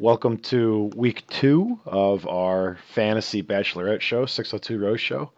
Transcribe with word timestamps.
Welcome 0.00 0.38
to 0.44 0.90
week 0.96 1.26
two 1.28 1.78
of 1.84 2.26
our 2.26 2.78
fantasy 2.94 3.42
bachelorette 3.42 4.00
show, 4.00 4.24
602 4.24 4.82
Rose 4.82 4.98
Show. 4.98 5.30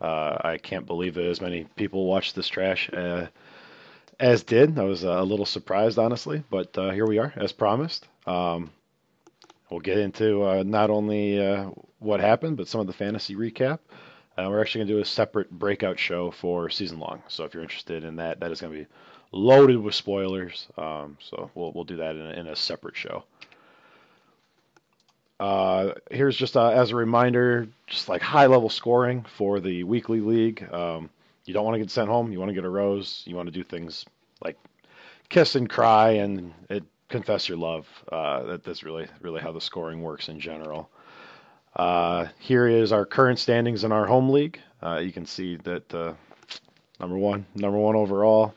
Uh, 0.00 0.36
I 0.44 0.58
can't 0.58 0.86
believe 0.86 1.14
that 1.14 1.24
as 1.24 1.40
many 1.40 1.64
people 1.74 2.06
watched 2.06 2.36
this 2.36 2.46
trash 2.46 2.88
uh, 2.92 3.26
as 4.20 4.44
did. 4.44 4.78
I 4.78 4.84
was 4.84 5.04
uh, 5.04 5.08
a 5.08 5.24
little 5.24 5.44
surprised, 5.44 5.98
honestly, 5.98 6.44
but 6.50 6.78
uh, 6.78 6.90
here 6.90 7.04
we 7.04 7.18
are, 7.18 7.32
as 7.34 7.50
promised. 7.50 8.06
Um, 8.28 8.70
we'll 9.70 9.80
get 9.80 9.98
into 9.98 10.44
uh, 10.44 10.62
not 10.64 10.88
only 10.88 11.44
uh, 11.44 11.70
what 11.98 12.20
happened, 12.20 12.58
but 12.58 12.68
some 12.68 12.80
of 12.80 12.86
the 12.86 12.92
fantasy 12.92 13.34
recap. 13.34 13.80
We're 14.38 14.60
actually 14.60 14.82
going 14.82 14.88
to 14.88 14.94
do 14.94 15.00
a 15.00 15.04
separate 15.04 15.50
breakout 15.50 15.98
show 15.98 16.30
for 16.30 16.70
season 16.70 17.00
long. 17.00 17.24
So 17.26 17.42
if 17.42 17.54
you're 17.54 17.64
interested 17.64 18.04
in 18.04 18.14
that, 18.16 18.38
that 18.38 18.52
is 18.52 18.60
going 18.60 18.72
to 18.72 18.78
be 18.82 18.86
loaded 19.32 19.78
with 19.78 19.96
spoilers. 19.96 20.68
Um, 20.78 21.18
so 21.20 21.50
we'll 21.56 21.72
we'll 21.72 21.82
do 21.82 21.96
that 21.96 22.14
in 22.14 22.22
a, 22.22 22.30
in 22.34 22.46
a 22.46 22.54
separate 22.54 22.96
show. 22.96 23.24
Uh, 25.38 25.92
here's 26.10 26.36
just 26.36 26.56
uh, 26.56 26.70
as 26.70 26.90
a 26.90 26.96
reminder, 26.96 27.68
just 27.86 28.08
like 28.08 28.22
high 28.22 28.46
level 28.46 28.68
scoring 28.68 29.24
for 29.36 29.60
the 29.60 29.84
weekly 29.84 30.20
league. 30.20 30.66
Um, 30.72 31.10
you 31.44 31.54
don't 31.54 31.64
want 31.64 31.74
to 31.74 31.78
get 31.78 31.90
sent 31.90 32.08
home. 32.08 32.32
You 32.32 32.38
want 32.38 32.48
to 32.48 32.54
get 32.54 32.64
a 32.64 32.70
rose. 32.70 33.22
You 33.26 33.36
want 33.36 33.46
to 33.46 33.52
do 33.52 33.62
things 33.62 34.04
like 34.42 34.56
kiss 35.28 35.54
and 35.54 35.68
cry 35.68 36.10
and 36.12 36.52
it, 36.70 36.84
confess 37.08 37.48
your 37.48 37.58
love. 37.58 37.86
Uh, 38.10 38.42
that, 38.44 38.64
that's 38.64 38.82
really 38.82 39.06
really 39.20 39.40
how 39.40 39.52
the 39.52 39.60
scoring 39.60 40.02
works 40.02 40.28
in 40.28 40.40
general. 40.40 40.88
Uh, 41.74 42.26
here 42.38 42.66
is 42.66 42.90
our 42.90 43.04
current 43.04 43.38
standings 43.38 43.84
in 43.84 43.92
our 43.92 44.06
home 44.06 44.30
league. 44.30 44.58
Uh, 44.82 44.98
you 44.98 45.12
can 45.12 45.26
see 45.26 45.56
that 45.56 45.92
number 47.00 47.16
one, 47.16 47.46
number 47.54 47.78
one 47.78 47.96
overall. 47.96 48.54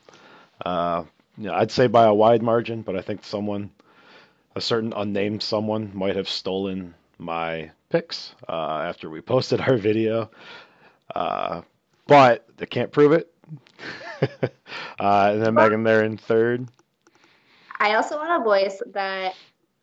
Uh, 0.66 1.04
you 1.38 1.46
know, 1.46 1.54
I'd 1.54 1.72
say 1.72 1.88
by 1.88 2.06
a 2.06 2.14
wide 2.14 2.42
margin, 2.42 2.82
but 2.82 2.96
I 2.96 3.02
think 3.02 3.24
someone, 3.24 3.72
a 4.60 4.62
certain 4.62 4.92
unnamed 4.94 5.42
someone, 5.42 5.90
might 5.94 6.18
have 6.18 6.28
stolen 6.28 6.94
my 7.18 7.72
picks 7.90 8.36
uh, 8.50 8.82
after 8.84 9.10
we 9.10 9.22
posted 9.34 9.62
our 9.62 9.78
video. 9.78 10.30
Uh, 11.16 11.62
but 12.08 12.46
they 12.58 12.66
can't 12.66 12.92
prove 12.92 13.14
it. 13.14 13.34
and 15.00 15.42
then 15.42 15.54
Megan 15.54 15.84
there 15.84 16.04
in 16.04 16.18
third. 16.18 16.68
I 17.80 17.96
also 17.96 18.18
want 18.18 18.38
to 18.38 18.44
voice 18.44 18.82
that 18.94 19.34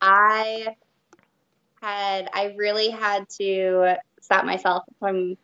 I 0.02 0.76
had 1.80 2.28
I 2.34 2.54
really 2.56 2.90
had 2.90 3.26
to 3.30 3.96
stop 4.20 4.44
myself 4.44 4.84
from 5.00 5.38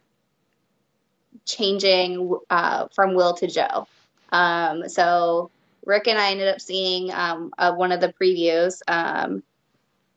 changing 1.47 2.39
uh, 2.51 2.89
from 2.95 3.15
Will 3.15 3.33
to 3.35 3.47
Joe. 3.47 3.89
Um, 4.31 4.91
so 4.91 5.51
Rick 5.85 6.09
and 6.09 6.19
I 6.19 6.31
ended 6.31 6.49
up 6.49 6.61
seeing 6.61 7.13
um, 7.13 7.53
uh, 7.59 7.73
one 7.73 7.93
of 7.93 8.01
the 8.01 8.13
previews 8.13 8.81
um, 8.89 9.43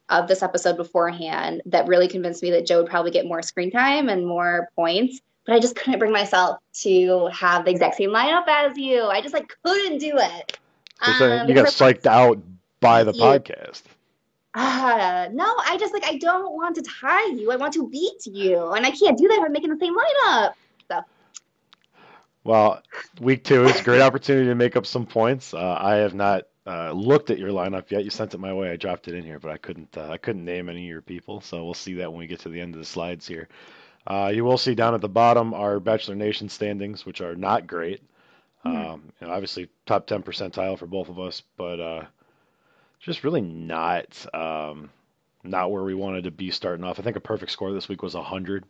of 0.09 0.27
this 0.27 0.44
episode 0.44 0.77
beforehand 0.77 1.61
that 1.66 1.88
really 1.88 2.07
convinced 2.07 2.44
me 2.44 2.52
that 2.52 2.66
Joe 2.66 2.81
would 2.81 2.89
probably 2.89 3.11
get 3.11 3.25
more 3.25 3.41
screen 3.41 3.72
time 3.72 4.09
and 4.09 4.25
more 4.25 4.69
points. 4.75 5.22
But 5.45 5.55
I 5.55 5.59
just 5.59 5.75
couldn't 5.75 5.99
bring 5.99 6.11
myself 6.11 6.59
to 6.81 7.27
have 7.27 7.66
the 7.66 7.72
exact 7.72 7.95
same 7.95 8.09
lineup 8.09 8.47
as 8.47 8.77
you. 8.77 9.03
I 9.03 9.22
just 9.22 9.33
like 9.33 9.55
couldn't 9.63 9.99
do 9.99 10.13
it. 10.16 10.57
Um, 11.02 11.47
you 11.47 11.53
got 11.55 11.67
psyched 11.67 12.05
out 12.05 12.39
by 12.79 13.03
the 13.03 13.11
podcast. 13.11 13.83
Uh, 14.55 15.27
no, 15.33 15.44
I 15.44 15.77
just 15.77 15.94
like 15.94 16.05
I 16.05 16.17
don't 16.17 16.53
want 16.53 16.75
to 16.75 16.81
tie 16.81 17.27
you. 17.27 17.52
I 17.52 17.57
want 17.57 17.73
to 17.73 17.89
beat 17.89 18.25
you, 18.25 18.72
and 18.72 18.85
I 18.85 18.91
can't 18.91 19.17
do 19.17 19.27
that 19.27 19.38
if 19.38 19.44
I'm 19.44 19.52
making 19.52 19.69
the 19.69 19.77
same 19.77 19.95
lineup. 19.95 20.53
Well, 22.45 22.83
week 23.19 23.43
two 23.43 23.65
is 23.65 23.81
a 23.81 23.83
great 23.83 24.01
opportunity 24.01 24.45
to 24.49 24.55
make 24.55 24.75
up 24.75 24.85
some 24.85 25.07
points. 25.07 25.55
Uh, 25.55 25.77
I 25.79 25.95
have 25.95 26.13
not 26.13 26.43
uh, 26.67 26.91
looked 26.91 27.31
at 27.31 27.39
your 27.39 27.49
lineup 27.49 27.89
yet. 27.89 28.03
You 28.03 28.11
sent 28.11 28.35
it 28.35 28.39
my 28.39 28.53
way. 28.53 28.69
I 28.69 28.75
dropped 28.75 29.07
it 29.07 29.15
in 29.15 29.23
here, 29.23 29.39
but 29.39 29.49
I 29.49 29.57
couldn't. 29.57 29.97
Uh, 29.97 30.11
I 30.11 30.17
couldn't 30.17 30.45
name 30.45 30.69
any 30.69 30.81
of 30.81 30.89
your 30.89 31.01
people, 31.01 31.41
so 31.41 31.66
we'll 31.66 31.73
see 31.73 31.95
that 31.95 32.11
when 32.11 32.19
we 32.19 32.27
get 32.27 32.41
to 32.41 32.49
the 32.49 32.61
end 32.61 32.75
of 32.75 32.79
the 32.79 32.85
slides 32.85 33.27
here. 33.27 33.47
Uh, 34.05 34.31
you 34.31 34.45
will 34.45 34.59
see 34.59 34.75
down 34.75 34.93
at 34.93 35.01
the 35.01 35.09
bottom 35.09 35.55
our 35.55 35.79
Bachelor 35.79 36.13
Nation 36.13 36.47
standings, 36.47 37.03
which 37.03 37.19
are 37.19 37.33
not 37.33 37.66
great. 37.66 38.03
Mm-hmm. 38.63 38.91
Um, 38.94 39.11
you 39.19 39.25
know, 39.25 39.34
obviously, 39.34 39.67
top 39.88 40.05
ten 40.05 40.22
percentile 40.22 40.78
for 40.78 40.85
both 40.85 41.09
of 41.09 41.19
us, 41.19 41.41
but 41.57 41.79
uh, 41.79 42.03
just 43.00 43.23
really 43.23 43.41
not 43.41 44.23
um, 44.35 44.91
not 45.44 45.72
where 45.72 45.84
we 45.84 45.95
wanted 45.95 46.25
to 46.25 46.31
be 46.31 46.51
starting 46.51 46.85
off. 46.85 47.00
I 47.00 47.01
think 47.01 47.16
a 47.16 47.22
perfect 47.22 47.51
score 47.51 47.73
this 47.73 47.89
week 47.89 48.03
was 48.03 48.13
100. 48.13 48.66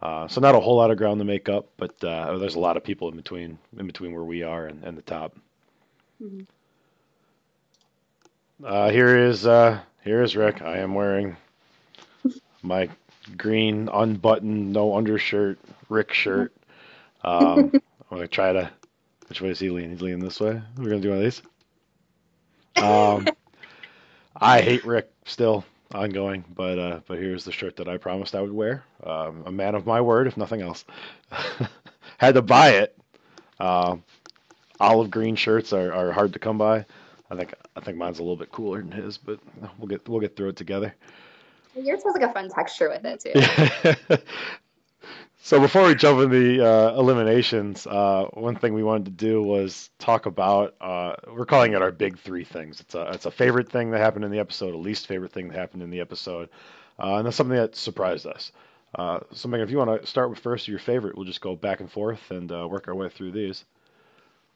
Uh, 0.00 0.28
so 0.28 0.40
not 0.40 0.54
a 0.54 0.60
whole 0.60 0.76
lot 0.76 0.90
of 0.90 0.96
ground 0.96 1.18
to 1.18 1.24
make 1.24 1.48
up, 1.48 1.68
but 1.76 1.92
uh, 2.04 2.38
there's 2.38 2.54
a 2.54 2.60
lot 2.60 2.76
of 2.76 2.84
people 2.84 3.08
in 3.08 3.16
between 3.16 3.58
in 3.78 3.86
between 3.86 4.12
where 4.12 4.24
we 4.24 4.42
are 4.42 4.66
and, 4.66 4.84
and 4.84 4.96
the 4.96 5.02
top. 5.02 5.36
Mm-hmm. 6.22 6.42
Uh, 8.64 8.90
here 8.90 9.16
is 9.16 9.46
uh, 9.46 9.80
here 10.04 10.22
is 10.22 10.36
Rick. 10.36 10.62
I 10.62 10.78
am 10.78 10.94
wearing 10.94 11.36
my 12.62 12.88
green 13.36 13.88
unbuttoned, 13.92 14.72
no 14.72 14.96
undershirt 14.96 15.58
Rick 15.88 16.12
shirt. 16.12 16.52
Um, 17.24 17.72
I'm 18.10 18.16
gonna 18.16 18.28
try 18.28 18.52
to. 18.52 18.70
Which 19.28 19.40
way 19.40 19.50
is 19.50 19.58
he 19.58 19.70
leaning? 19.70 19.90
He's 19.90 20.00
leaning 20.00 20.20
this 20.20 20.40
way. 20.40 20.60
We're 20.76 20.90
gonna 20.90 21.00
do 21.00 21.10
one 21.10 21.18
of 21.18 21.24
these. 21.24 21.42
Um, 22.76 23.28
I 24.36 24.60
hate 24.60 24.84
Rick 24.84 25.10
still 25.24 25.64
ongoing, 25.94 26.44
but 26.54 26.78
uh, 26.78 27.00
but 27.06 27.18
here's 27.18 27.44
the 27.44 27.52
shirt 27.52 27.76
that 27.76 27.88
I 27.88 27.96
promised 27.96 28.34
I 28.34 28.40
would 28.40 28.52
wear. 28.52 28.84
Um, 29.02 29.42
a 29.46 29.52
man 29.52 29.74
of 29.74 29.86
my 29.86 30.00
word, 30.00 30.26
if 30.26 30.36
nothing 30.36 30.62
else. 30.62 30.84
Had 32.18 32.34
to 32.34 32.42
buy 32.42 32.70
it. 32.70 32.96
Uh, 33.58 33.96
olive 34.80 35.10
green 35.10 35.36
shirts 35.36 35.72
are, 35.72 35.92
are 35.92 36.12
hard 36.12 36.32
to 36.32 36.38
come 36.38 36.58
by. 36.58 36.84
I 37.30 37.36
think 37.36 37.54
I 37.76 37.80
think 37.80 37.96
mine's 37.96 38.18
a 38.18 38.22
little 38.22 38.36
bit 38.36 38.52
cooler 38.52 38.78
than 38.78 38.92
his, 38.92 39.18
but 39.18 39.38
we'll 39.78 39.88
get 39.88 40.08
we'll 40.08 40.20
get 40.20 40.36
through 40.36 40.50
it 40.50 40.56
together. 40.56 40.94
Yours 41.74 42.02
has 42.04 42.14
like 42.14 42.28
a 42.28 42.32
fun 42.32 42.48
texture 42.48 42.88
with 42.88 43.04
it 43.04 43.20
too. 43.20 44.16
So 45.40 45.60
before 45.60 45.86
we 45.86 45.94
jump 45.94 46.20
in 46.20 46.30
the 46.30 46.66
uh, 46.66 46.98
eliminations, 46.98 47.86
uh, 47.86 48.26
one 48.34 48.56
thing 48.56 48.74
we 48.74 48.82
wanted 48.82 49.06
to 49.06 49.10
do 49.12 49.42
was 49.42 49.88
talk 49.98 50.26
about. 50.26 50.74
Uh, 50.80 51.14
we're 51.32 51.46
calling 51.46 51.72
it 51.72 51.80
our 51.80 51.92
big 51.92 52.18
three 52.18 52.44
things. 52.44 52.80
It's 52.80 52.94
a 52.94 53.10
it's 53.12 53.24
a 53.26 53.30
favorite 53.30 53.70
thing 53.70 53.90
that 53.92 53.98
happened 54.00 54.24
in 54.24 54.30
the 54.30 54.40
episode, 54.40 54.74
a 54.74 54.76
least 54.76 55.06
favorite 55.06 55.32
thing 55.32 55.48
that 55.48 55.56
happened 55.56 55.82
in 55.82 55.90
the 55.90 56.00
episode, 56.00 56.50
uh, 56.98 57.16
and 57.16 57.26
that's 57.26 57.36
something 57.36 57.56
that 57.56 57.76
surprised 57.76 58.26
us. 58.26 58.52
Uh, 58.94 59.20
if 59.30 59.70
you 59.70 59.78
want 59.78 60.00
to 60.00 60.06
start 60.06 60.30
with 60.30 60.38
first 60.38 60.66
your 60.66 60.78
favorite, 60.78 61.16
we'll 61.16 61.26
just 61.26 61.40
go 61.40 61.54
back 61.54 61.80
and 61.80 61.90
forth 61.90 62.30
and 62.30 62.50
uh, 62.50 62.66
work 62.68 62.88
our 62.88 62.94
way 62.94 63.08
through 63.08 63.32
these. 63.32 63.64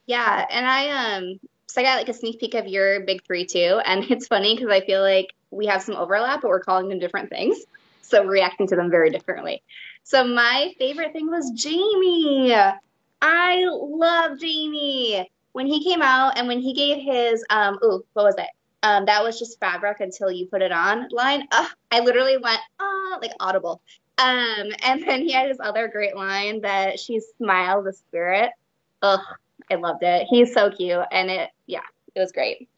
Yeah, 0.07 0.47
and 0.51 0.67
I 0.67 1.17
um 1.17 1.41
so 1.69 1.81
I 1.81 1.85
got 1.85 1.99
like 1.99 2.09
a 2.09 2.15
sneak 2.15 2.41
peek 2.41 2.55
of 2.55 2.67
your 2.67 3.01
big 3.01 3.25
three 3.25 3.47
too, 3.47 3.81
and 3.85 4.05
it's 4.11 4.27
funny 4.27 4.57
because 4.57 4.71
I 4.71 4.85
feel 4.85 5.01
like 5.01 5.33
we 5.51 5.67
have 5.67 5.83
some 5.83 5.97
overlap, 5.97 6.43
but 6.43 6.49
we're 6.49 6.61
calling 6.61 6.89
them 6.89 6.99
different 6.99 7.31
things, 7.31 7.57
so 8.03 8.25
reacting 8.25 8.67
to 8.69 8.77
them 8.77 8.91
very 8.91 9.11
differently. 9.11 9.63
So 10.05 10.25
my 10.25 10.75
favorite 10.79 11.13
thing 11.13 11.31
was 11.31 11.51
Jamie. 11.53 12.55
I 13.23 13.65
love 13.71 14.39
Jamie. 14.39 15.31
When 15.53 15.67
he 15.67 15.85
came 15.85 16.03
out 16.03 16.39
and 16.39 16.49
when 16.49 16.61
he 16.61 16.73
gave 16.73 17.03
his 17.03 17.45
um 17.51 17.79
ooh, 17.85 18.05
what 18.15 18.25
was 18.25 18.35
it? 18.37 18.49
Um, 18.83 19.05
that 19.07 19.23
was 19.23 19.39
just 19.39 19.61
fabric 19.61 20.01
until 20.01 20.31
you 20.31 20.47
put 20.47 20.61
it 20.61 20.73
on 20.73 21.09
line. 21.11 21.47
Uh, 21.53 21.69
I 21.93 22.01
literally 22.01 22.37
went, 22.37 22.61
ah, 22.81 23.19
like 23.21 23.31
audible. 23.39 23.81
Um, 24.19 24.73
and 24.83 25.03
then 25.07 25.23
he 25.23 25.33
had 25.33 25.49
his 25.49 25.59
other 25.61 25.89
great 25.89 26.17
line 26.17 26.63
that 26.63 26.99
she 26.99 27.21
smiled 27.39 27.87
the 27.87 27.93
spirit. 27.93 28.51
Ugh, 29.03 29.21
I 29.71 29.75
loved 29.77 30.03
it. 30.03 30.27
He's 30.29 30.53
so 30.53 30.71
cute, 30.71 31.05
and 31.13 31.31
it, 31.31 31.51
yeah, 31.67 31.81
it 32.15 32.21
was 32.21 32.33
great. 32.33 32.69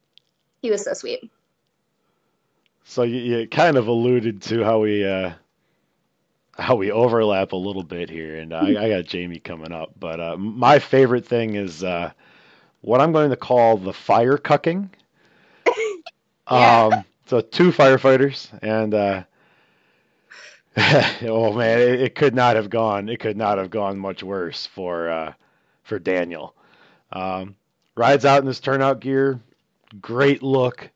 He 0.62 0.70
was 0.70 0.84
so 0.84 0.92
sweet. 0.92 1.30
So 2.84 3.02
you, 3.02 3.16
you 3.16 3.48
kind 3.48 3.76
of 3.76 3.88
alluded 3.88 4.42
to 4.42 4.62
how 4.62 4.80
we 4.80 5.04
uh, 5.04 5.32
how 6.58 6.76
we 6.76 6.92
overlap 6.92 7.52
a 7.52 7.56
little 7.56 7.82
bit 7.82 8.08
here, 8.10 8.36
and 8.36 8.52
I, 8.52 8.84
I 8.84 8.88
got 8.88 9.04
Jamie 9.06 9.40
coming 9.40 9.72
up. 9.72 9.92
But 9.98 10.20
uh, 10.20 10.36
my 10.36 10.78
favorite 10.78 11.26
thing 11.26 11.54
is 11.54 11.82
uh, 11.82 12.12
what 12.82 13.00
I'm 13.00 13.12
going 13.12 13.30
to 13.30 13.36
call 13.36 13.76
the 13.76 13.92
fire 13.92 14.36
cucking. 14.36 14.90
yeah. 16.50 16.88
Um, 16.92 17.04
so 17.26 17.40
two 17.40 17.72
firefighters, 17.72 18.50
and 18.62 18.94
uh, 18.94 19.24
oh 21.22 21.52
man, 21.52 21.80
it, 21.80 22.00
it, 22.02 22.14
could 22.14 22.34
not 22.34 22.56
have 22.56 22.70
gone. 22.70 23.08
It 23.08 23.18
could 23.18 23.36
not 23.36 23.58
have 23.58 23.70
gone 23.70 23.98
much 23.98 24.22
worse 24.22 24.66
for 24.66 25.08
uh, 25.08 25.32
for 25.82 25.98
Daniel. 25.98 26.54
Um, 27.12 27.56
rides 27.96 28.24
out 28.24 28.42
in 28.42 28.46
his 28.46 28.60
turnout 28.60 29.00
gear, 29.00 29.40
great 30.00 30.42
look. 30.42 30.90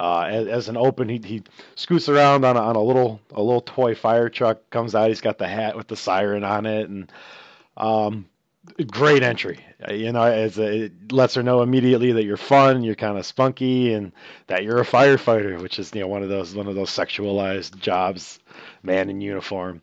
Uh, 0.00 0.22
as, 0.30 0.46
as, 0.46 0.68
an 0.70 0.78
open, 0.78 1.10
he, 1.10 1.20
he 1.22 1.42
scoots 1.74 2.08
around 2.08 2.42
on 2.42 2.56
a, 2.56 2.60
on 2.60 2.74
a 2.74 2.82
little 2.82 3.20
a 3.34 3.42
little 3.42 3.60
toy 3.60 3.94
fire 3.94 4.30
truck. 4.30 4.70
Comes 4.70 4.94
out, 4.94 5.08
he's 5.08 5.20
got 5.20 5.36
the 5.36 5.46
hat 5.46 5.76
with 5.76 5.88
the 5.88 5.96
siren 5.96 6.42
on 6.42 6.64
it, 6.64 6.88
and 6.88 7.12
um, 7.76 8.24
great 8.86 9.22
entry. 9.22 9.62
Uh, 9.86 9.92
you 9.92 10.10
know, 10.10 10.22
as 10.22 10.58
a, 10.58 10.84
it 10.84 11.12
lets 11.12 11.34
her 11.34 11.42
know 11.42 11.60
immediately 11.60 12.12
that 12.12 12.24
you're 12.24 12.38
fun, 12.38 12.82
you're 12.82 12.94
kind 12.94 13.18
of 13.18 13.26
spunky, 13.26 13.92
and 13.92 14.12
that 14.46 14.64
you're 14.64 14.80
a 14.80 14.86
firefighter, 14.86 15.60
which 15.60 15.78
is 15.78 15.94
you 15.94 16.00
know 16.00 16.08
one 16.08 16.22
of 16.22 16.30
those 16.30 16.54
one 16.54 16.66
of 16.66 16.74
those 16.74 16.88
sexualized 16.88 17.78
jobs, 17.78 18.38
man 18.82 19.10
in 19.10 19.20
uniform. 19.20 19.82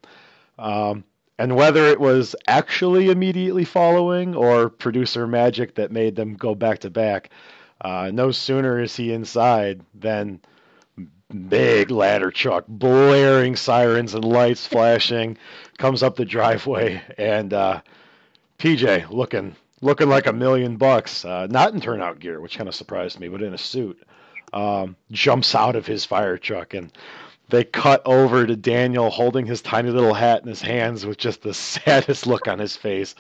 Um, 0.58 1.04
and 1.38 1.56
whether 1.56 1.86
it 1.86 2.00
was 2.00 2.36
actually 2.48 3.12
immediately 3.12 3.66
following 3.66 4.34
or 4.34 4.70
producer 4.70 5.28
magic 5.28 5.76
that 5.76 5.92
made 5.92 6.16
them 6.16 6.34
go 6.34 6.56
back 6.56 6.80
to 6.80 6.90
back, 6.90 7.30
uh, 7.82 8.12
no 8.14 8.32
sooner 8.32 8.80
is 8.80 8.96
he 8.96 9.12
inside 9.14 9.82
than 9.94 10.40
big 11.50 11.92
ladder 11.92 12.32
truck, 12.32 12.66
blaring 12.68 13.56
sirens 13.56 14.14
and 14.14 14.24
lights 14.24 14.66
flashing, 14.66 15.38
comes 15.78 16.02
up 16.02 16.16
the 16.16 16.26
driveway, 16.26 17.02
and 17.18 17.54
uh, 17.54 17.82
PJ 18.60 19.10
looking 19.12 19.56
looking 19.82 20.10
like 20.10 20.26
a 20.26 20.34
million 20.34 20.78
bucks, 20.78 21.24
uh, 21.24 21.48
not 21.48 21.74
in 21.74 21.82
turnout 21.82 22.20
gear, 22.20 22.42
which 22.42 22.58
kind 22.58 22.68
of 22.68 22.74
surprised 22.74 23.20
me, 23.20 23.28
but 23.28 23.44
in 23.44 23.54
a 23.54 23.58
suit, 23.58 24.02
um, 24.54 24.96
jumps 25.12 25.54
out 25.54 25.76
of 25.76 25.86
his 25.86 26.06
fire 26.06 26.38
truck 26.38 26.74
and. 26.74 26.92
They 27.50 27.64
cut 27.64 28.02
over 28.06 28.46
to 28.46 28.58
Daniel 28.58 29.10
holding 29.10 29.46
his 29.46 29.62
tiny 29.62 29.90
little 29.90 30.14
hat 30.14 30.42
in 30.42 30.50
his 30.50 30.62
hands 30.62 31.06
with 31.06 31.18
just 31.18 31.44
the 31.44 31.54
saddest 31.54 32.28
look 32.28 32.46
on 32.46 32.60
his 32.60 32.76
face, 32.76 33.16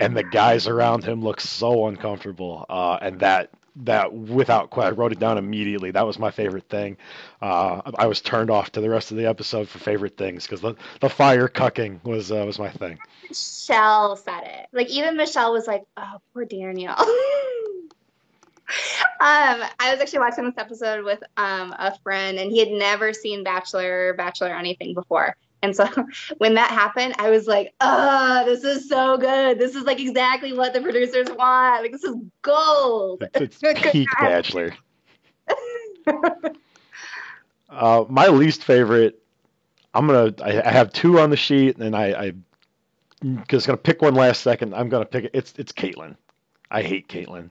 and 0.00 0.16
the 0.16 0.24
guys 0.24 0.66
around 0.66 1.04
him 1.04 1.20
look 1.20 1.38
so 1.38 1.86
uncomfortable. 1.86 2.64
Uh, 2.70 2.98
and 3.02 3.20
that 3.20 3.50
that 3.76 4.12
without 4.12 4.70
question, 4.70 4.92
I 4.92 4.96
wrote 4.96 5.12
it 5.12 5.18
down 5.18 5.38
immediately. 5.38 5.90
That 5.90 6.06
was 6.06 6.18
my 6.18 6.30
favorite 6.30 6.68
thing. 6.68 6.96
Uh, 7.40 7.80
I 7.96 8.06
was 8.06 8.20
turned 8.20 8.50
off 8.50 8.72
to 8.72 8.80
the 8.80 8.90
rest 8.90 9.10
of 9.10 9.16
the 9.16 9.26
episode 9.26 9.68
for 9.68 9.78
favorite 9.78 10.16
things 10.16 10.46
because 10.46 10.60
the, 10.60 10.74
the 11.00 11.08
fire 11.08 11.48
cucking 11.48 12.04
was 12.04 12.30
uh, 12.30 12.44
was 12.46 12.58
my 12.58 12.70
thing. 12.70 12.98
Michelle 13.28 14.16
said 14.16 14.42
it. 14.44 14.66
Like 14.72 14.90
even 14.90 15.16
Michelle 15.16 15.52
was 15.52 15.66
like, 15.66 15.84
"Oh, 15.96 16.18
poor 16.34 16.44
Daniel." 16.44 16.94
um, 16.98 17.06
I 19.20 19.90
was 19.92 20.00
actually 20.00 20.20
watching 20.20 20.44
this 20.44 20.58
episode 20.58 21.04
with 21.04 21.22
um, 21.36 21.74
a 21.78 21.96
friend, 22.00 22.38
and 22.38 22.50
he 22.50 22.58
had 22.58 22.70
never 22.70 23.12
seen 23.12 23.44
Bachelor, 23.44 24.14
Bachelor, 24.14 24.54
anything 24.54 24.94
before. 24.94 25.36
And 25.62 25.74
so 25.74 25.86
when 26.38 26.54
that 26.54 26.70
happened, 26.70 27.14
I 27.18 27.30
was 27.30 27.46
like, 27.46 27.74
oh, 27.80 28.44
this 28.44 28.64
is 28.64 28.88
so 28.88 29.16
good. 29.16 29.58
This 29.58 29.74
is 29.74 29.84
like 29.84 30.00
exactly 30.00 30.52
what 30.52 30.72
the 30.72 30.80
producers 30.80 31.28
want. 31.30 31.82
Like, 31.82 31.92
this 31.92 32.04
is 32.04 32.16
gold. 32.42 33.24
It's, 33.34 33.58
it's 33.62 33.90
peak 33.90 34.08
Bachelor. 34.20 34.74
uh, 37.70 38.04
my 38.08 38.26
least 38.28 38.64
favorite, 38.64 39.22
I'm 39.94 40.06
going 40.06 40.34
to, 40.34 40.66
I 40.66 40.70
have 40.70 40.92
two 40.92 41.20
on 41.20 41.30
the 41.30 41.36
sheet, 41.36 41.76
and 41.78 41.94
I, 41.94 42.06
I 42.06 42.32
just 43.48 43.66
going 43.66 43.76
to 43.76 43.82
pick 43.82 44.02
one 44.02 44.14
last 44.14 44.42
second. 44.42 44.74
I'm 44.74 44.88
going 44.88 45.02
to 45.02 45.08
pick 45.08 45.24
it. 45.24 45.30
It's, 45.34 45.54
it's 45.58 45.72
Kaitlyn. 45.72 46.16
I 46.70 46.82
hate 46.82 47.08
Kaitlyn. 47.08 47.50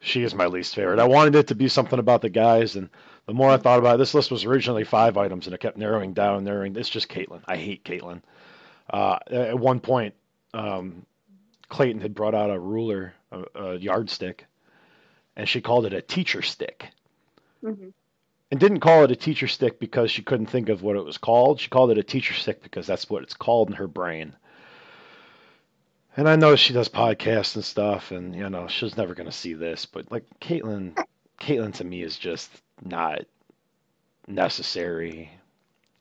She 0.00 0.22
is 0.22 0.34
my 0.34 0.46
least 0.46 0.74
favorite. 0.74 0.98
I 0.98 1.06
wanted 1.06 1.34
it 1.34 1.46
to 1.48 1.54
be 1.54 1.68
something 1.68 1.98
about 1.98 2.22
the 2.22 2.28
guys, 2.28 2.76
and 2.76 2.90
the 3.26 3.34
more 3.34 3.50
I 3.50 3.56
thought 3.56 3.78
about 3.78 3.94
it, 3.94 3.98
this 3.98 4.14
list 4.14 4.30
was 4.30 4.44
originally 4.44 4.84
five 4.84 5.16
items, 5.16 5.46
and 5.46 5.54
it 5.54 5.60
kept 5.60 5.78
narrowing 5.78 6.12
down, 6.12 6.44
narrowing. 6.44 6.76
It's 6.76 6.88
just 6.88 7.08
Kaitlyn. 7.08 7.42
I 7.46 7.56
hate 7.56 7.84
Kaitlyn. 7.84 8.22
Uh, 8.90 9.18
at 9.28 9.58
one 9.58 9.80
point, 9.80 10.14
um, 10.52 11.06
Clayton 11.68 12.02
had 12.02 12.14
brought 12.14 12.34
out 12.34 12.50
a 12.50 12.58
ruler, 12.58 13.14
a, 13.32 13.44
a, 13.54 13.78
yardstick, 13.78 14.46
and 15.36 15.48
she 15.48 15.62
called 15.62 15.86
it 15.86 15.94
a 15.94 16.02
teacher 16.02 16.42
stick. 16.42 16.88
Mm-hmm. 17.62 17.88
And 18.50 18.60
didn't 18.60 18.80
call 18.80 19.04
it 19.04 19.10
a 19.10 19.16
teacher 19.16 19.48
stick 19.48 19.80
because 19.80 20.10
she 20.10 20.22
couldn't 20.22 20.46
think 20.46 20.68
of 20.68 20.82
what 20.82 20.96
it 20.96 21.04
was 21.04 21.18
called. 21.18 21.60
She 21.60 21.70
called 21.70 21.90
it 21.90 21.98
a 21.98 22.04
teacher 22.04 22.34
stick 22.34 22.62
because 22.62 22.86
that's 22.86 23.08
what 23.08 23.22
it's 23.22 23.34
called 23.34 23.70
in 23.70 23.76
her 23.76 23.88
brain. 23.88 24.36
And 26.16 26.28
I 26.28 26.36
know 26.36 26.54
she 26.54 26.74
does 26.74 26.88
podcasts 26.88 27.56
and 27.56 27.64
stuff, 27.64 28.12
and 28.12 28.36
you 28.36 28.48
know 28.48 28.68
she's 28.68 28.96
never 28.96 29.14
going 29.14 29.28
to 29.28 29.32
see 29.32 29.54
this, 29.54 29.86
but 29.86 30.12
like 30.12 30.24
Kaitlyn, 30.40 30.96
Kaitlyn 31.40 31.74
to 31.74 31.84
me 31.84 32.02
is 32.02 32.16
just 32.16 32.50
not 32.82 33.20
necessary 34.26 35.30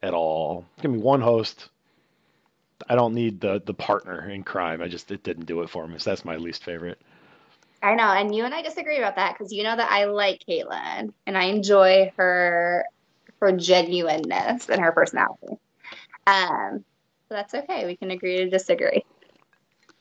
at 0.01 0.13
all. 0.13 0.65
Give 0.81 0.91
me 0.91 0.99
one 0.99 1.21
host. 1.21 1.69
I 2.89 2.95
don't 2.95 3.13
need 3.13 3.39
the 3.39 3.61
the 3.65 3.73
partner 3.73 4.29
in 4.29 4.43
crime. 4.43 4.81
I 4.81 4.87
just 4.87 5.11
it 5.11 5.23
didn't 5.23 5.45
do 5.45 5.61
it 5.61 5.69
for 5.69 5.87
me. 5.87 5.99
So 5.99 6.09
that's 6.09 6.25
my 6.25 6.35
least 6.35 6.63
favorite. 6.63 6.99
I 7.81 7.95
know, 7.95 8.11
and 8.11 8.33
you 8.33 8.45
and 8.45 8.53
I 8.53 8.61
disagree 8.61 8.97
about 8.97 9.15
that 9.15 9.33
because 9.33 9.51
you 9.51 9.63
know 9.63 9.75
that 9.75 9.91
I 9.91 10.05
like 10.05 10.43
Kaitlyn 10.47 11.13
and 11.25 11.37
I 11.37 11.45
enjoy 11.45 12.11
her 12.17 12.85
her 13.39 13.51
genuineness 13.51 14.69
and 14.69 14.81
her 14.81 14.91
personality. 14.91 15.57
Um, 16.25 16.85
that's 17.29 17.53
okay. 17.53 17.85
We 17.85 17.97
can 17.97 18.11
agree 18.11 18.37
to 18.37 18.49
disagree. 18.49 19.03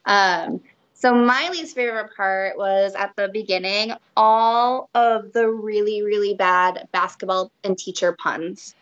Um, 0.05 0.61
so 1.03 1.13
my 1.13 1.49
least 1.51 1.75
favorite 1.75 2.15
part 2.17 2.57
was 2.57 2.95
at 2.95 3.11
the 3.17 3.27
beginning, 3.27 3.93
all 4.17 4.89
of 4.95 5.33
the 5.33 5.49
really, 5.49 6.05
really 6.05 6.35
bad 6.35 6.87
basketball 6.93 7.51
and 7.65 7.77
teacher 7.77 8.13
puns 8.13 8.77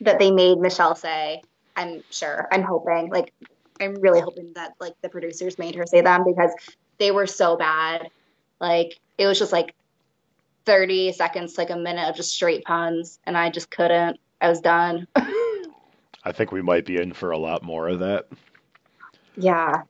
that 0.00 0.20
they 0.20 0.30
made 0.30 0.60
Michelle 0.60 0.94
say. 0.94 1.42
I'm 1.74 2.04
sure. 2.10 2.46
I'm 2.52 2.62
hoping. 2.62 3.10
Like, 3.10 3.32
I'm 3.80 3.96
really 3.96 4.20
hoping 4.20 4.52
that 4.54 4.74
like 4.78 4.94
the 5.02 5.08
producers 5.08 5.58
made 5.58 5.74
her 5.74 5.84
say 5.84 6.00
them 6.00 6.22
because 6.24 6.52
they 6.98 7.10
were 7.10 7.26
so 7.26 7.56
bad. 7.56 8.08
Like, 8.60 9.00
it 9.18 9.26
was 9.26 9.40
just 9.40 9.50
like 9.50 9.74
30 10.66 11.10
seconds, 11.10 11.58
like 11.58 11.70
a 11.70 11.76
minute 11.76 12.08
of 12.08 12.14
just 12.14 12.30
straight 12.30 12.62
puns, 12.62 13.18
and 13.26 13.36
I 13.36 13.50
just 13.50 13.72
couldn't. 13.72 14.20
I 14.40 14.48
was 14.48 14.60
done. 14.60 15.08
I 15.16 16.30
think 16.30 16.52
we 16.52 16.62
might 16.62 16.86
be 16.86 16.98
in 16.98 17.12
for 17.12 17.32
a 17.32 17.38
lot 17.38 17.64
more 17.64 17.88
of 17.88 17.98
that. 17.98 18.28
Yeah. 19.36 19.82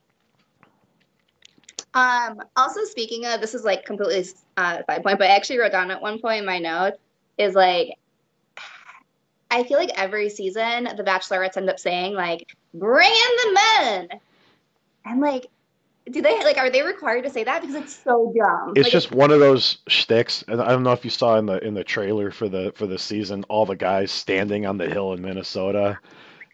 Um, 1.95 2.41
also, 2.57 2.83
speaking 2.83 3.25
of, 3.25 3.39
this 3.39 3.55
is 3.55 3.63
like 3.63 3.85
completely 3.85 4.29
uh, 4.57 4.83
side 4.85 5.01
point, 5.01 5.17
but 5.17 5.23
I 5.23 5.35
actually 5.35 5.59
wrote 5.59 5.71
down 5.71 5.89
at 5.91 6.01
one 6.01 6.19
point 6.19 6.39
in 6.39 6.45
my 6.45 6.59
notes 6.59 6.97
is 7.37 7.55
like, 7.55 7.97
I 9.49 9.63
feel 9.63 9.77
like 9.77 9.91
every 9.97 10.29
season 10.29 10.83
the 10.83 11.03
Bachelorettes 11.03 11.55
end 11.55 11.69
up 11.69 11.79
saying 11.79 12.13
like, 12.13 12.53
"Bring 12.73 13.09
in 13.09 13.37
the 13.37 13.53
men," 13.53 14.09
and 15.05 15.21
like, 15.21 15.47
do 16.11 16.21
they 16.21 16.43
like 16.43 16.57
are 16.57 16.69
they 16.69 16.81
required 16.81 17.23
to 17.23 17.29
say 17.29 17.45
that 17.45 17.61
because 17.61 17.75
it's 17.75 17.95
so 17.95 18.33
dumb? 18.35 18.73
It's 18.75 18.87
like, 18.87 18.91
just 18.91 19.07
it's, 19.07 19.15
one 19.15 19.31
of 19.31 19.39
those 19.39 19.77
shticks, 19.87 20.43
and 20.49 20.61
I 20.61 20.69
don't 20.69 20.83
know 20.83 20.91
if 20.91 21.05
you 21.05 21.11
saw 21.11 21.37
in 21.37 21.45
the 21.45 21.65
in 21.65 21.75
the 21.75 21.83
trailer 21.85 22.29
for 22.29 22.49
the 22.49 22.73
for 22.75 22.87
the 22.87 22.99
season 22.99 23.45
all 23.47 23.65
the 23.65 23.75
guys 23.77 24.11
standing 24.11 24.65
on 24.65 24.77
the 24.77 24.89
hill 24.89 25.13
in 25.13 25.21
Minnesota, 25.21 25.97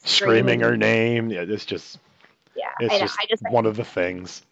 screaming, 0.03 0.59
screaming 0.59 0.59
her 0.59 0.77
name. 0.77 1.31
Yeah, 1.31 1.45
it's 1.47 1.65
just 1.65 1.97
yeah, 2.55 2.65
it's 2.79 2.99
just, 2.99 3.17
just 3.27 3.43
one 3.49 3.65
of 3.65 3.75
the 3.75 3.85
things. 3.85 4.43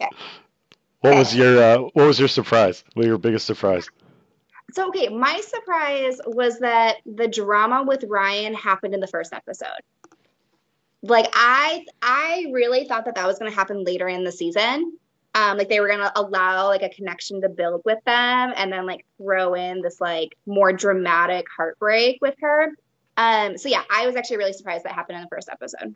Yeah. 0.00 0.08
What 1.00 1.16
was 1.16 1.34
your 1.34 1.62
uh, 1.62 1.78
What 1.78 2.06
was 2.06 2.18
your 2.18 2.28
surprise? 2.28 2.84
What 2.94 3.02
was 3.02 3.06
your 3.06 3.18
biggest 3.18 3.46
surprise? 3.46 3.88
So 4.72 4.88
okay, 4.88 5.08
my 5.08 5.40
surprise 5.40 6.18
was 6.26 6.58
that 6.58 6.96
the 7.06 7.28
drama 7.28 7.84
with 7.84 8.04
Ryan 8.08 8.54
happened 8.54 8.94
in 8.94 9.00
the 9.00 9.06
first 9.06 9.32
episode. 9.32 9.68
Like 11.02 11.28
I, 11.34 11.84
I 12.02 12.46
really 12.52 12.86
thought 12.88 13.04
that 13.04 13.14
that 13.14 13.26
was 13.26 13.38
going 13.38 13.50
to 13.50 13.56
happen 13.56 13.84
later 13.84 14.08
in 14.08 14.24
the 14.24 14.32
season. 14.32 14.98
Um, 15.34 15.58
like 15.58 15.68
they 15.68 15.80
were 15.80 15.86
going 15.86 16.00
to 16.00 16.12
allow 16.18 16.66
like 16.68 16.82
a 16.82 16.88
connection 16.88 17.42
to 17.42 17.48
build 17.48 17.82
with 17.84 18.02
them, 18.06 18.52
and 18.56 18.72
then 18.72 18.86
like 18.86 19.04
throw 19.18 19.54
in 19.54 19.82
this 19.82 20.00
like 20.00 20.36
more 20.46 20.72
dramatic 20.72 21.46
heartbreak 21.54 22.18
with 22.20 22.34
her. 22.40 22.72
Um, 23.18 23.56
so 23.58 23.68
yeah, 23.68 23.82
I 23.90 24.06
was 24.06 24.16
actually 24.16 24.38
really 24.38 24.54
surprised 24.54 24.84
that 24.84 24.92
happened 24.92 25.16
in 25.16 25.22
the 25.22 25.28
first 25.28 25.48
episode 25.50 25.94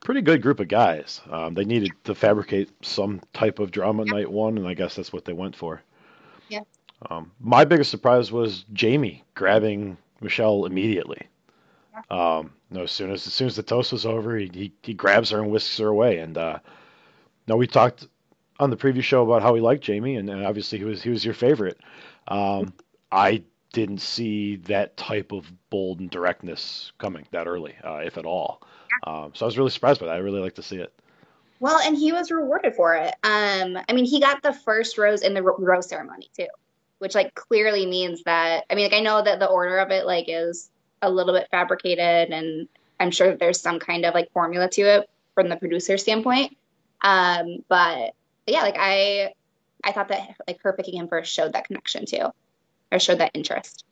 pretty 0.00 0.20
good 0.20 0.42
group 0.42 0.60
of 0.60 0.68
guys. 0.68 1.20
Um, 1.30 1.54
they 1.54 1.64
needed 1.64 1.92
to 2.04 2.14
fabricate 2.14 2.70
some 2.84 3.20
type 3.32 3.58
of 3.58 3.70
drama 3.70 4.04
yeah. 4.04 4.12
night 4.12 4.30
one, 4.30 4.58
and 4.58 4.66
I 4.66 4.74
guess 4.74 4.94
that's 4.94 5.12
what 5.12 5.24
they 5.24 5.32
went 5.32 5.56
for. 5.56 5.82
Yeah. 6.48 6.60
Um, 7.10 7.32
my 7.40 7.64
biggest 7.64 7.90
surprise 7.90 8.32
was 8.32 8.64
Jamie 8.72 9.24
grabbing 9.34 9.96
Michelle 10.20 10.64
immediately. 10.64 11.28
Yeah. 11.92 12.38
Um, 12.38 12.52
no, 12.70 12.82
as 12.82 12.92
soon 12.92 13.10
as 13.10 13.26
as 13.26 13.32
soon 13.32 13.46
as 13.46 13.56
the 13.56 13.62
toast 13.62 13.92
was 13.92 14.06
over, 14.06 14.36
he 14.36 14.50
he, 14.52 14.72
he 14.82 14.94
grabs 14.94 15.30
her 15.30 15.40
and 15.40 15.50
whisks 15.50 15.78
her 15.78 15.88
away. 15.88 16.18
And 16.18 16.36
uh, 16.36 16.58
no, 17.46 17.56
we 17.56 17.66
talked 17.66 18.08
on 18.58 18.70
the 18.70 18.76
previous 18.76 19.04
show 19.04 19.22
about 19.22 19.42
how 19.42 19.54
he 19.54 19.60
liked 19.60 19.84
Jamie, 19.84 20.16
and, 20.16 20.28
and 20.30 20.44
obviously 20.44 20.78
he 20.78 20.84
was 20.84 21.02
he 21.02 21.10
was 21.10 21.24
your 21.24 21.34
favorite. 21.34 21.78
Um, 22.28 22.72
I 23.12 23.42
didn't 23.72 24.00
see 24.00 24.56
that 24.56 24.96
type 24.96 25.32
of 25.32 25.52
bold 25.70 26.00
and 26.00 26.10
directness 26.10 26.92
coming 26.98 27.26
that 27.30 27.46
early, 27.46 27.74
uh, 27.84 27.96
if 27.96 28.16
at 28.16 28.24
all. 28.24 28.62
Um, 29.04 29.32
so 29.34 29.44
I 29.44 29.46
was 29.46 29.58
really 29.58 29.70
surprised 29.70 30.00
by 30.00 30.06
that. 30.06 30.14
I 30.14 30.18
really 30.18 30.40
like 30.40 30.54
to 30.54 30.62
see 30.62 30.76
it. 30.76 30.92
Well, 31.58 31.78
and 31.78 31.96
he 31.96 32.12
was 32.12 32.30
rewarded 32.30 32.74
for 32.74 32.94
it. 32.94 33.14
Um, 33.24 33.78
I 33.88 33.92
mean, 33.92 34.04
he 34.04 34.20
got 34.20 34.42
the 34.42 34.52
first 34.52 34.98
rose 34.98 35.22
in 35.22 35.32
the 35.34 35.42
rose 35.42 35.88
ceremony 35.88 36.28
too, 36.36 36.48
which 36.98 37.14
like 37.14 37.34
clearly 37.34 37.86
means 37.86 38.22
that. 38.24 38.64
I 38.68 38.74
mean, 38.74 38.84
like 38.84 38.98
I 38.98 39.02
know 39.02 39.22
that 39.22 39.38
the 39.38 39.48
order 39.48 39.78
of 39.78 39.90
it 39.90 40.04
like 40.04 40.26
is 40.28 40.70
a 41.00 41.10
little 41.10 41.32
bit 41.32 41.48
fabricated, 41.50 42.30
and 42.30 42.68
I'm 43.00 43.10
sure 43.10 43.36
there's 43.36 43.60
some 43.60 43.78
kind 43.78 44.04
of 44.04 44.12
like 44.12 44.30
formula 44.32 44.68
to 44.70 44.82
it 44.82 45.10
from 45.34 45.48
the 45.48 45.56
producer 45.56 45.96
standpoint. 45.96 46.56
Um, 47.00 47.64
but 47.68 48.14
yeah, 48.46 48.60
like 48.60 48.76
I, 48.78 49.32
I 49.82 49.92
thought 49.92 50.08
that 50.08 50.36
like 50.46 50.60
her 50.62 50.74
picking 50.74 50.98
him 50.98 51.08
first 51.08 51.32
showed 51.32 51.54
that 51.54 51.66
connection 51.66 52.04
too, 52.04 52.32
or 52.92 52.98
showed 52.98 53.18
that 53.18 53.30
interest. 53.32 53.85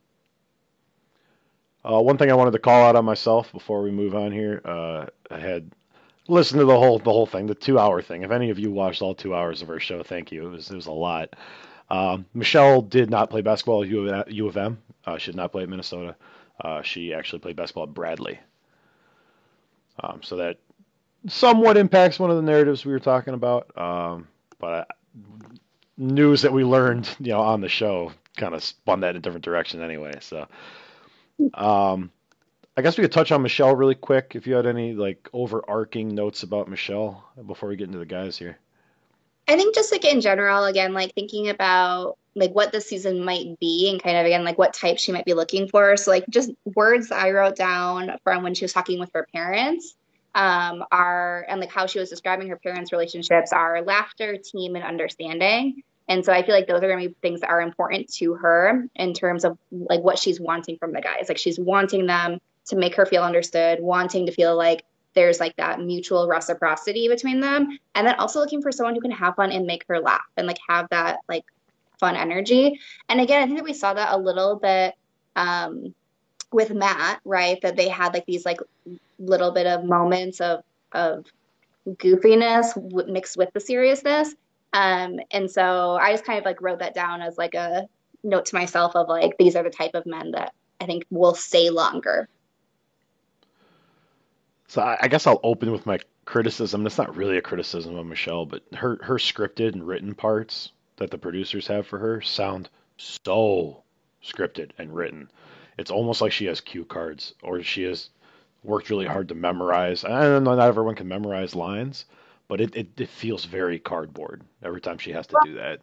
Uh, 1.85 2.01
one 2.01 2.17
thing 2.17 2.31
I 2.31 2.35
wanted 2.35 2.53
to 2.53 2.59
call 2.59 2.85
out 2.85 2.97
on 2.97 3.05
myself 3.05 3.53
before 3.53 3.83
we 3.83 3.91
move 3.91 4.15
on 4.15 4.33
here, 4.33 4.63
uh, 4.65 5.07
I 5.31 5.39
had 5.39 5.71
listened 6.29 6.61
to 6.61 6.65
the 6.65 6.79
whole 6.79 6.99
the 6.99 7.13
whole 7.13 7.27
thing, 7.27 7.47
the 7.47 7.55
two 7.55 7.79
hour 7.79 8.01
thing. 8.01 8.23
If 8.23 8.31
any 8.31 8.51
of 8.51 8.59
you 8.59 8.71
watched 8.71 9.03
all 9.03 9.15
two 9.15 9.35
hours 9.35 9.63
of 9.63 9.71
our 9.71 9.81
show, 9.81 10.03
thank 10.03 10.33
you. 10.33 10.47
It 10.47 10.51
was 10.51 10.71
it 10.71 10.77
was 10.77 10.87
a 10.87 10.93
lot. 10.93 11.37
Um, 11.91 12.25
Michelle 12.35 12.81
did 12.83 13.11
not 13.11 13.31
play 13.31 13.43
basketball 13.43 13.83
at 13.83 13.89
U 13.89 14.09
of, 14.09 14.31
U 14.31 14.49
of 14.49 14.57
M. 14.57 14.79
Uh, 15.05 15.19
she 15.19 15.31
did 15.33 15.37
not 15.37 15.53
play 15.53 15.65
at 15.65 15.69
Minnesota. 15.69 16.17
Uh, 16.61 16.83
she 16.83 17.13
actually 17.13 17.41
played 17.41 17.57
basketball 17.57 17.85
at 17.85 17.95
Bradley. 17.95 18.39
Um, 20.03 20.23
so 20.23 20.37
that 20.37 20.59
somewhat 21.29 21.77
impacts 21.77 22.19
one 22.19 22.31
of 22.31 22.37
the 22.37 22.43
narratives 22.43 22.85
we 22.85 22.93
were 22.93 23.01
talking 23.01 23.35
about. 23.35 23.77
Um, 23.79 24.29
but 24.59 24.89
news 25.97 26.43
that 26.43 26.53
we 26.53 26.65
learned, 26.65 27.09
you 27.21 27.33
know, 27.33 27.41
on 27.41 27.61
the 27.61 27.69
show 27.69 28.13
kind 28.37 28.55
of 28.55 28.65
spun 28.65 29.01
that 29.01 29.11
in 29.11 29.17
a 29.17 29.21
different 29.21 29.45
direction 29.45 29.83
anyway. 29.83 30.15
So, 30.21 30.47
um, 31.55 32.11
I 32.77 32.83
guess 32.83 32.99
we 32.99 33.03
could 33.03 33.13
touch 33.13 33.33
on 33.33 33.43
Michelle 33.43 33.77
really 33.77 33.95
quick. 33.95 34.33
If 34.35 34.47
you 34.47 34.55
had 34.55 34.67
any 34.67 34.95
like 34.95 35.29
overarching 35.33 36.15
notes 36.15 36.43
about 36.43 36.69
Michelle 36.69 37.25
before 37.47 37.69
we 37.69 37.77
get 37.77 37.87
into 37.87 37.99
the 37.99 38.07
guys 38.07 38.37
here. 38.37 38.59
I 39.47 39.57
think 39.57 39.75
just 39.75 39.93
like 39.93 40.05
in 40.05 40.21
general, 40.21 40.65
again, 40.65 40.95
like 40.95 41.15
thinking 41.15 41.51
about 41.51 42.17
like 42.35 42.53
what 42.53 42.73
the 42.73 42.81
season 42.81 43.25
might 43.25 43.59
be 43.61 43.91
and 43.91 44.03
kind 44.03 44.17
of 44.17 44.27
again 44.27 44.45
like 44.45 44.59
what 44.59 44.75
type 44.75 44.99
she 44.99 45.13
might 45.13 45.25
be 45.25 45.35
looking 45.35 45.69
for. 45.69 45.97
So 45.97 46.11
like 46.11 46.25
just 46.29 46.51
words 46.65 47.13
I 47.13 47.31
wrote 47.31 47.57
down 47.57 48.19
from 48.25 48.43
when 48.43 48.55
she 48.55 48.65
was 48.65 48.73
talking 48.73 48.99
with 48.99 49.11
her 49.15 49.27
parents 49.33 49.95
um, 50.35 50.85
are 50.91 51.47
and 51.49 51.61
like 51.61 51.71
how 51.71 51.87
she 51.87 52.01
was 52.01 52.11
describing 52.11 52.49
her 52.49 52.57
parents' 52.57 52.91
relationships 52.91 53.53
are 53.53 53.83
laughter, 53.83 54.37
team, 54.37 54.75
and 54.75 54.85
understanding. 54.85 55.83
And 56.09 56.25
so 56.25 56.33
I 56.33 56.45
feel 56.45 56.55
like 56.55 56.67
those 56.67 56.83
are 56.83 56.89
going 56.89 57.03
to 57.03 57.09
be 57.09 57.17
things 57.23 57.41
that 57.41 57.51
are 57.51 57.61
important 57.61 58.13
to 58.15 58.35
her 58.35 58.87
in 58.95 59.15
terms 59.15 59.45
of 59.45 59.57
like 59.71 60.01
what 60.03 60.19
she's 60.19 60.41
wanting 60.41 60.77
from 60.77 60.93
the 60.93 61.01
guys. 61.01 61.27
Like 61.29 61.39
she's 61.39 61.59
wanting 61.59 62.07
them 62.07 62.41
to 62.67 62.77
make 62.77 62.95
her 62.97 63.07
feel 63.07 63.23
understood, 63.23 63.81
wanting 63.81 64.27
to 64.27 64.33
feel 64.33 64.57
like 64.57 64.85
there's 65.15 65.41
like 65.41 65.57
that 65.57 65.81
mutual 65.81 66.29
reciprocity 66.29 67.09
between 67.09 67.41
them 67.41 67.79
and 67.95 68.07
then 68.07 68.15
also 68.17 68.41
looking 68.41 68.61
for 68.61 68.73
someone 68.73 68.95
who 68.95 69.01
can 69.01 69.11
have 69.11 69.37
fun 69.37 69.53
and 69.53 69.67
make 69.67 69.85
her 69.89 70.01
laugh 70.01 70.25
and 70.37 70.47
like 70.47 70.59
have 70.69 70.89
that 70.91 71.21
like 71.29 71.45
fun 71.99 72.17
energy. 72.17 72.81
And 73.09 73.21
again 73.21 73.43
i 73.43 73.47
think 73.47 73.59
that 73.59 73.65
we 73.65 73.75
saw 73.75 73.95
that 73.95 74.13
a 74.13 74.19
little 74.19 74.57
bit 74.57 74.95
um, 75.37 75.95
with 76.53 76.71
matt 76.73 77.21
right? 77.25 77.61
That 77.63 77.77
they 77.77 77.89
had 77.89 78.13
like 78.13 78.27
these 78.27 78.45
like 78.45 78.59
little 79.19 79.53
bit 79.53 79.67
of 79.67 79.85
moments 79.85 80.41
of 80.41 80.63
of 80.93 81.25
goofiness 81.89 82.75
w- 82.75 83.13
mixed 83.13 83.37
with 83.37 83.53
the 83.53 83.61
seriousness 83.61 84.35
um, 84.75 85.19
and 85.31 85.51
so 85.51 85.97
i 86.01 86.13
just 86.13 86.25
kind 86.25 86.39
of 86.39 86.45
like 86.45 86.61
wrote 86.61 86.81
that 86.81 86.95
down 86.95 87.23
as 87.23 87.39
like 87.39 87.55
a 87.55 87.89
note 88.23 88.45
to 88.45 88.55
myself 88.55 88.95
of 88.95 89.09
like 89.09 89.37
these 89.39 89.57
are 89.57 89.63
the 89.63 89.71
type 89.71 89.95
of 89.95 90.05
men 90.05 90.33
that 90.33 90.53
i 90.81 90.85
think 90.85 91.05
will 91.11 91.35
stay 91.35 91.71
longer 91.71 92.29
so 94.69 94.83
I, 94.83 94.99
I 95.03 95.09
guess 95.09 95.27
I'll 95.27 95.39
open 95.45 95.71
with 95.71 95.87
my 95.87 96.01
criticism. 96.25 96.85
It's 96.85 96.99
not 96.99 97.17
really 97.17 97.37
a 97.37 97.43
criticism 97.43 97.97
of 97.97 98.07
Michelle, 98.07 98.45
but 98.45 98.63
her 98.75 98.99
her 99.03 99.17
scripted 99.17 99.73
and 99.73 99.87
written 99.87 100.15
parts 100.15 100.73
that 100.97 101.11
the 101.11 101.19
producers 101.19 101.67
have 101.67 101.87
for 101.87 101.99
her 101.99 102.21
sound 102.21 102.69
so 102.97 103.83
scripted 104.23 104.71
and 104.79 104.95
written. 104.95 105.31
It's 105.79 105.91
almost 105.91 106.21
like 106.21 106.33
she 106.33 106.47
has 106.47 106.61
cue 106.61 106.85
cards 106.85 107.35
or 107.43 107.63
she 107.63 107.83
has 107.85 108.11
worked 108.63 108.91
really 108.91 109.07
hard 109.07 109.29
to 109.29 109.35
memorize. 109.35 110.05
I 110.05 110.23
don't 110.23 110.45
know, 110.45 110.55
not 110.55 110.67
everyone 110.67 110.95
can 110.95 111.09
memorize 111.09 111.55
lines, 111.55 112.07
but 112.49 112.61
it, 112.61 112.77
it, 112.77 113.01
it 113.01 113.09
feels 113.09 113.45
very 113.45 113.79
cardboard 113.79 114.43
every 114.63 114.81
time 114.81 114.99
she 114.99 115.13
has 115.13 115.27
to 115.29 115.37
do 115.45 115.55
that. 115.55 115.81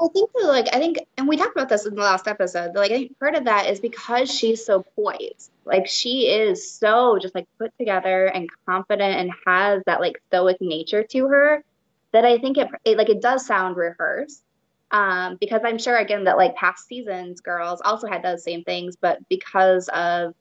I 0.00 0.06
think 0.12 0.30
that, 0.34 0.46
like, 0.46 0.66
I 0.72 0.78
think, 0.78 0.98
and 1.16 1.26
we 1.26 1.36
talked 1.36 1.56
about 1.56 1.68
this 1.68 1.84
in 1.84 1.96
the 1.96 2.02
last 2.02 2.28
episode. 2.28 2.76
Like, 2.76 2.92
I 2.92 2.98
think 2.98 3.18
part 3.18 3.34
of 3.34 3.46
that 3.46 3.68
is 3.68 3.80
because 3.80 4.30
she's 4.30 4.64
so 4.64 4.84
poised. 4.94 5.50
Like, 5.64 5.88
she 5.88 6.28
is 6.28 6.70
so 6.70 7.18
just 7.20 7.34
like 7.34 7.46
put 7.58 7.76
together 7.78 8.26
and 8.26 8.48
confident 8.64 9.18
and 9.18 9.32
has 9.46 9.82
that 9.86 10.00
like 10.00 10.22
stoic 10.28 10.58
nature 10.60 11.02
to 11.02 11.26
her 11.26 11.64
that 12.12 12.24
I 12.24 12.38
think 12.38 12.58
it, 12.58 12.68
it 12.84 12.96
like 12.96 13.08
it 13.08 13.20
does 13.20 13.44
sound 13.44 13.76
rehearsed. 13.76 14.42
Um, 14.90 15.36
because 15.38 15.60
I'm 15.64 15.78
sure 15.78 15.98
again 15.98 16.24
that 16.24 16.38
like 16.38 16.56
past 16.56 16.86
seasons 16.86 17.40
girls 17.42 17.82
also 17.84 18.06
had 18.06 18.22
those 18.22 18.42
same 18.42 18.64
things, 18.64 18.96
but 18.96 19.18
because 19.28 19.88
of 19.88 20.34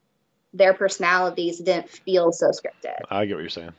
their 0.54 0.74
personalities, 0.74 1.60
didn't 1.60 1.90
feel 1.90 2.32
so 2.32 2.52
scripted. 2.52 3.00
I 3.10 3.26
get 3.26 3.34
what 3.34 3.42
you're 3.42 3.50
saying. 3.50 3.74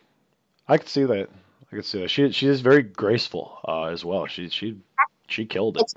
I 0.66 0.76
could 0.76 0.88
see 0.88 1.04
that. 1.04 1.30
I 1.70 1.76
could 1.76 1.84
see 1.84 2.00
that. 2.00 2.08
She 2.08 2.30
she 2.32 2.46
is 2.46 2.60
very 2.60 2.82
graceful 2.82 3.58
uh, 3.66 3.84
as 3.84 4.04
well. 4.04 4.26
She 4.26 4.48
she 4.48 4.76
she 5.28 5.44
killed 5.44 5.76
it. 5.76 5.92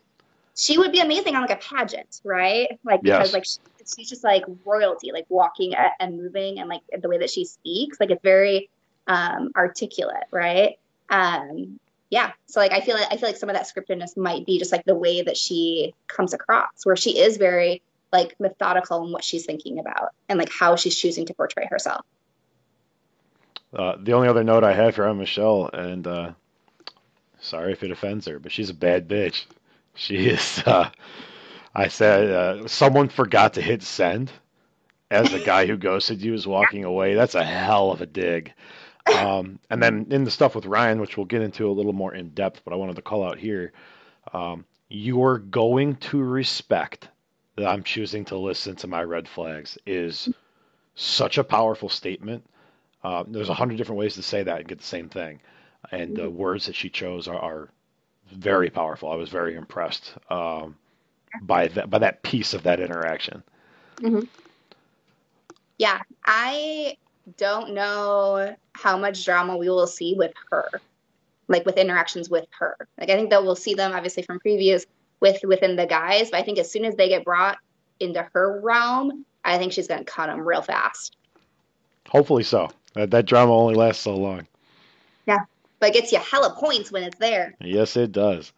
She 0.55 0.77
would 0.77 0.91
be 0.91 0.99
amazing 0.99 1.35
on 1.35 1.41
like 1.41 1.51
a 1.51 1.55
pageant, 1.55 2.21
right? 2.23 2.67
Like 2.83 3.01
because 3.01 3.31
yes. 3.31 3.33
like 3.33 3.45
she, 3.45 3.57
she's 3.95 4.09
just 4.09 4.23
like 4.23 4.43
royalty, 4.65 5.11
like 5.13 5.25
walking 5.29 5.73
and 5.99 6.17
moving, 6.17 6.59
and 6.59 6.67
like 6.67 6.81
the 7.01 7.07
way 7.07 7.17
that 7.19 7.29
she 7.29 7.45
speaks, 7.45 7.99
like 7.99 8.11
it's 8.11 8.21
very 8.21 8.69
um, 9.07 9.51
articulate, 9.55 10.25
right? 10.31 10.77
Um, 11.09 11.79
yeah. 12.09 12.33
So 12.47 12.59
like 12.59 12.73
I 12.73 12.81
feel 12.81 12.95
like 12.95 13.07
I 13.09 13.15
feel 13.15 13.29
like 13.29 13.37
some 13.37 13.49
of 13.49 13.55
that 13.55 13.65
scriptedness 13.65 14.17
might 14.17 14.45
be 14.45 14.59
just 14.59 14.73
like 14.73 14.83
the 14.83 14.95
way 14.95 15.21
that 15.21 15.37
she 15.37 15.95
comes 16.07 16.33
across, 16.33 16.83
where 16.83 16.97
she 16.97 17.17
is 17.17 17.37
very 17.37 17.81
like 18.11 18.35
methodical 18.39 19.05
in 19.05 19.13
what 19.13 19.23
she's 19.23 19.45
thinking 19.45 19.79
about 19.79 20.09
and 20.27 20.37
like 20.37 20.51
how 20.51 20.75
she's 20.75 20.97
choosing 20.97 21.25
to 21.27 21.33
portray 21.33 21.65
herself. 21.65 22.05
Uh, 23.73 23.95
the 24.01 24.13
only 24.13 24.27
other 24.27 24.43
note 24.43 24.63
I 24.63 24.73
have 24.73 24.95
for 24.95 25.13
Michelle, 25.13 25.69
and 25.73 26.05
uh, 26.07 26.31
Sorry 27.41 27.73
if 27.73 27.83
it 27.83 27.91
offends 27.91 28.27
her, 28.27 28.39
but 28.39 28.51
she's 28.51 28.69
a 28.69 28.73
bad 28.75 29.07
bitch. 29.07 29.45
She 29.95 30.27
is. 30.29 30.63
Uh, 30.65 30.89
I 31.73 31.87
said 31.87 32.29
uh, 32.29 32.67
someone 32.67 33.09
forgot 33.09 33.55
to 33.55 33.61
hit 33.61 33.81
send 33.81 34.31
as 35.09 35.31
the 35.31 35.39
guy 35.39 35.65
who 35.65 35.77
ghosted 35.77 36.21
you 36.21 36.33
is 36.33 36.47
walking 36.47 36.85
away. 36.85 37.15
That's 37.15 37.35
a 37.35 37.43
hell 37.43 37.91
of 37.91 38.01
a 38.01 38.05
dig. 38.05 38.53
Um, 39.13 39.59
and 39.69 39.81
then 39.81 40.07
in 40.11 40.23
the 40.23 40.31
stuff 40.31 40.55
with 40.55 40.65
Ryan, 40.65 41.01
which 41.01 41.17
we'll 41.17 41.25
get 41.25 41.41
into 41.41 41.69
a 41.69 41.73
little 41.73 41.93
more 41.93 42.13
in 42.13 42.29
depth, 42.29 42.61
but 42.63 42.73
I 42.73 42.77
wanted 42.77 42.97
to 42.97 43.01
call 43.01 43.23
out 43.25 43.39
here, 43.39 43.73
um, 44.33 44.65
you're 44.89 45.39
going 45.39 45.95
to 45.97 46.23
respect 46.23 47.09
that 47.57 47.67
I'm 47.67 47.83
choosing 47.83 48.25
to 48.25 48.37
listen 48.37 48.75
to 48.77 48.87
my 48.87 49.03
red 49.03 49.27
flags 49.27 49.77
is 49.85 50.29
such 50.95 51.37
a 51.37 51.43
powerful 51.43 51.89
statement. 51.89 52.45
Uh, 53.03 53.23
there's 53.27 53.49
a 53.49 53.53
hundred 53.53 53.77
different 53.77 53.99
ways 53.99 54.15
to 54.15 54.23
say 54.23 54.43
that 54.43 54.59
and 54.59 54.67
get 54.67 54.77
the 54.77 54.83
same 54.83 55.09
thing 55.09 55.39
and 55.91 56.15
the 56.15 56.29
words 56.29 56.67
that 56.67 56.75
she 56.75 56.89
chose 56.89 57.27
are, 57.27 57.39
are 57.39 57.69
very 58.31 58.69
powerful. 58.69 59.11
I 59.11 59.15
was 59.15 59.29
very 59.29 59.55
impressed 59.55 60.13
um, 60.29 60.75
by 61.41 61.67
that 61.69 61.89
by 61.89 61.99
that 61.99 62.21
piece 62.21 62.53
of 62.53 62.63
that 62.63 62.79
interaction. 62.79 63.43
Mm-hmm. 63.97 64.25
Yeah, 65.77 66.01
I 66.25 66.97
don't 67.37 67.73
know 67.73 68.55
how 68.73 68.97
much 68.97 69.25
drama 69.25 69.57
we 69.57 69.69
will 69.69 69.87
see 69.87 70.15
with 70.15 70.33
her, 70.51 70.69
like 71.47 71.65
with 71.65 71.77
interactions 71.77 72.29
with 72.29 72.45
her. 72.59 72.75
Like 72.99 73.09
I 73.09 73.15
think 73.15 73.31
that 73.31 73.43
we'll 73.43 73.55
see 73.55 73.73
them 73.73 73.93
obviously 73.93 74.23
from 74.23 74.39
previews 74.39 74.85
with 75.19 75.39
within 75.43 75.75
the 75.75 75.87
guys, 75.87 76.29
but 76.31 76.39
I 76.39 76.43
think 76.43 76.59
as 76.59 76.71
soon 76.71 76.85
as 76.85 76.95
they 76.95 77.09
get 77.09 77.25
brought 77.25 77.57
into 77.99 78.27
her 78.33 78.59
realm, 78.61 79.25
I 79.43 79.57
think 79.57 79.73
she's 79.73 79.87
going 79.87 80.03
to 80.03 80.11
cut 80.11 80.27
them 80.27 80.41
real 80.41 80.61
fast. 80.61 81.17
Hopefully 82.07 82.43
so. 82.43 82.69
That, 82.93 83.11
that 83.11 83.25
drama 83.25 83.53
only 83.53 83.75
lasts 83.75 84.03
so 84.03 84.15
long. 84.15 84.47
Yeah 85.25 85.45
but 85.81 85.89
it 85.89 85.93
gets 85.93 86.11
you 86.13 86.19
hella 86.19 86.51
points 86.51 86.91
when 86.91 87.03
it's 87.03 87.17
there. 87.17 87.55
Yes, 87.59 87.97
it 87.97 88.13
does. 88.13 88.53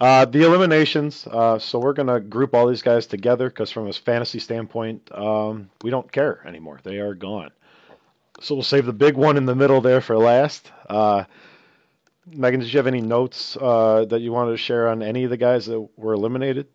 Uh, 0.00 0.24
the 0.24 0.42
eliminations. 0.42 1.26
Uh, 1.30 1.58
so 1.58 1.78
we're 1.78 1.92
gonna 1.94 2.20
group 2.20 2.54
all 2.54 2.66
these 2.66 2.82
guys 2.82 3.06
together 3.06 3.48
because 3.48 3.70
from 3.70 3.86
a 3.86 3.92
fantasy 3.92 4.40
standpoint, 4.40 5.08
um, 5.12 5.70
we 5.82 5.90
don't 5.90 6.10
care 6.10 6.42
anymore. 6.44 6.80
They 6.82 6.98
are 6.98 7.14
gone. 7.14 7.50
So 8.40 8.56
we'll 8.56 8.64
save 8.64 8.84
the 8.84 8.92
big 8.92 9.16
one 9.16 9.36
in 9.36 9.46
the 9.46 9.54
middle 9.54 9.80
there 9.80 10.00
for 10.00 10.18
last. 10.18 10.72
Uh, 10.90 11.24
Megan, 12.26 12.58
did 12.58 12.72
you 12.72 12.78
have 12.78 12.88
any 12.88 13.00
notes 13.00 13.56
uh, 13.60 14.04
that 14.06 14.20
you 14.20 14.32
wanted 14.32 14.50
to 14.50 14.56
share 14.56 14.88
on 14.88 15.04
any 15.04 15.22
of 15.22 15.30
the 15.30 15.36
guys 15.36 15.66
that 15.66 15.88
were 15.96 16.14
eliminated? 16.14 16.66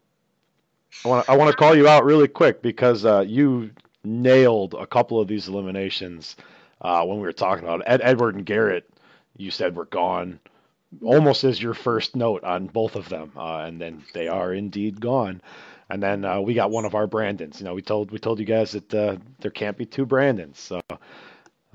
I 1.03 1.09
want 1.09 1.29
I 1.29 1.35
want 1.35 1.51
to 1.51 1.57
call 1.57 1.75
you 1.75 1.89
out 1.89 2.05
really 2.05 2.29
quick 2.29 2.61
because 2.61 3.03
uh, 3.03 3.25
you 3.27 3.71
nailed 4.05 4.73
a 4.75 4.87
couple 4.87 5.19
of 5.19 5.27
these 5.27 5.49
eliminations 5.49 6.37
uh, 6.81 7.05
when 7.05 7.17
we 7.17 7.23
were 7.23 7.33
talking 7.33 7.63
about 7.63 7.81
it. 7.81 7.85
Ed, 7.87 8.01
Edward 8.03 8.35
and 8.35 8.45
Garrett 8.45 8.89
you 9.39 9.51
said 9.51 9.75
were 9.75 9.85
gone 9.85 10.39
almost 11.01 11.43
as 11.43 11.61
your 11.61 11.73
first 11.73 12.15
note 12.15 12.43
on 12.43 12.67
both 12.67 12.95
of 12.95 13.09
them, 13.09 13.31
uh, 13.35 13.59
and 13.59 13.79
then 13.79 14.03
they 14.13 14.27
are 14.27 14.53
indeed 14.53 14.99
gone. 14.99 15.41
And 15.89 16.03
then 16.03 16.25
uh, 16.25 16.41
we 16.41 16.53
got 16.53 16.71
one 16.71 16.85
of 16.85 16.93
our 16.93 17.07
Brandons. 17.07 17.59
You 17.59 17.65
know, 17.65 17.73
we 17.73 17.81
told 17.81 18.11
we 18.11 18.19
told 18.19 18.39
you 18.39 18.45
guys 18.45 18.73
that 18.73 18.93
uh, 18.93 19.17
there 19.39 19.51
can't 19.51 19.77
be 19.77 19.85
two 19.85 20.05
Brandons, 20.05 20.59
so 20.59 20.81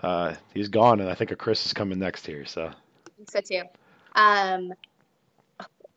uh, 0.00 0.34
he's 0.52 0.68
gone, 0.68 1.00
and 1.00 1.08
I 1.08 1.14
think 1.14 1.32
a 1.32 1.36
Chris 1.36 1.66
is 1.66 1.72
coming 1.72 1.98
next 1.98 2.26
here. 2.26 2.44
So. 2.44 2.70
So 3.28 3.40
too. 3.40 3.62
Um, 4.14 4.72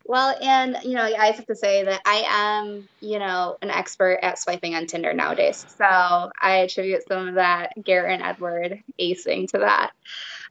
well, 0.08 0.36
and 0.42 0.78
you 0.84 0.94
know, 0.94 1.04
I 1.04 1.32
have 1.32 1.46
to 1.46 1.56
say 1.56 1.84
that 1.84 2.02
I 2.06 2.24
am, 2.28 2.88
you 3.02 3.20
know, 3.20 3.58
an 3.62 3.70
expert 3.70 4.20
at 4.22 4.40
swiping 4.40 4.74
on 4.74 4.88
Tinder 4.88 5.14
nowadays. 5.14 5.66
So 5.78 5.86
I 5.86 6.58
attribute 6.58 7.08
some 7.08 7.28
of 7.28 7.36
that 7.36 7.74
Garrett 7.84 8.14
and 8.14 8.24
Edward 8.24 8.82
acing 9.00 9.50
to 9.52 9.60
that. 9.60 9.92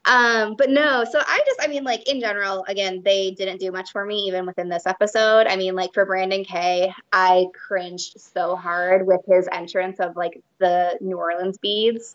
Um, 0.04 0.54
but 0.56 0.70
no, 0.70 1.04
so 1.10 1.18
I 1.18 1.42
just, 1.46 1.60
I 1.60 1.66
mean, 1.66 1.82
like 1.82 2.08
in 2.08 2.20
general, 2.20 2.64
again, 2.68 3.02
they 3.02 3.32
didn't 3.32 3.58
do 3.58 3.72
much 3.72 3.90
for 3.90 4.04
me 4.04 4.28
even 4.28 4.46
within 4.46 4.68
this 4.68 4.86
episode. 4.86 5.48
I 5.48 5.56
mean, 5.56 5.74
like 5.74 5.92
for 5.94 6.06
Brandon 6.06 6.44
K, 6.44 6.94
I 7.12 7.46
cringed 7.52 8.20
so 8.20 8.54
hard 8.54 9.06
with 9.06 9.22
his 9.26 9.48
entrance 9.50 9.98
of 9.98 10.16
like 10.16 10.40
the 10.58 10.96
New 11.00 11.16
Orleans 11.16 11.58
beads. 11.58 12.14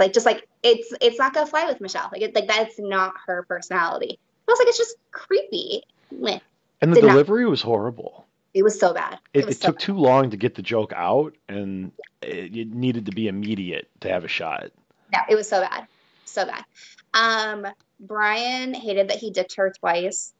Like, 0.00 0.12
just 0.12 0.26
like 0.26 0.48
it's 0.62 0.92
it's 1.00 1.18
not 1.18 1.34
gonna 1.34 1.46
fly 1.46 1.66
with 1.66 1.80
Michelle. 1.80 2.08
Like, 2.10 2.22
it, 2.22 2.34
like 2.34 2.48
that's 2.48 2.78
not 2.78 3.14
her 3.26 3.44
personality. 3.44 4.18
I 4.48 4.50
was 4.50 4.58
like, 4.58 4.68
it's 4.68 4.78
just 4.78 4.96
creepy. 5.10 5.82
And 6.10 6.92
the 6.92 7.00
Did 7.00 7.08
delivery 7.08 7.44
not, 7.44 7.50
was 7.50 7.62
horrible. 7.62 8.26
It 8.54 8.62
was 8.62 8.78
so 8.78 8.94
bad. 8.94 9.18
It, 9.34 9.44
it, 9.44 9.50
it 9.50 9.60
so 9.60 9.68
took 9.68 9.76
bad. 9.76 9.84
too 9.84 9.96
long 9.96 10.30
to 10.30 10.36
get 10.36 10.54
the 10.54 10.62
joke 10.62 10.92
out, 10.94 11.34
and 11.48 11.92
it, 12.22 12.56
it 12.56 12.74
needed 12.74 13.06
to 13.06 13.12
be 13.12 13.28
immediate 13.28 13.88
to 14.00 14.08
have 14.08 14.24
a 14.24 14.28
shot. 14.28 14.70
No, 15.12 15.20
it 15.28 15.34
was 15.34 15.48
so 15.48 15.60
bad 15.60 15.86
so 16.28 16.46
bad. 16.46 16.64
Um, 17.14 17.66
Brian 18.00 18.74
hated 18.74 19.08
that 19.08 19.18
he 19.18 19.30
dipped 19.30 19.56
her 19.56 19.72
twice. 19.78 20.32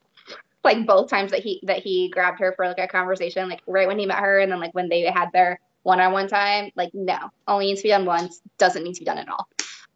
like 0.65 0.87
both 0.87 1.09
times 1.09 1.31
that 1.31 1.41
he 1.41 1.61
that 1.65 1.79
he 1.79 2.09
grabbed 2.11 2.41
her 2.41 2.53
for 2.53 2.67
like 2.67 2.79
a 2.79 2.89
conversation, 2.89 3.49
like 3.49 3.63
right 3.67 3.89
when 3.89 3.99
he 3.99 4.07
met 4.07 4.19
her, 4.19 4.39
and 4.39 4.51
then 4.51 4.61
like 4.61 4.75
when 4.75 4.89
they 4.89 5.03
had 5.03 5.31
their 5.33 5.61
one-on-one 5.83 6.29
time. 6.29 6.71
Like, 6.75 6.91
no, 6.95 7.19
only 7.47 7.67
needs 7.67 7.81
to 7.81 7.85
be 7.85 7.91
done 7.91 8.05
once. 8.05 8.41
Doesn't 8.59 8.83
need 8.83 8.95
to 8.95 9.01
be 9.01 9.07
done 9.07 9.19
at 9.19 9.29
all. 9.29 9.49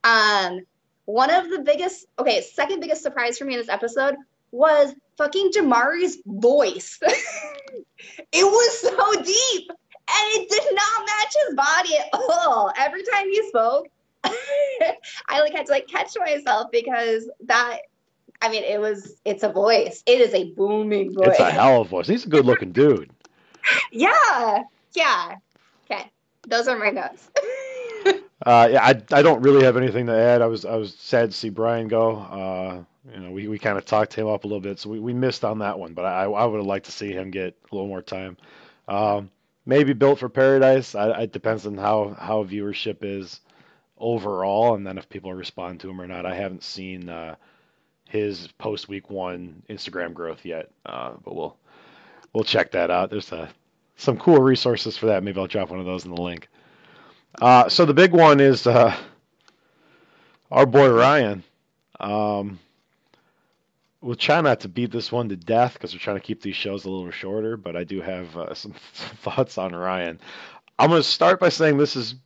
Um, 0.05 0.61
one 1.05 1.31
of 1.31 1.51
the 1.51 1.61
biggest, 1.61 2.07
okay, 2.19 2.41
second 2.41 2.81
biggest 2.81 3.03
surprise 3.03 3.39
for 3.39 3.45
me 3.45 3.55
in 3.55 3.61
this 3.61 3.69
episode 3.69 4.17
was 4.53 4.95
fucking 5.17 5.53
Jamari's 5.53 6.19
voice. 6.27 6.99
it 7.03 8.45
was 8.45 8.81
so 8.81 9.23
deep 9.23 9.71
and 10.13 10.43
it 10.43 10.49
did 10.51 10.75
not 10.75 11.07
match 11.07 11.35
his 11.47 11.55
body 11.55 11.97
at 11.97 12.09
all. 12.13 12.73
Every 12.77 13.03
time 13.05 13.29
he 13.29 13.49
spoke, 13.49 13.89
I 14.25 15.41
like 15.41 15.53
had 15.53 15.67
to 15.67 15.73
like 15.73 15.89
catch 15.89 16.11
myself 16.19 16.71
because 16.71 17.31
that 17.47 17.79
I 18.41 18.51
mean 18.51 18.65
it 18.65 18.81
was 18.81 19.17
it's 19.25 19.43
a 19.43 19.49
voice. 19.49 20.03
It 20.07 20.21
is 20.21 20.35
a 20.35 20.53
booming 20.53 21.15
voice. 21.15 21.29
It's 21.29 21.41
a 21.41 21.51
hell 21.51 21.81
of 21.81 21.87
a 21.87 21.91
voice. 21.91 22.07
He's 22.07 22.27
a 22.27 22.29
good 22.29 22.45
looking 22.45 22.73
dude. 22.73 23.11
yeah. 23.93 24.63
Yeah. 24.95 25.37
Okay. 25.85 26.11
Those 26.49 26.69
are 26.69 26.79
my 26.79 26.91
notes. 26.91 27.31
uh, 28.45 28.69
yeah, 28.73 28.85
I, 28.85 28.91
I 29.13 29.23
don't 29.23 29.43
really 29.43 29.65
have 29.65 29.77
anything 29.77 30.07
to 30.07 30.15
add. 30.15 30.43
I 30.43 30.47
was 30.47 30.65
I 30.65 30.77
was 30.77 30.95
sad 30.95 31.31
to 31.31 31.37
see 31.37 31.51
Brian 31.51 31.89
go. 31.89 32.17
Uh, 32.17 32.85
you 33.11 33.21
know, 33.21 33.31
we, 33.31 33.49
we 33.49 33.59
kind 33.59 33.79
of 33.79 33.85
talked 33.85 34.15
him 34.15 34.29
up 34.29 34.45
a 34.45 34.47
little 34.47 34.61
bit, 34.61 34.79
so 34.79 34.91
we, 34.91 35.01
we 35.01 35.13
missed 35.13 35.45
on 35.45 35.59
that 35.61 35.79
one. 35.79 35.95
But 35.95 36.05
I 36.05 36.25
I 36.25 36.45
would 36.45 36.59
have 36.59 36.67
liked 36.67 36.87
to 36.87 36.93
see 36.93 37.13
him 37.13 37.31
get 37.31 37.57
a 37.71 37.75
little 37.75 37.89
more 37.89 38.03
time. 38.03 38.37
Um, 38.89 39.31
maybe 39.67 39.93
built 39.93 40.19
for 40.21 40.29
paradise. 40.29 40.95
I, 40.95 41.23
it 41.23 41.33
depends 41.33 41.67
on 41.67 41.77
how 41.77 42.17
how 42.19 42.45
viewership 42.45 42.99
is 43.03 43.41
overall, 43.99 44.75
and 44.75 44.87
then 44.87 44.99
if 44.99 45.09
people 45.09 45.33
respond 45.33 45.81
to 45.81 45.91
him 45.91 46.01
or 46.01 46.07
not. 46.07 46.27
I 46.27 46.35
haven't 46.35 46.63
seen 46.63 47.09
uh, 47.09 47.37
his 48.09 48.49
post 48.59 48.89
week 48.89 49.11
one 49.11 49.63
Instagram 49.69 50.15
growth 50.15 50.45
yet, 50.45 50.71
uh, 50.87 51.13
but 51.25 51.35
we'll 51.35 51.57
we'll 52.33 52.45
check 52.45 52.73
that 52.73 52.91
out. 52.91 53.11
There's 53.11 53.33
a, 53.33 53.49
some 53.97 54.19
cool 54.19 54.39
resources 54.39 54.97
for 54.97 55.07
that. 55.07 55.23
Maybe 55.23 55.41
I'll 55.41 55.47
drop 55.47 55.71
one 55.71 55.81
of 55.81 55.87
those 55.87 56.05
in 56.05 56.15
the 56.15 56.21
link. 56.21 56.49
Uh, 57.41 57.69
so 57.69 57.85
the 57.85 57.95
big 57.95 58.13
one 58.13 58.41
is 58.41 58.67
uh, 58.67 58.95
our 60.51 60.67
boy 60.67 60.91
Ryan. 60.91 61.43
Um, 61.99 62.59
we'll 64.03 64.17
try 64.17 64.41
not 64.41 64.61
to 64.61 64.69
beat 64.69 64.91
this 64.91 65.11
one 65.11 65.29
to 65.31 65.37
death 65.37 65.75
because 65.75 65.95
we're 65.95 66.01
trying 66.01 66.17
to 66.17 66.23
keep 66.23 66.43
these 66.43 66.57
shows 66.57 66.85
a 66.85 66.91
little 66.91 67.11
shorter. 67.11 67.57
But 67.57 67.77
I 67.77 67.85
do 67.85 68.01
have 68.03 68.37
uh, 68.37 68.53
some, 68.53 68.75
some 68.93 69.17
thoughts 69.17 69.57
on 69.57 69.75
Ryan. 69.75 70.21
I'm 70.79 70.91
going 70.91 71.01
to 71.01 71.09
start 71.09 71.41
by 71.41 71.49
saying 71.49 71.79
this 71.79 71.97
is 71.97 72.17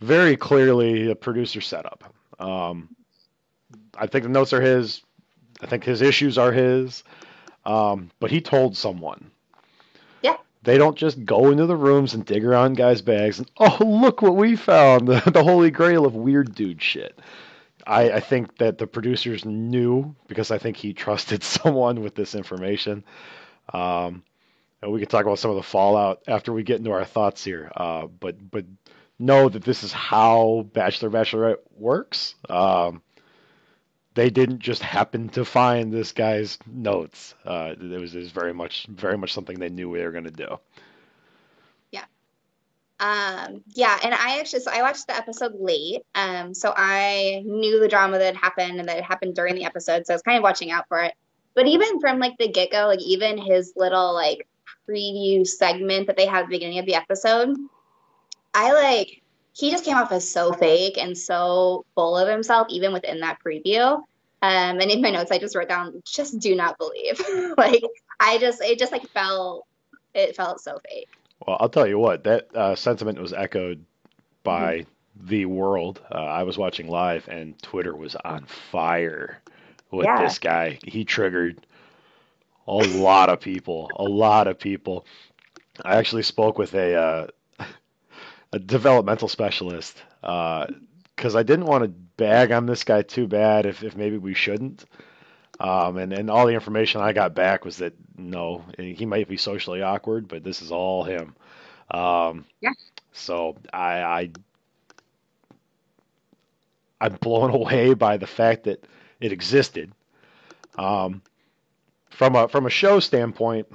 very 0.00 0.36
clearly 0.36 1.10
a 1.10 1.14
producer 1.14 1.60
setup. 1.60 2.12
Um, 2.38 2.88
I 3.96 4.06
think 4.06 4.24
the 4.24 4.30
notes 4.30 4.52
are 4.52 4.60
his. 4.60 5.02
I 5.60 5.66
think 5.66 5.84
his 5.84 6.02
issues 6.02 6.36
are 6.38 6.52
his. 6.52 7.04
Um, 7.64 8.10
but 8.18 8.30
he 8.30 8.40
told 8.40 8.76
someone. 8.76 9.30
Yeah. 10.22 10.36
They 10.62 10.78
don't 10.78 10.96
just 10.96 11.24
go 11.24 11.50
into 11.50 11.66
the 11.66 11.76
rooms 11.76 12.14
and 12.14 12.24
dig 12.24 12.44
around 12.44 12.76
guys' 12.76 13.02
bags 13.02 13.38
and 13.38 13.50
oh 13.58 13.78
look 13.84 14.20
what 14.20 14.36
we 14.36 14.56
found 14.56 15.08
the, 15.08 15.22
the 15.32 15.44
holy 15.44 15.70
grail 15.70 16.04
of 16.04 16.14
weird 16.14 16.54
dude 16.54 16.82
shit. 16.82 17.18
I, 17.86 18.12
I 18.12 18.20
think 18.20 18.58
that 18.58 18.78
the 18.78 18.86
producers 18.86 19.44
knew 19.44 20.14
because 20.28 20.50
I 20.50 20.58
think 20.58 20.76
he 20.76 20.92
trusted 20.92 21.42
someone 21.44 22.02
with 22.02 22.14
this 22.14 22.34
information. 22.34 23.04
Um, 23.72 24.22
and 24.82 24.92
we 24.92 25.00
can 25.00 25.08
talk 25.08 25.24
about 25.24 25.38
some 25.38 25.50
of 25.50 25.56
the 25.56 25.62
fallout 25.62 26.22
after 26.28 26.52
we 26.52 26.62
get 26.62 26.78
into 26.78 26.92
our 26.92 27.04
thoughts 27.04 27.42
here. 27.44 27.70
Uh, 27.74 28.06
but 28.06 28.50
but 28.50 28.66
know 29.18 29.48
that 29.48 29.64
this 29.64 29.82
is 29.82 29.92
how 29.92 30.68
Bachelor 30.72 31.10
Bachelorette 31.10 31.58
works. 31.76 32.34
Um, 32.50 33.02
they 34.14 34.30
didn't 34.30 34.60
just 34.60 34.82
happen 34.82 35.28
to 35.30 35.44
find 35.44 35.92
this 35.92 36.12
guy's 36.12 36.58
notes. 36.66 37.34
Uh, 37.44 37.74
it 37.80 38.00
was, 38.00 38.14
it 38.14 38.18
was 38.18 38.30
very 38.30 38.52
much 38.54 38.86
very 38.88 39.16
much 39.16 39.32
something 39.32 39.58
they 39.58 39.70
knew 39.70 39.94
they 39.96 40.04
were 40.04 40.12
going 40.12 40.24
to 40.24 40.30
do. 40.30 40.58
Um, 43.00 43.62
yeah, 43.74 43.98
and 44.02 44.14
I 44.14 44.38
actually 44.38 44.60
so 44.60 44.70
I 44.72 44.82
watched 44.82 45.06
the 45.06 45.16
episode 45.16 45.54
late. 45.58 46.02
Um, 46.14 46.54
so 46.54 46.72
I 46.76 47.42
knew 47.44 47.80
the 47.80 47.88
drama 47.88 48.18
that 48.18 48.34
had 48.34 48.36
happened 48.36 48.78
and 48.78 48.88
that 48.88 48.98
it 48.98 49.04
happened 49.04 49.34
during 49.34 49.54
the 49.54 49.64
episode, 49.64 50.06
so 50.06 50.12
I 50.12 50.16
was 50.16 50.22
kind 50.22 50.38
of 50.38 50.42
watching 50.42 50.70
out 50.70 50.86
for 50.88 51.00
it. 51.02 51.14
But 51.54 51.66
even 51.66 52.00
from 52.00 52.18
like 52.18 52.36
the 52.38 52.48
get 52.48 52.70
go, 52.70 52.86
like 52.86 53.02
even 53.02 53.38
his 53.38 53.72
little 53.76 54.12
like 54.14 54.46
preview 54.88 55.46
segment 55.46 56.06
that 56.06 56.16
they 56.16 56.26
had 56.26 56.40
at 56.40 56.46
the 56.46 56.56
beginning 56.56 56.78
of 56.78 56.86
the 56.86 56.94
episode, 56.94 57.56
I 58.54 58.72
like 58.72 59.22
he 59.54 59.70
just 59.70 59.84
came 59.84 59.96
off 59.96 60.12
as 60.12 60.28
so 60.28 60.52
fake 60.52 60.98
and 60.98 61.16
so 61.16 61.84
full 61.94 62.16
of 62.18 62.28
himself, 62.28 62.66
even 62.70 62.92
within 62.92 63.20
that 63.20 63.38
preview. 63.44 64.02
Um, 64.42 64.80
and 64.80 64.90
in 64.90 65.00
my 65.00 65.10
notes, 65.10 65.30
I 65.30 65.38
just 65.38 65.54
wrote 65.54 65.68
down, 65.68 66.02
just 66.04 66.38
do 66.38 66.54
not 66.54 66.76
believe. 66.76 67.20
like, 67.56 67.82
I 68.20 68.36
just, 68.38 68.60
it 68.60 68.78
just 68.78 68.92
like 68.92 69.08
felt, 69.10 69.66
it 70.12 70.36
felt 70.36 70.60
so 70.60 70.80
fake. 70.86 71.08
Well, 71.46 71.56
I'll 71.60 71.68
tell 71.68 71.86
you 71.86 71.98
what, 71.98 72.24
that 72.24 72.54
uh, 72.54 72.74
sentiment 72.74 73.20
was 73.20 73.32
echoed 73.32 73.84
by 74.42 74.78
mm-hmm. 74.78 75.26
the 75.26 75.46
world. 75.46 76.00
Uh, 76.10 76.18
I 76.18 76.42
was 76.44 76.56
watching 76.56 76.88
live, 76.88 77.28
and 77.28 77.60
Twitter 77.62 77.94
was 77.94 78.16
on 78.16 78.46
fire 78.46 79.40
with 79.90 80.06
yeah. 80.06 80.22
this 80.22 80.38
guy. 80.38 80.78
He 80.84 81.04
triggered 81.04 81.66
a 82.66 82.72
lot 82.72 83.28
of 83.28 83.40
people, 83.40 83.90
a 83.96 84.04
lot 84.04 84.46
of 84.46 84.58
people. 84.58 85.06
I 85.84 85.96
actually 85.96 86.22
spoke 86.22 86.58
with 86.58 86.74
a 86.74 86.94
uh, 86.94 87.26
a 88.52 88.58
developmental 88.58 89.28
specialist 89.28 90.02
because 90.20 91.34
uh, 91.34 91.38
I 91.38 91.42
didn't 91.42 91.66
want 91.66 91.82
to 91.84 91.88
bag 91.88 92.52
on 92.52 92.66
this 92.66 92.84
guy 92.84 93.02
too 93.02 93.26
bad 93.26 93.66
if, 93.66 93.82
if 93.82 93.96
maybe 93.96 94.16
we 94.16 94.34
shouldn't. 94.34 94.84
Um, 95.60 95.98
and, 95.98 96.12
and 96.12 96.30
all 96.30 96.46
the 96.46 96.54
information 96.54 97.00
I 97.00 97.12
got 97.12 97.34
back 97.34 97.64
was 97.64 97.76
that 97.78 97.94
no, 98.16 98.64
he 98.76 99.06
might 99.06 99.28
be 99.28 99.36
socially 99.36 99.82
awkward, 99.82 100.28
but 100.28 100.42
this 100.42 100.62
is 100.62 100.72
all 100.72 101.04
him. 101.04 101.34
Um, 101.90 102.44
yeah. 102.60 102.72
So 103.12 103.56
I, 103.72 104.02
I 104.02 104.30
I'm 107.00 107.14
blown 107.14 107.50
away 107.54 107.94
by 107.94 108.16
the 108.16 108.26
fact 108.26 108.64
that 108.64 108.84
it 109.20 109.32
existed. 109.32 109.92
Um, 110.76 111.22
from 112.10 112.34
a 112.36 112.48
from 112.48 112.66
a 112.66 112.70
show 112.70 113.00
standpoint, 113.00 113.68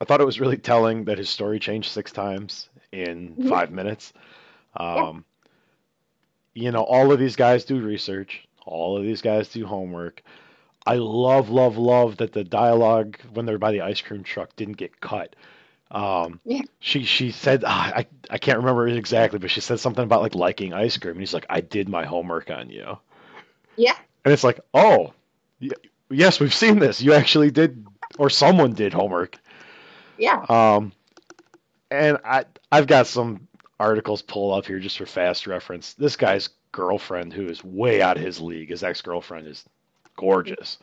I 0.00 0.04
thought 0.04 0.20
it 0.20 0.26
was 0.26 0.40
really 0.40 0.58
telling 0.58 1.04
that 1.04 1.18
his 1.18 1.30
story 1.30 1.58
changed 1.58 1.90
six 1.90 2.12
times 2.12 2.68
in 2.92 3.30
mm-hmm. 3.30 3.48
five 3.48 3.70
minutes. 3.70 4.12
Um, 4.76 5.24
yeah. 6.54 6.62
You 6.64 6.72
know, 6.72 6.82
all 6.82 7.12
of 7.12 7.18
these 7.18 7.36
guys 7.36 7.64
do 7.64 7.80
research. 7.80 8.45
All 8.66 8.96
of 8.96 9.02
these 9.02 9.22
guys 9.22 9.48
do 9.48 9.64
homework. 9.66 10.22
I 10.86 10.96
love, 10.96 11.48
love, 11.48 11.76
love 11.76 12.18
that 12.18 12.32
the 12.32 12.44
dialogue 12.44 13.18
when 13.32 13.46
they're 13.46 13.58
by 13.58 13.72
the 13.72 13.80
ice 13.80 14.00
cream 14.00 14.22
truck 14.22 14.54
didn't 14.56 14.76
get 14.76 15.00
cut. 15.00 15.34
Um, 15.90 16.40
yeah. 16.44 16.62
She 16.80 17.04
she 17.04 17.30
said 17.30 17.64
ah, 17.66 17.92
I 17.94 18.06
I 18.28 18.38
can't 18.38 18.58
remember 18.58 18.88
exactly, 18.88 19.38
but 19.38 19.50
she 19.50 19.60
said 19.60 19.80
something 19.80 20.04
about 20.04 20.22
like 20.22 20.34
liking 20.34 20.72
ice 20.72 20.96
cream, 20.96 21.12
and 21.12 21.20
he's 21.20 21.34
like, 21.34 21.46
I 21.48 21.60
did 21.60 21.88
my 21.88 22.04
homework 22.04 22.50
on 22.50 22.70
you. 22.70 22.98
Yeah. 23.76 23.96
And 24.24 24.32
it's 24.32 24.44
like, 24.44 24.60
oh, 24.74 25.12
yes, 26.10 26.40
we've 26.40 26.54
seen 26.54 26.80
this. 26.80 27.00
You 27.00 27.12
actually 27.12 27.52
did, 27.52 27.86
or 28.18 28.30
someone 28.30 28.72
did 28.72 28.92
homework. 28.92 29.38
Yeah. 30.18 30.44
Um, 30.48 30.92
and 31.90 32.18
I 32.24 32.44
I've 32.72 32.86
got 32.86 33.06
some 33.06 33.46
articles 33.78 34.22
pulled 34.22 34.58
up 34.58 34.66
here 34.66 34.80
just 34.80 34.98
for 34.98 35.06
fast 35.06 35.46
reference. 35.46 35.94
This 35.94 36.16
guy's 36.16 36.48
girlfriend, 36.76 37.32
who 37.32 37.46
is 37.46 37.64
way 37.64 38.02
out 38.02 38.18
of 38.18 38.22
his 38.22 38.40
league, 38.40 38.68
his 38.68 38.84
ex 38.84 39.00
girlfriend 39.00 39.48
is 39.48 39.64
gorgeous. 40.14 40.78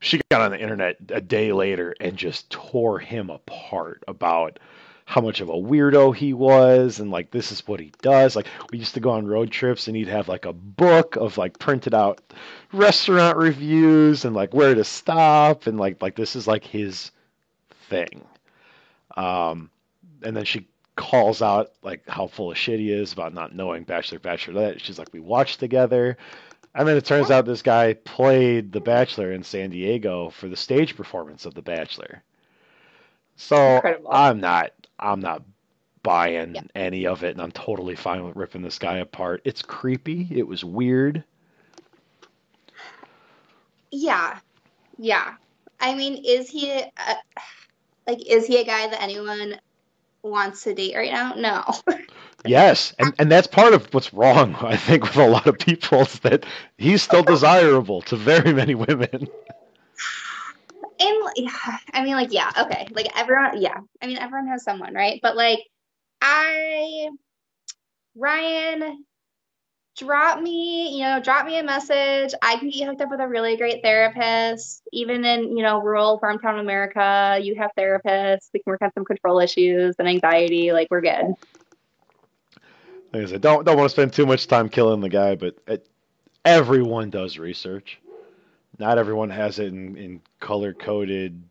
She 0.00 0.20
got 0.30 0.40
on 0.40 0.50
the 0.50 0.60
internet 0.60 0.96
a 1.10 1.20
day 1.20 1.52
later 1.52 1.94
and 2.00 2.16
just 2.16 2.50
tore 2.50 2.98
him 2.98 3.30
apart 3.30 4.02
about 4.08 4.58
how 5.04 5.20
much 5.20 5.40
of 5.40 5.50
a 5.50 5.52
weirdo 5.52 6.16
he 6.16 6.32
was 6.32 6.98
and 6.98 7.10
like 7.10 7.30
this 7.30 7.52
is 7.52 7.66
what 7.68 7.80
he 7.80 7.92
does 8.00 8.34
like 8.34 8.46
we 8.70 8.78
used 8.78 8.94
to 8.94 9.00
go 9.00 9.10
on 9.10 9.26
road 9.26 9.50
trips 9.50 9.86
and 9.86 9.96
he'd 9.96 10.08
have 10.08 10.28
like 10.28 10.46
a 10.46 10.52
book 10.52 11.16
of 11.16 11.36
like 11.36 11.58
printed 11.58 11.92
out 11.92 12.20
restaurant 12.72 13.36
reviews 13.36 14.24
and 14.24 14.34
like 14.34 14.54
where 14.54 14.74
to 14.74 14.84
stop 14.84 15.66
and 15.66 15.78
like 15.78 16.00
like 16.00 16.14
this 16.14 16.36
is 16.36 16.46
like 16.46 16.64
his 16.64 17.10
thing 17.88 18.24
um 19.16 19.68
and 20.22 20.36
then 20.36 20.44
she 20.44 20.66
calls 20.96 21.42
out 21.42 21.72
like 21.82 22.06
how 22.08 22.26
full 22.26 22.50
of 22.50 22.58
shit 22.58 22.80
he 22.80 22.92
is 22.92 23.12
about 23.12 23.34
not 23.34 23.54
knowing 23.54 23.84
Bachelor 23.84 24.18
Bachelorette. 24.18 24.80
She's 24.80 24.98
like, 24.98 25.12
we 25.12 25.20
watched 25.20 25.60
together. 25.60 26.16
And 26.74 26.88
then 26.88 26.96
it 26.96 27.04
turns 27.04 27.30
out 27.30 27.44
this 27.44 27.62
guy 27.62 27.94
played 27.94 28.72
The 28.72 28.80
Bachelor 28.80 29.32
in 29.32 29.42
San 29.42 29.70
Diego 29.70 30.30
for 30.30 30.48
the 30.48 30.56
stage 30.56 30.96
performance 30.96 31.44
of 31.44 31.54
The 31.54 31.62
Bachelor. 31.62 32.22
So 33.36 33.76
Incredible. 33.76 34.10
I'm 34.10 34.40
not 34.40 34.72
I'm 34.98 35.20
not 35.20 35.42
buying 36.02 36.54
yeah. 36.54 36.62
any 36.74 37.06
of 37.06 37.24
it 37.24 37.32
and 37.32 37.40
I'm 37.40 37.52
totally 37.52 37.94
fine 37.94 38.24
with 38.24 38.36
ripping 38.36 38.62
this 38.62 38.78
guy 38.78 38.98
apart. 38.98 39.42
It's 39.44 39.62
creepy. 39.62 40.28
It 40.30 40.46
was 40.46 40.64
weird. 40.64 41.24
Yeah. 43.90 44.38
Yeah. 44.98 45.34
I 45.80 45.94
mean, 45.94 46.22
is 46.24 46.48
he 46.48 46.70
a, 46.70 46.90
like 48.06 48.24
is 48.26 48.46
he 48.46 48.60
a 48.60 48.64
guy 48.64 48.86
that 48.88 49.02
anyone 49.02 49.58
wants 50.22 50.64
to 50.64 50.74
date 50.74 50.96
right 50.96 51.12
now? 51.12 51.34
No. 51.36 51.64
yes, 52.46 52.94
and 52.98 53.14
and 53.18 53.30
that's 53.30 53.46
part 53.46 53.74
of 53.74 53.92
what's 53.92 54.12
wrong, 54.12 54.54
I 54.60 54.76
think, 54.76 55.04
with 55.04 55.16
a 55.16 55.26
lot 55.26 55.46
of 55.46 55.58
people 55.58 56.02
is 56.02 56.18
that 56.20 56.46
he's 56.78 57.02
still 57.02 57.22
desirable 57.22 58.02
to 58.02 58.16
very 58.16 58.52
many 58.52 58.74
women. 58.74 59.28
And 61.00 61.18
yeah, 61.36 61.76
I 61.92 62.04
mean, 62.04 62.14
like, 62.14 62.32
yeah, 62.32 62.50
okay, 62.60 62.86
like 62.92 63.06
everyone, 63.16 63.60
yeah, 63.60 63.78
I 64.00 64.06
mean, 64.06 64.18
everyone 64.18 64.48
has 64.48 64.62
someone, 64.62 64.94
right? 64.94 65.18
But 65.22 65.36
like, 65.36 65.60
I, 66.20 67.08
Ryan, 68.14 69.04
drop 69.96 70.40
me, 70.40 70.96
you 70.96 71.02
know, 71.04 71.20
drop 71.20 71.46
me 71.46 71.58
a 71.58 71.62
message. 71.62 72.32
I 72.42 72.56
can 72.56 72.68
get 72.68 72.76
you 72.76 72.86
hooked 72.86 73.00
up 73.00 73.10
with 73.10 73.20
a 73.20 73.28
really 73.28 73.56
great 73.56 73.82
therapist. 73.82 74.82
Even 74.92 75.24
in, 75.24 75.56
you 75.56 75.62
know, 75.62 75.80
rural 75.80 76.18
farm 76.18 76.38
town 76.38 76.58
America, 76.58 77.38
you 77.42 77.54
have 77.56 77.70
therapists. 77.78 78.50
We 78.52 78.60
can 78.60 78.70
work 78.70 78.82
on 78.82 78.92
some 78.94 79.04
control 79.04 79.40
issues 79.40 79.96
and 79.98 80.08
anxiety. 80.08 80.72
Like, 80.72 80.88
we're 80.90 81.02
good. 81.02 81.34
Like 83.12 83.22
I 83.24 83.26
said, 83.26 83.40
don't 83.42 83.64
don't 83.64 83.76
want 83.76 83.90
to 83.90 83.92
spend 83.92 84.12
too 84.12 84.24
much 84.24 84.46
time 84.46 84.70
killing 84.70 85.00
the 85.00 85.10
guy, 85.10 85.34
but 85.34 85.56
it, 85.66 85.86
everyone 86.44 87.10
does 87.10 87.38
research. 87.38 88.00
Not 88.78 88.96
everyone 88.96 89.28
has 89.28 89.58
it 89.58 89.66
in, 89.66 89.96
in 89.96 90.20
color 90.40 90.72
coded 90.72 91.42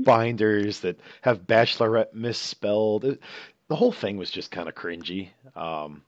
binders 0.00 0.80
that 0.80 0.98
have 1.22 1.46
bachelorette 1.46 2.12
misspelled. 2.12 3.04
It, 3.04 3.20
the 3.68 3.76
whole 3.76 3.92
thing 3.92 4.16
was 4.16 4.32
just 4.32 4.50
kind 4.50 4.68
of 4.68 4.74
cringy. 4.74 5.28
Um, 5.54 6.02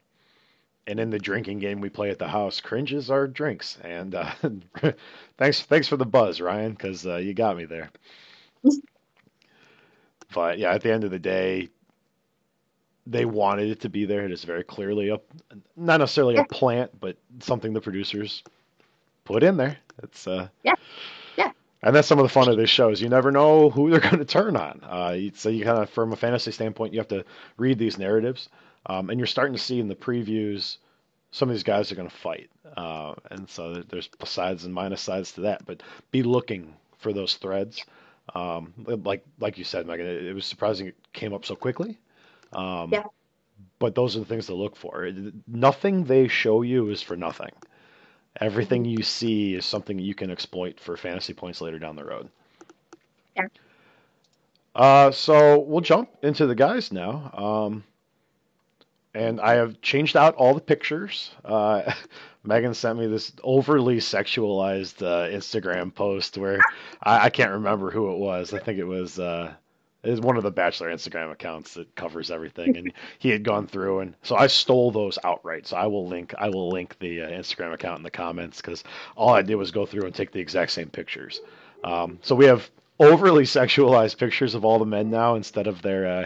and 0.87 0.99
in 1.01 1.11
the 1.11 1.18
drinking 1.18 1.59
game 1.59 1.81
we 1.81 1.88
play 1.88 2.11
at 2.11 2.18
the 2.18 2.29
house, 2.29 2.61
cringes 2.61 3.11
are 3.11 3.27
drinks. 3.27 3.79
And 3.83 4.14
uh, 4.14 4.33
thanks 5.38 5.62
thanks 5.62 5.88
for 5.88 5.97
the 5.97 6.07
buzz, 6.07 6.40
Ryan, 6.40 6.73
because 6.73 7.07
uh, 7.07 7.16
you 7.16 7.35
got 7.35 7.57
me 7.57 7.64
there. 7.64 7.90
but 10.35 10.59
yeah, 10.59 10.73
at 10.73 10.83
the 10.83 10.92
end 10.92 11.05
of 11.05 11.11
the 11.11 11.18
day, 11.18 11.68
they 13.07 13.25
wanted 13.25 13.71
it 13.71 13.81
to 13.81 13.88
be 13.88 14.05
there. 14.05 14.25
It 14.25 14.33
is 14.33 14.45
very 14.45 14.64
clearly 14.64 15.11
a 15.11 15.21
not 15.77 15.99
necessarily 16.01 16.37
a 16.37 16.45
plant, 16.45 16.99
but 16.99 17.16
something 17.40 17.73
the 17.73 17.81
producers 17.81 18.42
put 19.25 19.42
in 19.42 19.57
there. 19.57 19.79
It's 20.03 20.27
uh 20.27 20.49
yeah, 20.62 20.75
yeah. 21.37 21.51
And 21.83 21.95
that's 21.95 22.09
some 22.09 22.18
of 22.18 22.25
the 22.25 22.29
fun 22.29 22.49
of 22.49 22.57
this 22.57 22.71
show 22.71 22.90
is 22.90 23.03
you 23.03 23.09
never 23.09 23.33
know 23.33 23.71
who 23.71 23.90
they're 23.90 24.01
going 24.01 24.18
to 24.18 24.25
turn 24.25 24.57
on. 24.57 24.81
Uh, 24.85 25.18
so 25.35 25.49
you 25.49 25.64
kind 25.64 25.79
of, 25.83 25.90
from 25.90 26.12
a 26.12 26.16
fantasy 26.16 26.53
standpoint, 26.53 26.92
you 26.92 27.01
have 27.01 27.09
to 27.09 27.25
read 27.57 27.79
these 27.79 27.99
narratives, 27.99 28.49
um, 28.87 29.11
and 29.11 29.18
you're 29.18 29.27
starting 29.27 29.55
to 29.55 29.59
see 29.59 29.81
in 29.81 29.88
the 29.88 29.95
previews 29.95 30.77
some 31.31 31.49
of 31.49 31.55
these 31.55 31.62
guys 31.62 31.90
are 31.90 31.95
going 31.95 32.09
to 32.09 32.14
fight, 32.14 32.51
uh, 32.77 33.14
and 33.31 33.49
so 33.49 33.83
there's 33.88 34.07
plus 34.07 34.31
sides 34.31 34.64
and 34.64 34.75
minus 34.75 35.01
sides 35.01 35.33
to 35.33 35.42
that. 35.42 35.64
But 35.64 35.83
be 36.11 36.23
looking 36.23 36.75
for 36.99 37.12
those 37.12 37.35
threads. 37.37 37.85
Um, 38.35 38.73
like 38.87 39.25
like 39.40 39.59
you 39.59 39.64
said, 39.64 39.87
Megan, 39.87 40.07
it, 40.07 40.27
it 40.27 40.35
was 40.35 40.47
surprising 40.47 40.88
it 40.88 40.97
came 41.12 41.33
up 41.33 41.45
so 41.45 41.57
quickly. 41.57 41.99
Um, 42.53 42.90
yeah. 42.92 43.05
But 43.79 43.95
those 43.95 44.16
are 44.16 44.21
the 44.21 44.27
things 44.27 44.47
to 44.47 44.55
look 44.55 44.77
for. 44.77 45.11
Nothing 45.47 46.05
they 46.05 46.29
show 46.29 46.62
you 46.62 46.90
is 46.90 47.03
for 47.03 47.16
nothing. 47.16 47.51
Everything 48.40 48.85
you 48.85 49.03
see 49.03 49.55
is 49.55 49.66
something 49.66 49.99
you 49.99 50.14
can 50.14 50.31
exploit 50.31 50.81
for 50.81 50.97
fantasy 50.97 51.35
points 51.35 51.61
later 51.61 51.79
down 51.79 51.97
the 51.97 52.05
road. 52.05 52.29
Yeah. 53.37 53.47
Uh, 54.75 55.11
so 55.11 55.59
we'll 55.59 55.81
jump 55.81 56.11
into 56.23 56.47
the 56.47 56.55
guys 56.55 56.92
now. 56.92 57.31
Um, 57.35 57.85
and 59.14 59.40
I 59.40 59.55
have 59.55 59.81
changed 59.83 60.16
out 60.16 60.35
all 60.37 60.55
the 60.55 60.61
pictures. 60.61 61.31
Uh, 61.44 61.92
Megan 62.44 62.75
sent 62.75 62.98
me 62.98 63.07
this 63.07 63.33
overly 63.44 63.98
sexualized 63.98 65.03
uh, 65.03 65.29
Instagram 65.29 65.94
post 65.94 66.37
where 66.37 66.59
I, 67.03 67.27
I, 67.27 67.31
can't 67.31 67.53
remember 67.53 67.90
who 67.90 68.12
it 68.12 68.18
was. 68.18 68.53
I 68.53 68.59
think 68.59 68.79
it 68.79 68.85
was 68.85 69.20
uh, 69.20 69.53
is 70.03 70.20
one 70.20 70.37
of 70.37 70.42
the 70.42 70.51
Bachelor 70.51 70.92
Instagram 70.92 71.31
accounts 71.31 71.75
that 71.75 71.94
covers 71.94 72.33
everything, 72.33 72.77
and 72.77 72.92
he 73.18 73.29
had 73.29 73.44
gone 73.44 73.68
through, 73.68 74.01
and 74.01 74.14
so 74.22 74.35
I 74.35 74.48
stole 74.48 74.90
those 74.90 75.18
outright. 75.22 75.68
So 75.68 75.77
I 75.77 75.87
will 75.87 76.09
link 76.09 76.35
I 76.37 76.48
will 76.48 76.70
link 76.70 76.98
the 76.98 77.22
uh, 77.22 77.31
Instagram 77.31 77.72
account 77.72 77.98
in 77.98 78.03
the 78.03 78.11
comments 78.11 78.61
because 78.61 78.83
all 79.16 79.31
I 79.31 79.42
did 79.42 79.55
was 79.55 79.70
go 79.70 79.87
through 79.87 80.07
and 80.07 80.14
take 80.14 80.33
the 80.33 80.40
exact 80.40 80.72
same 80.72 80.88
pictures. 80.88 81.40
Um, 81.85 82.18
so 82.22 82.35
we 82.35 82.46
have 82.46 82.68
overly 82.98 83.44
sexualized 83.44 84.18
pictures 84.18 84.55
of 84.55 84.64
all 84.64 84.79
the 84.79 84.87
men 84.87 85.11
now 85.11 85.35
instead 85.35 85.66
of 85.66 85.83
their 85.83 86.07
uh, 86.07 86.25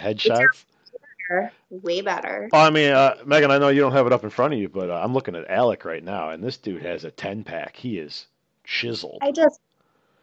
headshots. 1.31 1.51
Way 1.71 2.01
better. 2.01 2.49
I 2.53 2.71
mean, 2.71 2.93
uh, 2.93 3.17
Megan, 3.25 3.51
I 3.51 3.59
know 3.59 3.69
you 3.69 3.81
don't 3.81 3.93
have 3.93 4.07
it 4.07 4.13
up 4.13 4.25
in 4.25 4.31
front 4.31 4.55
of 4.55 4.61
you, 4.61 4.69
but 4.69 4.91
uh, 4.91 5.01
I'm 5.03 5.13
looking 5.13 5.35
at 5.35 5.49
Alec 5.51 5.85
right 5.85 6.03
now, 6.03 6.31
and 6.31 6.43
this 6.43 6.57
dude 6.57 6.83
has 6.83 7.05
a 7.05 7.11
ten 7.11 7.45
pack. 7.45 7.77
He 7.77 7.99
is 7.99 8.27
chiseled. 8.65 9.19
I 9.23 9.33
just 9.33 9.61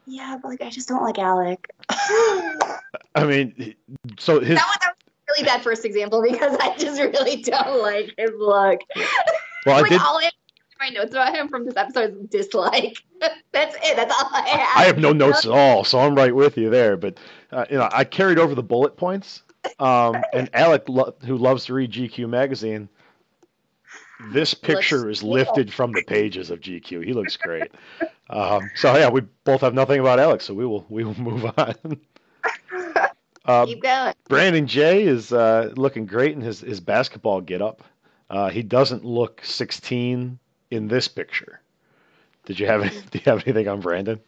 yeah, 0.06 0.38
but 0.42 0.50
like 0.50 0.62
I 0.62 0.70
just 0.70 0.88
don't 0.88 1.04
like 1.04 1.20
Alec. 1.20 1.68
I 3.16 3.26
mean, 3.26 3.76
so 4.20 4.40
his 4.40 4.58
that 4.58 4.66
was, 4.66 4.78
that 4.82 4.94
was 4.96 5.30
really 5.30 5.46
bad 5.46 5.62
first 5.62 5.86
example 5.86 6.22
because 6.22 6.58
I 6.60 6.76
just 6.78 7.00
really 7.02 7.42
don't 7.42 7.82
like 7.82 8.14
his 8.18 8.32
look. 8.38 8.80
Well, 9.66 9.82
like 9.82 9.86
I 9.86 9.90
did. 9.90 10.02
All 10.02 10.18
I 10.18 10.30
my 10.84 10.90
notes 10.90 11.14
about 11.14 11.34
him 11.34 11.48
from 11.48 11.66
this 11.66 11.76
episode 11.78 12.18
is 12.18 12.28
dislike. 12.30 12.98
That's 13.52 13.76
it. 13.76 13.96
That's 13.96 14.14
all 14.14 14.30
I 14.34 14.42
have. 14.50 14.78
I 14.78 14.84
have 14.86 14.98
no 14.98 15.14
notes 15.14 15.46
at 15.46 15.52
all, 15.52 15.84
so 15.84 16.00
I'm 16.00 16.16
right 16.16 16.36
with 16.36 16.58
you 16.58 16.70
there. 16.70 16.98
But 16.98 17.18
uh, 17.52 17.66
you 17.70 17.78
know, 17.78 17.88
I 17.92 18.04
carried 18.04 18.38
over 18.38 18.56
the 18.56 18.64
bullet 18.64 18.98
points. 18.98 19.44
Um, 19.80 20.24
and 20.34 20.50
Alec, 20.54 20.88
lo- 20.88 21.16
who 21.26 21.38
loves 21.38 21.66
to 21.66 21.74
read 21.74 21.92
GQ 21.92 22.30
magazine, 22.30 22.90
this 24.32 24.54
picture 24.54 25.10
is 25.10 25.24
lifted 25.24 25.74
from 25.74 25.92
the 25.92 26.04
pages 26.04 26.50
of 26.50 26.60
GQ. 26.60 27.04
He 27.04 27.14
looks 27.14 27.38
great. 27.38 27.72
Um, 28.30 28.70
so 28.76 28.96
yeah, 28.96 29.10
we 29.10 29.22
both 29.44 29.62
have 29.62 29.74
nothing 29.74 30.00
about 30.00 30.20
Alex, 30.20 30.46
so 30.46 30.54
we 30.54 30.66
will 30.66 30.86
we 30.90 31.04
will 31.04 31.20
move 31.20 31.46
on. 31.58 31.76
Um, 33.46 33.68
Keep 33.68 33.84
going. 33.84 34.14
Brandon 34.30 34.68
J 34.68 35.04
is 35.04 35.34
uh, 35.34 35.74
looking 35.76 36.06
great 36.06 36.34
in 36.34 36.40
his 36.40 36.62
his 36.62 36.80
basketball 36.80 37.42
getup. 37.42 37.84
Uh, 38.30 38.50
he 38.50 38.64
doesn't 38.64 39.04
look 39.04 39.42
16 39.44 40.40
in 40.72 40.88
this 40.88 41.10
picture. 41.10 41.60
Did 42.46 42.60
you 42.60 42.68
have 42.68 42.82
any, 42.82 42.90
do 43.12 43.20
you 43.20 43.22
have 43.26 43.44
anything 43.46 43.68
on 43.68 43.82
Brandon? 43.82 44.20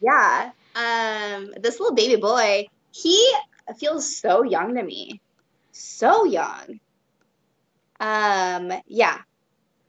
Yeah, 0.00 0.50
um, 0.74 1.52
this 1.60 1.78
little 1.78 1.94
baby 1.94 2.20
boy, 2.20 2.66
he 2.90 3.34
feels 3.78 4.16
so 4.16 4.42
young 4.42 4.74
to 4.74 4.82
me, 4.82 5.20
so 5.72 6.24
young. 6.24 6.80
Um, 7.98 8.72
yeah, 8.86 9.18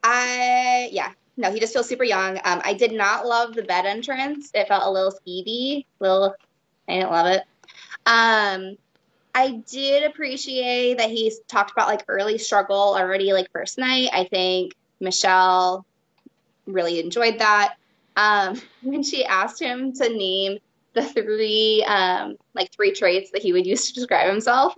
I 0.04 0.90
yeah, 0.92 1.12
no, 1.36 1.52
he 1.52 1.60
just 1.60 1.74
feels 1.74 1.88
super 1.88 2.04
young. 2.04 2.38
Um, 2.44 2.62
I 2.63 2.74
did 2.74 2.92
not 2.92 3.26
love 3.26 3.54
the 3.54 3.63
bed 3.63 3.86
entrance. 3.86 4.50
It 4.54 4.68
felt 4.68 4.84
a 4.86 4.90
little 4.90 5.12
skeevy, 5.12 5.86
little. 6.00 6.36
I 6.88 6.94
didn't 6.94 7.12
love 7.12 7.28
it. 7.28 7.44
Um, 8.06 8.78
I 9.36 9.62
did 9.70 10.04
appreciate 10.04 10.98
that 10.98 11.12
he 11.12 11.32
talked 11.48 11.72
about 11.72 11.88
like 11.88 12.04
early 12.08 12.38
struggle 12.38 12.96
already, 12.98 13.34
like 13.34 13.52
first 13.52 13.78
night. 13.78 14.10
I 14.12 14.24
think 14.24 14.74
Michelle 15.00 15.86
really 16.66 17.00
enjoyed 17.00 17.40
that. 17.40 17.76
Um, 18.16 18.60
when 18.82 19.04
she 19.04 19.26
asked 19.26 19.62
him 19.62 19.94
to 19.94 20.10
name 20.10 20.58
the 20.97 21.03
three, 21.03 21.86
um, 21.88 22.36
like 22.53 22.71
three 22.73 22.91
traits 22.91 23.31
that 23.31 23.41
he 23.41 23.53
would 23.53 23.65
use 23.65 23.88
to 23.88 23.93
describe 23.93 24.29
himself. 24.29 24.73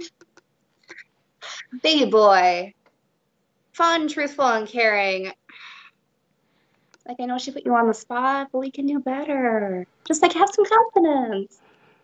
Baby 1.81 2.11
boy, 2.11 2.73
fun, 3.73 4.07
truthful, 4.07 4.45
and 4.45 4.67
caring. 4.67 5.31
Like, 7.07 7.17
I 7.19 7.25
know 7.25 7.39
she 7.39 7.51
put 7.51 7.65
you 7.65 7.73
on 7.73 7.87
the 7.87 7.93
spot, 7.93 8.49
but 8.51 8.59
we 8.59 8.69
can 8.69 8.85
do 8.85 8.99
better. 8.99 9.87
Just 10.05 10.21
like 10.21 10.33
have 10.33 10.49
some 10.53 10.65
confidence. 10.65 11.59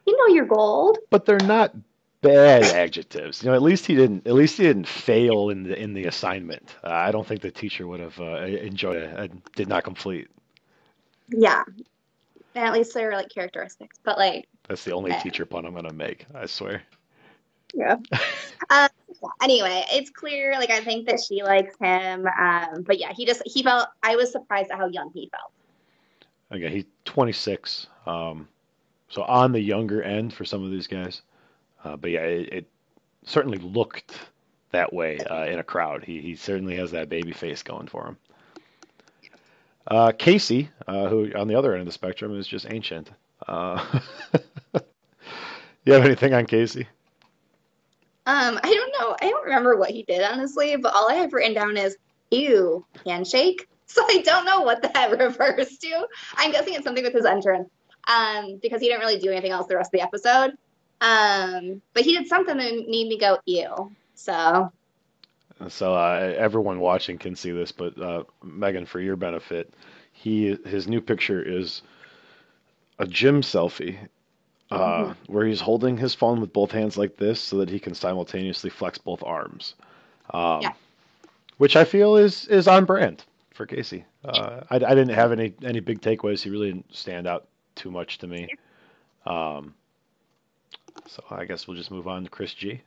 You 0.07 0.17
know 0.17 0.33
you're 0.33 0.45
gold. 0.45 0.97
But 1.09 1.25
they're 1.25 1.37
not 1.39 1.75
bad 2.21 2.63
adjectives. 2.63 3.43
You 3.43 3.49
know, 3.49 3.55
at 3.55 3.61
least 3.61 3.85
he 3.85 3.95
didn't. 3.95 4.25
At 4.25 4.33
least 4.33 4.57
he 4.57 4.63
didn't 4.63 4.87
fail 4.87 5.49
in 5.49 5.63
the 5.63 5.79
in 5.79 5.93
the 5.93 6.05
assignment. 6.05 6.75
Uh, 6.83 6.89
I 6.91 7.11
don't 7.11 7.27
think 7.27 7.41
the 7.41 7.51
teacher 7.51 7.85
would 7.85 7.99
have 7.99 8.19
uh, 8.19 8.37
enjoyed 8.45 8.97
it. 8.97 9.17
I 9.17 9.29
did 9.55 9.67
not 9.67 9.83
complete. 9.83 10.27
Yeah, 11.29 11.63
at 12.55 12.73
least 12.73 12.93
they 12.93 13.03
were 13.03 13.11
like 13.11 13.29
characteristics. 13.29 13.97
But 14.03 14.17
like 14.17 14.47
that's 14.67 14.83
the 14.83 14.93
only 14.93 15.13
teacher 15.21 15.45
pun 15.45 15.65
I'm 15.65 15.75
gonna 15.75 15.93
make. 15.93 16.25
I 16.33 16.45
swear. 16.45 16.81
Yeah. 17.73 17.97
um, 18.69 18.89
anyway, 19.41 19.83
it's 19.91 20.09
clear. 20.09 20.53
Like 20.53 20.69
I 20.69 20.81
think 20.81 21.07
that 21.07 21.19
she 21.19 21.43
likes 21.43 21.75
him. 21.79 22.27
Um, 22.27 22.83
but 22.83 22.99
yeah, 22.99 23.11
he 23.13 23.25
just 23.25 23.41
he 23.45 23.63
felt. 23.63 23.89
I 24.01 24.15
was 24.15 24.31
surprised 24.31 24.71
at 24.71 24.77
how 24.77 24.87
young 24.87 25.11
he 25.13 25.29
felt. 25.29 25.51
Okay, 26.51 26.73
he's 26.73 26.85
26. 27.05 27.87
Um, 28.05 28.47
so 29.09 29.23
on 29.23 29.51
the 29.51 29.59
younger 29.59 30.03
end 30.03 30.33
for 30.33 30.45
some 30.45 30.63
of 30.63 30.71
these 30.71 30.87
guys. 30.87 31.21
Uh, 31.83 31.95
but 31.95 32.11
yeah, 32.11 32.21
it, 32.21 32.53
it, 32.53 32.67
certainly 33.27 33.57
looked 33.57 34.13
that 34.71 34.93
way 34.93 35.17
uh, 35.17 35.45
in 35.45 35.59
a 35.59 35.63
crowd. 35.63 36.03
He 36.03 36.21
he 36.21 36.35
certainly 36.35 36.75
has 36.77 36.91
that 36.91 37.09
baby 37.09 37.31
face 37.31 37.63
going 37.63 37.87
for 37.87 38.05
him. 38.05 38.17
Uh, 39.87 40.11
Casey, 40.11 40.69
uh, 40.87 41.07
who 41.07 41.31
on 41.35 41.47
the 41.47 41.55
other 41.55 41.73
end 41.73 41.81
of 41.81 41.85
the 41.85 41.91
spectrum 41.91 42.37
is 42.37 42.47
just 42.47 42.65
ancient. 42.69 43.11
Uh, 43.47 43.83
you 45.85 45.93
have 45.93 46.05
anything 46.05 46.33
on 46.33 46.45
Casey? 46.45 46.87
Um, 48.27 48.59
I 48.63 48.73
don't 48.73 48.91
know. 48.99 49.15
I 49.21 49.29
don't 49.29 49.45
remember 49.45 49.75
what 49.75 49.91
he 49.91 50.03
did 50.03 50.23
honestly, 50.23 50.75
but 50.77 50.95
all 50.95 51.09
I 51.09 51.15
have 51.15 51.33
written 51.33 51.53
down 51.53 51.77
is 51.77 51.97
"ew" 52.31 52.85
handshake. 53.05 53.67
So 53.87 54.03
I 54.09 54.23
don't 54.25 54.45
know 54.45 54.61
what 54.61 54.81
that 54.81 55.11
refers 55.19 55.77
to. 55.77 56.07
I'm 56.35 56.51
guessing 56.51 56.73
it's 56.73 56.83
something 56.83 57.03
with 57.03 57.13
his 57.13 57.23
entrance, 57.23 57.69
um, 58.07 58.59
because 58.59 58.81
he 58.81 58.87
didn't 58.87 59.01
really 59.01 59.19
do 59.19 59.29
anything 59.29 59.51
else 59.51 59.67
the 59.67 59.75
rest 59.75 59.93
of 59.93 59.99
the 59.99 60.01
episode. 60.01 60.57
Um, 61.01 61.83
but 61.93 62.03
he 62.03 62.17
did 62.17 62.27
something 62.27 62.57
that 62.57 62.73
made 62.73 63.07
me 63.07 63.17
go 63.19 63.37
"ew." 63.45 63.91
So. 64.15 64.71
So 65.69 65.95
uh, 65.95 66.33
everyone 66.37 66.79
watching 66.79 67.17
can 67.17 67.35
see 67.35 67.51
this, 67.51 67.71
but 67.71 67.99
uh, 67.99 68.23
Megan, 68.43 68.85
for 68.85 68.99
your 68.99 69.15
benefit, 69.15 69.73
he 70.11 70.57
his 70.65 70.87
new 70.87 71.01
picture 71.01 71.41
is 71.41 71.81
a 72.99 73.07
gym 73.07 73.41
selfie 73.41 73.97
uh, 74.71 74.77
mm-hmm. 74.77 75.33
where 75.33 75.45
he's 75.45 75.61
holding 75.61 75.97
his 75.97 76.13
phone 76.13 76.41
with 76.41 76.51
both 76.51 76.71
hands 76.71 76.97
like 76.97 77.17
this 77.17 77.39
so 77.39 77.57
that 77.57 77.69
he 77.69 77.79
can 77.79 77.93
simultaneously 77.93 78.69
flex 78.69 78.97
both 78.97 79.23
arms. 79.23 79.75
Um, 80.31 80.61
yeah. 80.61 80.73
Which 81.57 81.75
I 81.75 81.85
feel 81.85 82.17
is 82.17 82.47
is 82.47 82.67
on 82.67 82.85
brand 82.85 83.23
for 83.53 83.65
Casey. 83.65 84.03
Uh, 84.25 84.61
I, 84.69 84.75
I, 84.75 84.79
didn't 84.79 85.09
have 85.09 85.31
any 85.31 85.53
any 85.63 85.79
big 85.79 86.01
takeaways. 86.01 86.41
He 86.41 86.49
really 86.49 86.71
didn't 86.71 86.93
stand 86.93 87.27
out 87.27 87.47
too 87.75 87.91
much 87.91 88.17
to 88.19 88.27
me. 88.27 88.49
Um, 89.25 89.73
so 91.07 91.23
I 91.29 91.45
guess 91.45 91.67
we'll 91.67 91.77
just 91.77 91.91
move 91.91 92.07
on 92.07 92.23
to 92.23 92.29
Chris 92.29 92.53
G, 92.53 92.81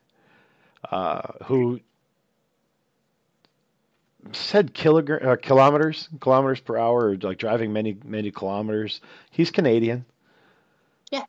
uh, 0.90 1.22
who 1.44 1.80
said 4.32 4.74
kilogram, 4.74 5.26
uh, 5.26 5.36
kilometers 5.36 6.08
kilometers 6.20 6.60
per 6.60 6.76
hour, 6.76 7.10
or 7.10 7.16
like 7.16 7.38
driving 7.38 7.72
many 7.72 7.96
many 8.04 8.30
kilometers. 8.30 9.00
He's 9.30 9.50
Canadian. 9.50 10.04
Yeah. 11.10 11.24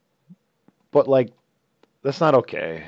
But 0.92 1.08
like, 1.08 1.32
that's 2.04 2.20
not 2.20 2.36
okay, 2.36 2.88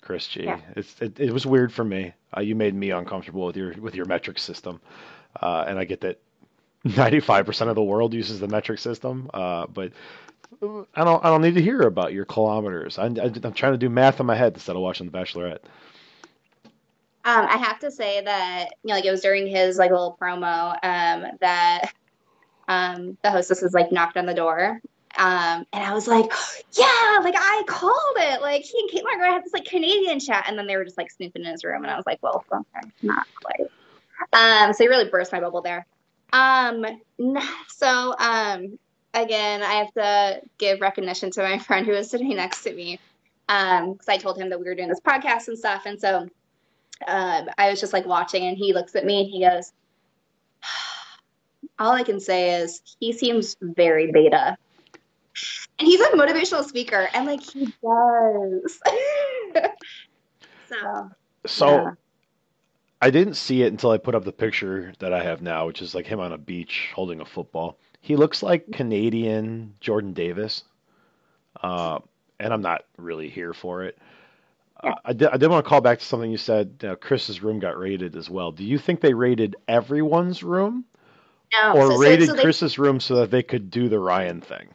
Chris 0.00 0.26
G. 0.26 0.44
Yeah. 0.44 0.60
It's 0.76 1.00
it, 1.00 1.18
it 1.20 1.32
was 1.32 1.46
weird 1.46 1.72
for 1.72 1.84
me. 1.84 2.12
Uh, 2.36 2.40
you 2.40 2.54
made 2.54 2.74
me 2.74 2.90
uncomfortable 2.90 3.46
with 3.46 3.56
your 3.56 3.72
with 3.74 3.94
your 3.94 4.06
metric 4.06 4.38
system, 4.38 4.80
uh, 5.40 5.64
and 5.66 5.78
I 5.78 5.84
get 5.84 6.00
that. 6.02 6.18
95% 6.84 7.68
of 7.68 7.76
the 7.76 7.82
world 7.82 8.12
uses 8.12 8.40
the 8.40 8.48
metric 8.48 8.76
system, 8.76 9.30
uh, 9.32 9.68
but 9.68 9.92
I 10.60 11.04
don't 11.04 11.24
I 11.24 11.28
don't 11.28 11.42
need 11.42 11.54
to 11.54 11.62
hear 11.62 11.82
about 11.82 12.12
your 12.12 12.24
kilometers. 12.24 12.98
I, 12.98 13.06
am 13.06 13.52
trying 13.52 13.72
to 13.72 13.78
do 13.78 13.88
math 13.88 14.20
in 14.20 14.26
my 14.26 14.34
head 14.34 14.54
instead 14.54 14.76
of 14.76 14.82
watching 14.82 15.08
The 15.08 15.16
Bachelorette. 15.16 15.60
Um, 17.24 17.46
I 17.46 17.56
have 17.56 17.78
to 17.80 17.90
say 17.90 18.20
that 18.22 18.70
you 18.82 18.88
know, 18.88 18.94
like 18.94 19.04
it 19.04 19.10
was 19.10 19.20
during 19.20 19.46
his 19.46 19.78
like 19.78 19.90
little 19.90 20.16
promo 20.20 20.72
um, 20.82 21.36
that 21.40 21.92
um, 22.68 23.16
the 23.22 23.30
hostess 23.30 23.62
was 23.62 23.74
like 23.74 23.92
knocked 23.92 24.16
on 24.16 24.26
the 24.26 24.34
door, 24.34 24.80
um, 25.18 25.66
and 25.72 25.84
I 25.84 25.92
was 25.94 26.08
like, 26.08 26.32
yeah, 26.72 27.20
like 27.22 27.34
I 27.36 27.62
called 27.66 28.16
it. 28.16 28.40
Like 28.40 28.62
he 28.62 28.78
and 28.80 28.90
Kate 28.90 29.04
are 29.04 29.18
gonna 29.18 29.42
this 29.42 29.52
like 29.52 29.64
Canadian 29.64 30.18
chat, 30.18 30.46
and 30.48 30.58
then 30.58 30.66
they 30.66 30.76
were 30.76 30.84
just 30.84 30.98
like 30.98 31.10
snooping 31.10 31.44
in 31.44 31.50
his 31.50 31.64
room, 31.64 31.82
and 31.82 31.90
I 31.90 31.96
was 31.96 32.06
like, 32.06 32.18
well, 32.22 32.44
okay, 32.52 32.90
not 33.02 33.26
quite. 33.42 33.70
Um, 34.32 34.72
so 34.72 34.84
he 34.84 34.88
really 34.88 35.08
burst 35.08 35.32
my 35.32 35.40
bubble 35.40 35.62
there. 35.62 35.86
Um, 36.32 36.86
so 37.68 38.14
um, 38.18 38.78
again, 39.14 39.62
I 39.62 39.74
have 39.74 39.92
to 39.94 40.42
give 40.58 40.80
recognition 40.80 41.30
to 41.32 41.42
my 41.42 41.58
friend 41.66 41.86
who 41.86 41.92
was 41.92 42.10
sitting 42.10 42.34
next 42.34 42.62
to 42.64 42.74
me 42.74 42.98
because 43.46 43.82
um, 43.82 43.96
I 44.08 44.16
told 44.16 44.38
him 44.38 44.48
that 44.50 44.58
we 44.58 44.66
were 44.66 44.74
doing 44.74 44.88
this 44.88 45.00
podcast 45.00 45.48
and 45.48 45.58
stuff. 45.58 45.82
And 45.86 46.00
so 46.00 46.28
uh, 47.06 47.44
I 47.58 47.70
was 47.70 47.80
just 47.80 47.92
like 47.92 48.06
watching, 48.06 48.44
and 48.44 48.56
he 48.56 48.72
looks 48.72 48.94
at 48.94 49.04
me 49.04 49.20
and 49.22 49.30
he 49.30 49.40
goes, 49.40 49.72
All 51.78 51.92
I 51.92 52.02
can 52.02 52.20
say 52.20 52.60
is 52.60 52.80
he 53.00 53.12
seems 53.12 53.56
very 53.60 54.10
beta. 54.12 54.56
And 55.78 55.88
he's 55.88 56.00
a 56.00 56.10
motivational 56.10 56.64
speaker, 56.64 57.08
and 57.14 57.26
like 57.26 57.42
he 57.42 57.66
does. 57.82 58.80
so, 60.68 61.10
so 61.46 61.66
yeah. 61.66 61.90
I 63.00 63.10
didn't 63.10 63.34
see 63.34 63.62
it 63.62 63.72
until 63.72 63.90
I 63.90 63.98
put 63.98 64.14
up 64.14 64.24
the 64.24 64.32
picture 64.32 64.92
that 65.00 65.12
I 65.12 65.24
have 65.24 65.42
now, 65.42 65.66
which 65.66 65.82
is 65.82 65.94
like 65.94 66.06
him 66.06 66.20
on 66.20 66.32
a 66.32 66.38
beach 66.38 66.90
holding 66.94 67.20
a 67.20 67.24
football. 67.24 67.78
He 68.00 68.16
looks 68.16 68.42
like 68.42 68.70
Canadian 68.72 69.74
Jordan 69.80 70.12
Davis, 70.12 70.64
uh, 71.62 72.00
and 72.38 72.52
I'm 72.52 72.62
not 72.62 72.84
really 72.98 73.28
here 73.28 73.54
for 73.54 73.82
it. 73.82 73.98
I, 74.82 75.12
did, 75.12 75.28
I 75.28 75.36
did 75.36 75.48
want 75.48 75.64
to 75.64 75.68
call 75.68 75.80
back 75.80 75.98
to 75.98 76.04
something 76.04 76.30
you 76.30 76.36
said. 76.36 76.76
You 76.82 76.88
know, 76.88 76.96
Chris's 76.96 77.42
room 77.42 77.58
got 77.58 77.78
raided 77.78 78.16
as 78.16 78.28
well. 78.28 78.52
Do 78.52 78.64
you 78.64 78.78
think 78.78 79.00
they 79.00 79.14
raided 79.14 79.56
everyone's 79.68 80.42
room, 80.42 80.84
no, 81.52 81.72
or 81.72 81.92
so, 81.92 81.98
raided 81.98 82.28
so, 82.28 82.36
so 82.36 82.42
Chris's 82.42 82.76
they, 82.76 82.82
room 82.82 83.00
so 83.00 83.16
that 83.16 83.30
they 83.30 83.42
could 83.42 83.70
do 83.70 83.88
the 83.88 83.98
Ryan 83.98 84.40
thing? 84.40 84.68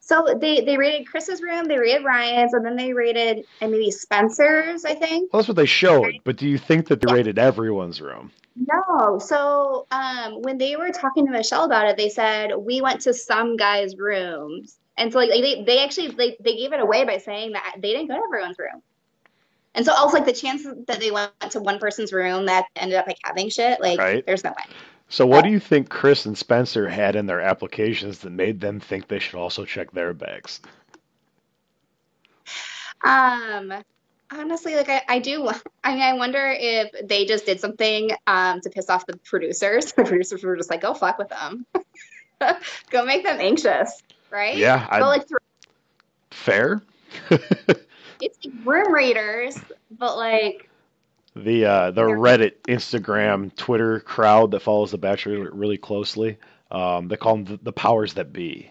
So 0.00 0.36
they 0.38 0.60
they 0.60 0.76
raided 0.76 1.06
Chris's 1.08 1.42
room, 1.42 1.66
they 1.66 1.78
raided 1.78 2.04
Ryan's, 2.04 2.52
and 2.52 2.64
then 2.64 2.76
they 2.76 2.92
raided 2.92 3.46
and 3.60 3.70
maybe 3.70 3.90
Spencer's. 3.90 4.84
I 4.84 4.94
think. 4.94 5.32
Well, 5.32 5.40
that's 5.40 5.48
what 5.48 5.56
they 5.56 5.66
showed. 5.66 6.14
But 6.24 6.36
do 6.36 6.46
you 6.48 6.58
think 6.58 6.88
that 6.88 7.00
they 7.00 7.10
yeah. 7.10 7.14
raided 7.14 7.38
everyone's 7.38 8.00
room? 8.00 8.30
No. 8.56 9.18
So 9.18 9.86
um, 9.90 10.42
when 10.42 10.58
they 10.58 10.76
were 10.76 10.90
talking 10.90 11.26
to 11.26 11.32
Michelle 11.32 11.64
about 11.64 11.88
it, 11.88 11.96
they 11.96 12.08
said 12.08 12.52
we 12.56 12.80
went 12.80 13.00
to 13.02 13.14
some 13.14 13.56
guy's 13.56 13.96
rooms, 13.96 14.78
and 14.96 15.12
so 15.12 15.18
like 15.18 15.30
they 15.30 15.64
they 15.64 15.82
actually 15.82 16.08
they 16.08 16.36
they 16.40 16.56
gave 16.56 16.72
it 16.72 16.80
away 16.80 17.04
by 17.04 17.18
saying 17.18 17.52
that 17.52 17.76
they 17.78 17.92
didn't 17.92 18.08
go 18.08 18.14
to 18.14 18.22
everyone's 18.24 18.58
room. 18.58 18.82
And 19.74 19.84
so 19.84 19.92
I 19.92 20.04
was 20.04 20.12
like, 20.12 20.24
the 20.24 20.32
chances 20.32 20.74
that 20.86 21.00
they 21.00 21.10
went 21.10 21.32
to 21.50 21.60
one 21.60 21.78
person's 21.78 22.12
room 22.12 22.46
that 22.46 22.66
ended 22.76 22.96
up 22.96 23.06
like 23.06 23.18
having 23.24 23.48
shit, 23.48 23.80
like 23.80 23.98
right. 23.98 24.24
there's 24.24 24.44
no 24.44 24.50
way. 24.50 24.64
So 25.08 25.26
what 25.26 25.44
do 25.44 25.50
you 25.50 25.60
think 25.60 25.90
Chris 25.90 26.26
and 26.26 26.36
Spencer 26.36 26.88
had 26.88 27.14
in 27.16 27.26
their 27.26 27.40
applications 27.40 28.18
that 28.20 28.30
made 28.30 28.60
them 28.60 28.80
think 28.80 29.08
they 29.08 29.18
should 29.18 29.38
also 29.38 29.64
check 29.64 29.92
their 29.92 30.14
bags? 30.14 30.60
Um, 33.02 33.72
honestly, 34.30 34.76
like 34.76 34.88
I, 34.88 35.02
I 35.08 35.18
do. 35.18 35.48
I 35.82 35.92
mean, 35.92 36.02
I 36.02 36.14
wonder 36.14 36.54
if 36.58 37.06
they 37.06 37.26
just 37.26 37.46
did 37.46 37.60
something 37.60 38.10
um, 38.26 38.60
to 38.62 38.70
piss 38.70 38.88
off 38.88 39.06
the 39.06 39.16
producers. 39.18 39.92
The 39.96 40.04
producers 40.04 40.42
were 40.42 40.56
just 40.56 40.70
like, 40.70 40.80
"Go 40.80 40.94
fuck 40.94 41.18
with 41.18 41.28
them, 41.28 41.66
go 42.90 43.04
make 43.04 43.24
them 43.24 43.38
anxious." 43.40 44.02
Right? 44.30 44.56
Yeah. 44.56 44.86
I, 44.90 45.00
like, 45.00 45.26
fair. 46.30 46.82
it's 48.20 48.38
like 48.44 48.54
room 48.64 48.92
raiders, 48.92 49.56
but 49.90 50.16
like 50.16 50.70
the 51.36 51.64
uh, 51.64 51.90
the 51.90 52.02
Reddit, 52.02 52.54
Instagram, 52.68 53.54
Twitter 53.56 54.00
crowd 54.00 54.52
that 54.52 54.60
follows 54.60 54.90
the 54.92 54.98
Bachelor 54.98 55.50
really 55.52 55.78
closely. 55.78 56.38
Um, 56.70 57.08
they 57.08 57.16
call 57.16 57.36
them 57.36 57.44
the, 57.44 57.60
the 57.64 57.72
powers 57.72 58.14
that 58.14 58.32
be, 58.32 58.70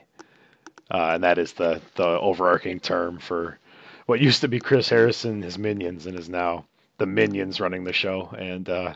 uh, 0.92 1.12
and 1.16 1.24
that 1.24 1.38
is 1.38 1.54
the 1.54 1.82
the 1.96 2.06
overarching 2.06 2.80
term 2.80 3.20
for 3.20 3.60
what 4.06 4.20
used 4.22 4.42
to 4.42 4.48
be 4.48 4.60
Chris 4.60 4.90
Harrison, 4.90 5.42
his 5.42 5.58
minions, 5.58 6.06
and 6.06 6.18
is 6.18 6.30
now 6.30 6.66
the 6.98 7.06
minions 7.06 7.60
running 7.60 7.84
the 7.84 7.94
show. 7.94 8.30
And 8.38 8.70
uh, 8.70 8.94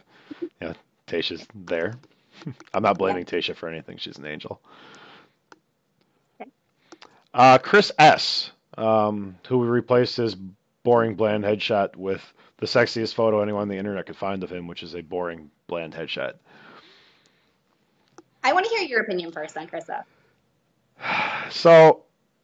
yeah, 0.61 0.73
Tayshia's 1.07 1.45
there. 1.55 1.95
I'm 2.73 2.83
not 2.83 2.97
blaming 2.97 3.25
Tayshia 3.25 3.55
for 3.55 3.69
anything; 3.69 3.97
she's 3.97 4.17
an 4.17 4.25
angel. 4.25 4.61
Uh, 7.33 7.57
Chris 7.59 7.91
S, 7.99 8.51
um, 8.77 9.37
who 9.47 9.63
replaced 9.63 10.17
his 10.17 10.35
boring 10.83 11.15
bland 11.15 11.43
headshot 11.43 11.95
with 11.95 12.21
the 12.57 12.65
sexiest 12.65 13.13
photo 13.13 13.41
anyone 13.41 13.63
on 13.63 13.67
the 13.67 13.77
internet 13.77 14.05
could 14.05 14.15
find 14.15 14.43
of 14.43 14.49
him, 14.49 14.67
which 14.67 14.83
is 14.83 14.95
a 14.95 15.01
boring 15.01 15.49
bland 15.67 15.93
headshot. 15.93 16.33
I 18.43 18.53
want 18.53 18.65
to 18.65 18.71
hear 18.71 18.87
your 18.87 19.01
opinion 19.01 19.31
first 19.31 19.57
on 19.57 19.67
Chris 19.67 19.89
So, 21.51 22.03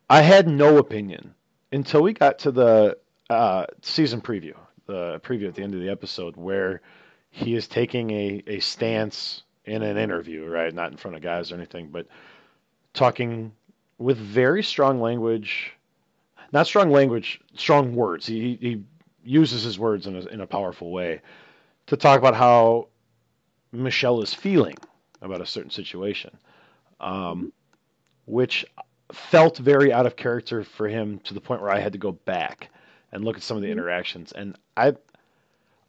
I 0.10 0.22
had 0.22 0.48
no 0.48 0.78
opinion 0.78 1.34
until 1.72 2.02
we 2.04 2.14
got 2.14 2.40
to 2.40 2.52
the 2.52 2.98
uh, 3.30 3.66
season 3.82 4.22
preview, 4.22 4.56
the 4.86 5.20
preview 5.24 5.48
at 5.48 5.56
the 5.56 5.64
end 5.64 5.74
of 5.74 5.82
the 5.82 5.90
episode, 5.90 6.36
where 6.36 6.82
he 7.32 7.56
is 7.56 7.68
taking 7.68 8.12
a, 8.12 8.44
a 8.46 8.60
stance 8.60 9.44
in 9.66 9.82
an 9.82 9.98
interview, 9.98 10.46
right? 10.46 10.74
Not 10.74 10.92
in 10.92 10.98
front 10.98 11.16
of 11.16 11.24
guys 11.24 11.52
or 11.52 11.56
anything, 11.56 11.88
but 11.88 12.08
talking 12.94 13.54
with 13.98 14.18
very 14.18 14.62
strong 14.62 15.02
language 15.02 15.74
not 16.54 16.68
strong 16.68 16.92
language, 16.92 17.42
strong 17.56 17.96
words. 17.96 18.28
He, 18.28 18.58
he 18.62 18.84
uses 19.24 19.64
his 19.64 19.80
words 19.80 20.06
in 20.08 20.16
a, 20.16 20.26
in 20.28 20.40
a 20.40 20.48
powerful 20.48 20.92
way 20.92 21.22
to 21.88 21.98
talk 21.98 22.20
about 22.20 22.36
how 22.36 22.88
Michelle 23.72 24.22
is 24.22 24.34
feeling 24.34 24.76
about 25.22 25.42
a 25.42 25.46
certain 25.46 25.72
situation, 25.72 26.38
um, 27.00 27.52
which 28.26 28.66
felt 29.12 29.58
very 29.58 29.92
out 29.92 30.06
of 30.06 30.16
character 30.16 30.64
for 30.64 30.88
him 30.88 31.20
to 31.20 31.34
the 31.34 31.42
point 31.42 31.62
where 31.62 31.72
I 31.72 31.80
had 31.80 31.94
to 31.94 32.00
go 32.00 32.12
back 32.12 32.70
and 33.12 33.26
look 33.26 33.38
at 33.38 33.44
some 33.44 33.58
of 33.58 33.64
the 33.64 33.70
mm-hmm. 33.70 33.80
interactions. 33.80 34.32
And 34.32 34.56
I, 34.78 34.94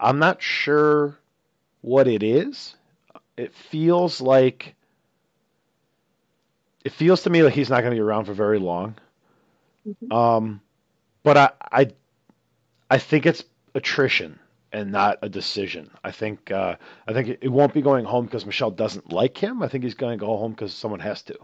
I'm 0.00 0.18
not 0.18 0.42
sure 0.42 1.18
what 1.83 2.09
it 2.09 2.22
is. 2.22 2.74
It 3.37 3.53
feels 3.53 4.20
like 4.20 4.74
it 6.85 6.92
feels 6.92 7.22
to 7.22 7.31
me 7.31 7.42
like 7.42 7.55
he's 7.55 7.70
not 7.70 7.81
going 7.81 7.92
to 7.92 7.96
be 7.96 8.00
around 8.00 8.27
for 8.27 8.35
very 8.35 8.59
long. 8.59 8.94
Mm-hmm. 9.87 10.12
Um, 10.12 10.61
but 11.23 11.37
I, 11.37 11.51
I, 11.73 11.90
I 12.90 12.99
think 12.99 13.27
it's 13.27 13.44
attrition 13.75 14.38
and 14.73 14.90
not 14.90 15.18
a 15.23 15.29
decision. 15.29 15.90
I 16.03 16.11
think 16.11 16.51
uh, 16.51 16.77
I 17.07 17.12
think 17.12 17.38
it, 17.40 17.49
won't 17.49 17.73
be 17.73 17.81
going 17.81 18.05
home 18.05 18.25
because 18.25 18.44
Michelle 18.44 18.73
doesn't 18.73 19.12
like 19.12 19.38
him. 19.38 19.62
I 19.62 19.68
think 19.68 19.85
he's 19.85 19.94
going 19.94 20.18
to 20.18 20.25
go 20.25 20.37
home 20.37 20.51
because 20.51 20.75
someone 20.75 21.01
has 21.01 21.23
to. 21.23 21.38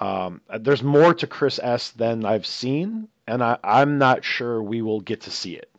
Um, 0.00 0.40
there's 0.58 0.82
more 0.82 1.12
to 1.14 1.26
Chris 1.26 1.60
S 1.62 1.90
than 1.90 2.24
I've 2.24 2.46
seen, 2.46 3.08
and 3.26 3.44
I, 3.44 3.58
I'm 3.62 3.98
not 3.98 4.24
sure 4.24 4.62
we 4.62 4.80
will 4.80 5.00
get 5.00 5.20
to 5.22 5.30
see 5.30 5.54
it. 5.54 5.70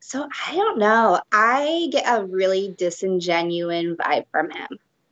So 0.00 0.26
I 0.48 0.54
don't 0.56 0.78
know. 0.78 1.20
I 1.30 1.88
get 1.92 2.04
a 2.06 2.24
really 2.24 2.74
disingenuous 2.76 3.96
vibe 3.96 4.24
from 4.32 4.50
him. 4.50 4.68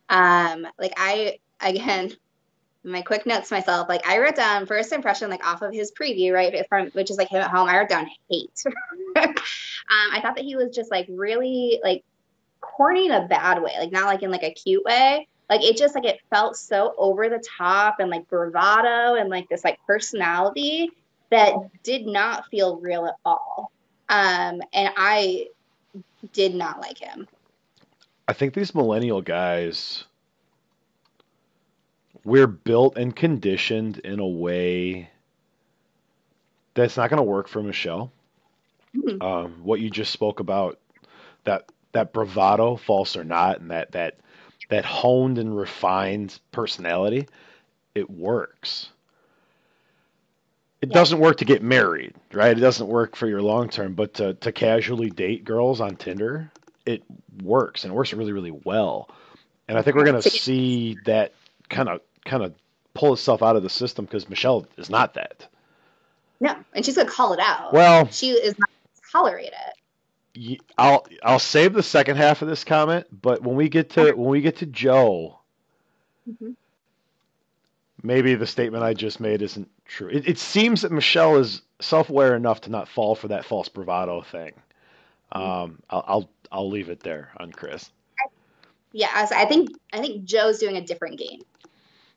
Um, 0.09 0.66
like 0.79 0.94
I 0.96 1.38
again, 1.61 2.16
my 2.84 3.02
quick 3.02 3.26
notes 3.26 3.50
myself, 3.50 3.88
like 3.88 4.06
I 4.06 4.18
wrote 4.18 4.36
down 4.36 4.66
first 4.66 4.92
impression, 4.92 5.30
like 5.30 5.46
off 5.46 5.62
of 5.62 5.72
his 5.72 5.92
preview, 5.92 6.32
right, 6.32 6.66
from 6.68 6.88
which 6.88 7.10
is 7.10 7.18
like 7.18 7.28
him 7.28 7.42
at 7.42 7.50
home. 7.50 7.68
I 7.68 7.78
wrote 7.78 7.88
down 7.88 8.08
hate. 8.30 8.64
um, 9.16 9.34
I 10.12 10.20
thought 10.20 10.36
that 10.36 10.44
he 10.44 10.56
was 10.56 10.74
just 10.74 10.90
like 10.90 11.06
really 11.08 11.80
like 11.82 12.04
corny 12.60 13.06
in 13.06 13.12
a 13.12 13.26
bad 13.26 13.62
way, 13.62 13.72
like 13.78 13.92
not 13.92 14.06
like 14.06 14.22
in 14.22 14.30
like 14.30 14.44
a 14.44 14.52
cute 14.52 14.84
way. 14.84 15.26
Like 15.50 15.62
it 15.62 15.76
just 15.76 15.94
like 15.94 16.04
it 16.04 16.20
felt 16.30 16.56
so 16.56 16.94
over 16.98 17.28
the 17.28 17.42
top 17.56 18.00
and 18.00 18.10
like 18.10 18.28
bravado 18.28 19.14
and 19.14 19.30
like 19.30 19.48
this 19.48 19.64
like 19.64 19.78
personality 19.86 20.90
that 21.30 21.54
did 21.82 22.06
not 22.06 22.46
feel 22.50 22.76
real 22.76 23.06
at 23.06 23.14
all. 23.24 23.72
Um, 24.08 24.62
and 24.72 24.90
I 24.96 25.48
did 26.32 26.54
not 26.54 26.80
like 26.80 26.98
him. 26.98 27.28
I 28.26 28.32
think 28.34 28.54
these 28.54 28.74
millennial 28.74 29.22
guys, 29.22 30.04
we're 32.24 32.46
built 32.46 32.96
and 32.96 33.14
conditioned 33.14 33.98
in 33.98 34.20
a 34.20 34.26
way 34.26 35.11
that's 36.74 36.96
not 36.96 37.11
going 37.11 37.18
to 37.18 37.22
work 37.22 37.48
for 37.48 37.62
Michelle. 37.62 38.12
Mhm. 38.94 39.20
Um, 39.20 39.62
what 39.62 39.81
you 39.81 39.90
just 39.90 40.12
spoke 40.12 40.40
about, 40.40 40.78
that 41.44 41.66
that 41.92 42.12
bravado, 42.12 42.76
false 42.76 43.16
or 43.16 43.24
not, 43.24 43.61
and 43.61 43.70
that 43.70 43.92
that 43.92 44.18
that 44.68 44.85
honed 44.85 45.38
and 45.38 45.57
refined 45.57 46.38
personality, 46.52 47.28
it 47.94 48.11
works. 48.11 48.90
It 50.83 50.90
Yeah. 50.90 50.92
doesn't 50.92 51.18
work 51.18 51.38
to 51.38 51.44
get 51.44 51.62
married, 51.62 52.14
right? 52.33 52.57
It 52.57 52.61
doesn't 52.61 52.87
work 52.87 53.16
for 53.16 53.26
your 53.26 53.42
long 53.42 53.68
term, 53.68 53.94
but 53.94 54.14
to, 54.14 54.35
to 54.35 54.52
casually 54.52 55.11
date 55.11 55.44
girls 55.44 55.81
on 55.81 55.96
Tinder, 55.96 56.52
it 56.87 57.02
works 57.42 57.85
and 57.85 57.92
it 57.92 57.96
works 57.96 58.12
really, 58.12 58.33
really 58.33 58.50
well. 58.52 59.11
And 59.68 59.78
I 59.78 59.83
think 59.83 59.96
we're 59.96 60.04
going 60.04 60.16
To 60.16 60.22
see 60.22 60.98
that 61.04 61.35
kind 61.68 61.88
of 61.88 62.00
kind 62.28 62.42
of 62.42 62.54
pull 62.94 63.12
itself 63.12 63.42
out 63.42 63.56
of 63.56 63.62
the 63.62 63.70
system 63.70 64.04
because 64.04 64.28
Michelle 64.28 64.66
is 64.76 64.90
not 64.90 65.14
that. 65.14 65.46
No, 66.40 66.54
and 66.74 66.84
she's 66.84 66.96
gonna 66.96 67.08
call 67.08 67.32
it 67.32 67.40
out. 67.40 67.72
Well, 67.72 68.06
she 68.10 68.30
is 68.30 68.58
not 68.58 68.70
tolerate 69.12 69.52
it. 70.36 70.60
I'll 70.76 71.04
I'll 71.24 71.38
save 71.40 71.72
the 71.72 71.82
second 71.82 72.16
half 72.16 72.42
of 72.42 72.48
this 72.48 72.62
comment, 72.62 73.06
but 73.22 73.42
when 73.42 73.56
we 73.56 73.68
get 73.68 73.90
to 73.90 74.12
when 74.12 74.28
we 74.28 74.40
get 74.40 74.56
to 74.58 74.66
Joe, 74.66 75.38
Mhm. 76.30 76.54
maybe 78.02 78.34
the 78.34 78.46
statement 78.46 78.84
I 78.84 78.94
just 78.94 79.18
made 79.18 79.42
isn't 79.42 79.68
true. 79.84 80.08
It, 80.08 80.28
it 80.28 80.38
seems 80.38 80.82
that 80.82 80.92
Michelle 80.92 81.36
is 81.38 81.62
self-aware 81.80 82.36
enough 82.36 82.60
to 82.62 82.70
not 82.70 82.88
fall 82.88 83.14
for 83.14 83.28
that 83.28 83.44
false 83.44 83.68
bravado 83.68 84.22
thing. 84.22 84.52
Um, 85.32 85.80
I'll, 85.90 86.04
I'll 86.06 86.30
I'll 86.52 86.70
leave 86.70 86.88
it 86.88 87.00
there 87.00 87.30
on 87.38 87.50
Chris. 87.50 87.90
Yeah, 88.92 89.08
I, 89.12 89.42
I 89.42 89.44
think 89.46 89.70
I 89.92 89.98
think 90.00 90.24
Joe's 90.24 90.58
doing 90.58 90.76
a 90.76 90.80
different 90.82 91.18
game. 91.18 91.42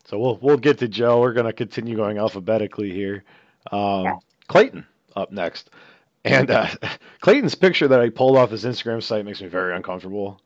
So 0.04 0.18
we'll 0.18 0.38
we'll 0.40 0.56
get 0.56 0.78
to 0.78 0.88
Joe. 0.88 1.20
We're 1.20 1.32
gonna 1.32 1.52
continue 1.52 1.96
going 1.96 2.18
alphabetically 2.18 2.90
here. 2.90 3.24
Um, 3.70 4.04
Yeah. 4.04 4.16
Clayton 4.48 4.86
up 5.16 5.30
next, 5.30 5.70
and 6.24 6.50
uh, 6.50 6.68
Clayton's 7.20 7.54
picture 7.54 7.88
that 7.88 8.00
I 8.00 8.10
pulled 8.10 8.36
off 8.36 8.50
his 8.50 8.64
Instagram 8.64 9.02
site 9.02 9.24
makes 9.24 9.40
me 9.40 9.48
very 9.48 9.74
uncomfortable. 9.74 10.40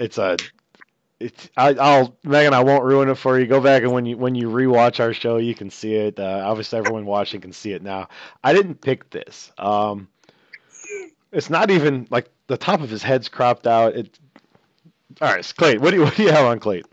It's 0.00 0.18
a, 0.18 0.36
it's 1.20 1.50
I, 1.56 1.74
I'll 1.74 2.16
Megan. 2.24 2.54
I 2.54 2.62
won't 2.62 2.84
ruin 2.84 3.08
it 3.08 3.16
for 3.16 3.38
you. 3.38 3.46
Go 3.46 3.60
back 3.60 3.82
and 3.82 3.92
when 3.92 4.06
you 4.06 4.16
when 4.16 4.34
you 4.34 4.48
rewatch 4.48 5.00
our 5.00 5.12
show, 5.12 5.36
you 5.36 5.54
can 5.54 5.70
see 5.70 5.94
it. 5.94 6.18
Uh, 6.18 6.42
obviously, 6.44 6.78
everyone 6.78 7.04
watching 7.06 7.40
can 7.40 7.52
see 7.52 7.72
it 7.72 7.82
now. 7.82 8.08
I 8.42 8.52
didn't 8.52 8.80
pick 8.80 9.10
this. 9.10 9.52
Um, 9.58 10.08
it's 11.32 11.50
not 11.50 11.70
even 11.70 12.06
like 12.10 12.30
the 12.46 12.56
top 12.56 12.80
of 12.80 12.88
his 12.90 13.02
head's 13.02 13.28
cropped 13.28 13.66
out. 13.66 13.94
It. 13.94 14.18
All 15.20 15.30
right, 15.32 15.52
Clayton. 15.56 15.82
What 15.82 15.90
do 15.90 15.96
you 15.98 16.04
what 16.04 16.16
do 16.16 16.22
you 16.22 16.30
have 16.30 16.46
on 16.46 16.58
Clayton? 16.60 16.90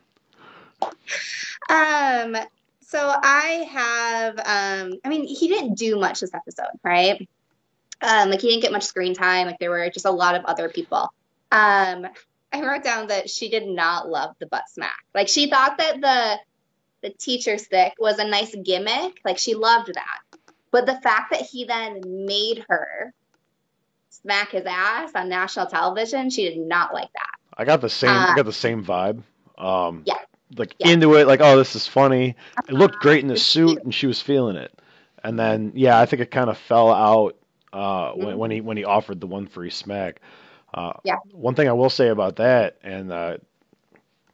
Um, 1.70 2.38
so 2.82 3.00
I 3.14 3.68
have, 3.72 4.38
um, 4.40 5.00
I 5.04 5.10
mean, 5.10 5.26
he 5.26 5.48
didn't 5.48 5.76
do 5.76 6.00
much 6.00 6.20
this 6.20 6.34
episode, 6.34 6.78
right? 6.84 7.28
Um, 8.02 8.30
like 8.30 8.42
he 8.42 8.50
didn't 8.50 8.62
get 8.62 8.72
much 8.72 8.84
screen 8.84 9.16
time. 9.16 9.48
Like 9.48 9.60
there 9.60 9.72
were 9.72 9.90
just 9.90 10.06
a 10.06 10.12
lot 10.12 10.36
of 10.36 10.46
other 10.46 10.70
people. 10.70 11.12
Um, 11.52 12.08
I 12.54 12.62
wrote 12.62 12.84
down 12.84 13.08
that 13.08 13.30
she 13.30 13.50
did 13.50 13.68
not 13.68 14.08
love 14.10 14.36
the 14.40 14.46
butt 14.46 14.64
smack. 14.70 15.04
Like 15.14 15.28
she 15.28 15.50
thought 15.50 15.78
that 15.78 16.00
the 16.02 16.40
the 17.02 17.14
teacher 17.14 17.58
stick 17.58 17.94
was 18.00 18.18
a 18.18 18.28
nice 18.28 18.56
gimmick. 18.64 19.20
Like 19.24 19.38
she 19.38 19.54
loved 19.56 19.94
that. 19.94 20.20
But 20.72 20.86
the 20.86 21.00
fact 21.02 21.32
that 21.32 21.42
he 21.42 21.66
then 21.66 22.02
made 22.06 22.66
her 22.68 23.14
smack 24.10 24.52
his 24.52 24.66
ass 24.66 25.12
on 25.16 25.30
national 25.30 25.68
television, 25.68 26.30
she 26.30 26.50
did 26.50 26.58
not 26.58 26.94
like 26.94 27.12
that. 27.14 27.32
I 27.58 27.64
got 27.66 27.82
the 27.82 27.90
same. 27.90 28.10
I 28.10 28.32
Uh, 28.32 28.36
got 28.36 28.46
the 28.46 28.54
same 28.54 28.84
vibe. 28.84 29.24
Um, 29.58 30.04
Yeah. 30.06 30.16
Like 30.58 30.76
Yeah. 30.80 30.90
into 30.92 31.16
it, 31.16 31.28
like 31.28 31.42
oh, 31.42 31.58
this 31.58 31.76
is 31.76 31.88
funny. 31.88 32.36
It 32.68 32.74
looked 32.74 33.00
great 33.00 33.22
in 33.22 33.28
the 33.28 33.38
suit, 33.38 33.84
and 33.84 33.94
she 33.94 34.08
was 34.08 34.22
feeling 34.22 34.56
it. 34.56 34.72
And 35.24 35.38
then 35.40 35.72
yeah, 35.76 36.00
I 36.00 36.06
think 36.06 36.22
it 36.22 36.32
kind 36.32 36.50
of 36.50 36.58
fell 36.58 36.92
out 36.92 37.36
uh, 37.74 38.12
when, 38.14 38.36
Mhm. 38.36 38.38
when 38.38 38.52
he 38.52 38.62
when 38.62 38.78
he 38.78 38.84
offered 38.86 39.20
the 39.20 39.28
one 39.28 39.48
free 39.48 39.70
smack. 39.70 40.22
Uh, 40.74 40.94
Yeah. 41.04 41.18
One 41.32 41.56
thing 41.56 41.68
I 41.68 41.74
will 41.74 41.90
say 41.90 42.10
about 42.10 42.38
that, 42.38 42.78
and 42.84 43.12
uh, 43.12 43.38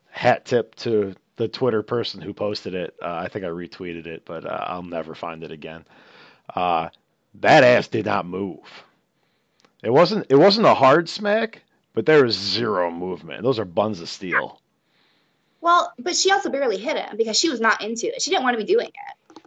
hat 0.10 0.45
tip 0.45 0.75
to 0.75 1.15
the 1.38 1.47
Twitter 1.47 1.81
person 1.81 2.21
who 2.21 2.34
posted 2.34 2.75
it. 2.75 2.95
Uh, 3.01 3.13
I 3.15 3.27
think 3.29 3.45
I 3.45 3.49
retweeted 3.49 4.05
it, 4.05 4.23
but 4.25 4.45
uh, 4.45 4.65
I'll 4.67 4.84
never 4.84 5.15
find 5.15 5.43
it 5.43 5.51
again. 5.51 5.86
Uh, 6.55 6.89
that 7.36 7.63
ass 7.63 7.88
did 7.88 8.05
not 8.05 8.25
move. 8.25 8.60
It 9.84 9.89
wasn't. 9.91 10.27
It 10.29 10.36
wasn't 10.36 10.67
a 10.67 10.75
hard 10.75 11.10
smack, 11.10 11.63
but 11.93 12.05
there 12.05 12.23
was 12.23 12.36
zero 12.38 12.91
movement. 12.91 13.41
Those 13.43 13.57
are 13.60 13.65
buns 13.65 14.01
of 14.01 14.10
steel. 14.10 14.61
Well, 15.62 15.93
but 16.00 16.15
she 16.15 16.32
also 16.32 16.50
barely 16.50 16.78
hit 16.78 16.97
him 16.97 17.17
because 17.17 17.38
she 17.38 17.50
was 17.50 17.62
not 17.62 17.82
into 17.82 18.08
it. 18.08 18.21
She 18.21 18.32
didn't 18.32 18.43
want 18.43 18.58
to 18.60 18.65
be 18.65 18.71
doing 18.71 18.88
it. 18.88 19.41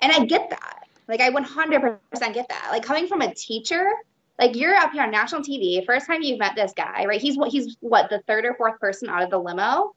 And 0.00 0.12
I 0.12 0.24
get 0.24 0.50
that. 0.50 0.86
Like, 1.08 1.20
I 1.20 1.30
100% 1.30 1.98
get 2.32 2.48
that. 2.48 2.68
Like, 2.70 2.84
coming 2.84 3.08
from 3.08 3.20
a 3.20 3.34
teacher, 3.34 3.90
like, 4.38 4.54
you're 4.54 4.74
up 4.74 4.92
here 4.92 5.02
on 5.02 5.10
national 5.10 5.42
TV, 5.42 5.84
first 5.84 6.06
time 6.06 6.22
you've 6.22 6.38
met 6.38 6.54
this 6.54 6.72
guy, 6.74 7.04
right? 7.04 7.20
He's 7.20 7.36
what, 7.36 7.50
he's 7.50 7.76
what, 7.80 8.08
the 8.08 8.20
third 8.20 8.44
or 8.44 8.54
fourth 8.54 8.78
person 8.80 9.08
out 9.08 9.22
of 9.22 9.30
the 9.30 9.38
limo? 9.38 9.94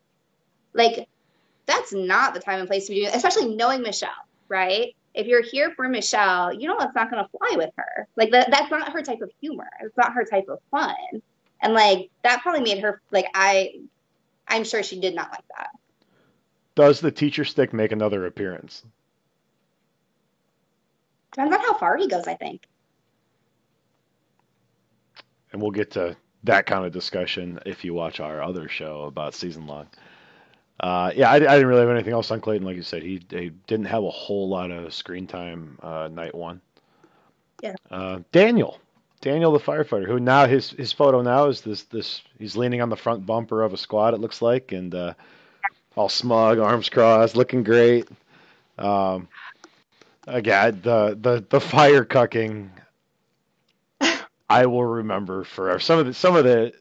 Like, 0.74 1.08
that's 1.68 1.94
not 1.94 2.34
the 2.34 2.40
time 2.40 2.60
and 2.60 2.68
place 2.68 2.88
to 2.88 2.92
be 2.92 3.02
doing 3.02 3.10
it, 3.10 3.16
especially 3.16 3.56
knowing 3.56 3.84
Michelle, 3.84 4.10
right? 4.50 4.96
If 5.14 5.28
you're 5.28 5.44
here 5.44 5.72
for 5.76 5.88
Michelle, 5.88 6.52
you 6.52 6.68
know 6.68 6.76
it's 6.80 6.96
not 6.96 7.12
going 7.12 7.24
to 7.24 7.30
fly 7.38 7.56
with 7.56 7.70
her. 7.78 8.08
Like, 8.18 8.32
that, 8.32 8.50
that's 8.50 8.72
not 8.72 8.92
her 8.92 9.04
type 9.04 9.22
of 9.22 9.32
humor. 9.40 9.70
It's 9.82 9.96
not 9.96 10.14
her 10.14 10.26
type 10.26 10.50
of 10.50 10.60
fun. 10.72 10.96
And, 11.62 11.74
like, 11.74 12.10
that 12.24 12.42
probably 12.42 12.62
made 12.62 12.80
her, 12.80 13.02
like, 13.12 13.28
I, 13.36 13.76
I'm 14.48 14.64
sure 14.64 14.84
she 14.84 15.00
did 15.00 15.16
not 15.16 15.32
like 15.32 15.48
that. 15.58 15.70
Does 16.76 17.00
the 17.00 17.12
teacher 17.12 17.46
stick 17.46 17.74
make 17.74 17.92
another 17.92 18.26
appearance? 18.26 18.84
Depends 21.32 21.56
on 21.56 21.62
how 21.62 21.74
far 21.78 21.98
he 21.98 22.08
goes, 22.08 22.28
I 22.28 22.36
think. 22.36 22.68
And 25.52 25.62
we'll 25.62 25.72
get 25.72 25.92
to 25.92 26.16
that 26.44 26.66
kind 26.66 26.86
of 26.86 26.92
discussion 26.92 27.60
if 27.66 27.86
you 27.86 27.94
watch 27.94 28.20
our 28.20 28.42
other 28.42 28.68
show 28.68 29.04
about 29.04 29.34
season 29.34 29.68
long. 29.68 29.88
Uh, 30.80 31.12
yeah, 31.16 31.30
I, 31.30 31.36
I 31.36 31.40
didn't 31.40 31.68
really 31.68 31.82
have 31.82 31.90
anything 31.90 32.14
else 32.14 32.32
on 32.32 32.42
Clayton. 32.42 32.66
Like 32.66 32.76
you 32.76 32.82
said, 32.82 33.04
he, 33.04 33.26
he 33.30 33.52
didn't 33.68 33.86
have 33.86 34.04
a 34.04 34.10
whole 34.10 34.50
lot 34.50 34.72
of 34.72 34.94
screen 34.94 35.28
time 35.28 35.78
uh, 35.82 36.10
night 36.12 36.36
one. 36.36 36.62
Yeah. 37.62 37.76
Uh, 37.90 38.20
Daniel, 38.32 38.80
Daniel 39.24 39.54
the 39.54 39.60
firefighter, 39.60 40.06
who 40.06 40.20
now 40.20 40.48
his 40.48 40.72
his 40.72 40.92
photo 40.92 41.22
now 41.22 41.46
is 41.46 41.62
this 41.62 41.84
this 41.84 42.22
he's 42.38 42.58
leaning 42.58 42.82
on 42.82 42.90
the 42.90 42.98
front 42.98 43.26
bumper 43.26 43.64
of 43.64 43.74
a 43.74 43.78
squad. 43.78 44.14
It 44.14 44.20
looks 44.20 44.42
like, 44.42 44.74
and 44.74 44.94
uh, 44.94 45.14
all 45.96 46.10
smug, 46.10 46.60
arms 46.60 46.90
crossed, 46.90 47.38
looking 47.38 47.64
great. 47.64 48.06
Um, 48.78 49.30
again, 50.28 50.82
the 50.84 51.18
the 51.20 51.46
the 51.50 51.62
fire 51.62 52.04
cucking. 52.04 52.70
I 54.50 54.66
will 54.66 54.84
remember 54.84 55.46
forever. 55.46 55.80
Some 55.80 56.00
of 56.00 56.06
the 56.06 56.14
some 56.14 56.36
of 56.36 56.44
the 56.44 56.74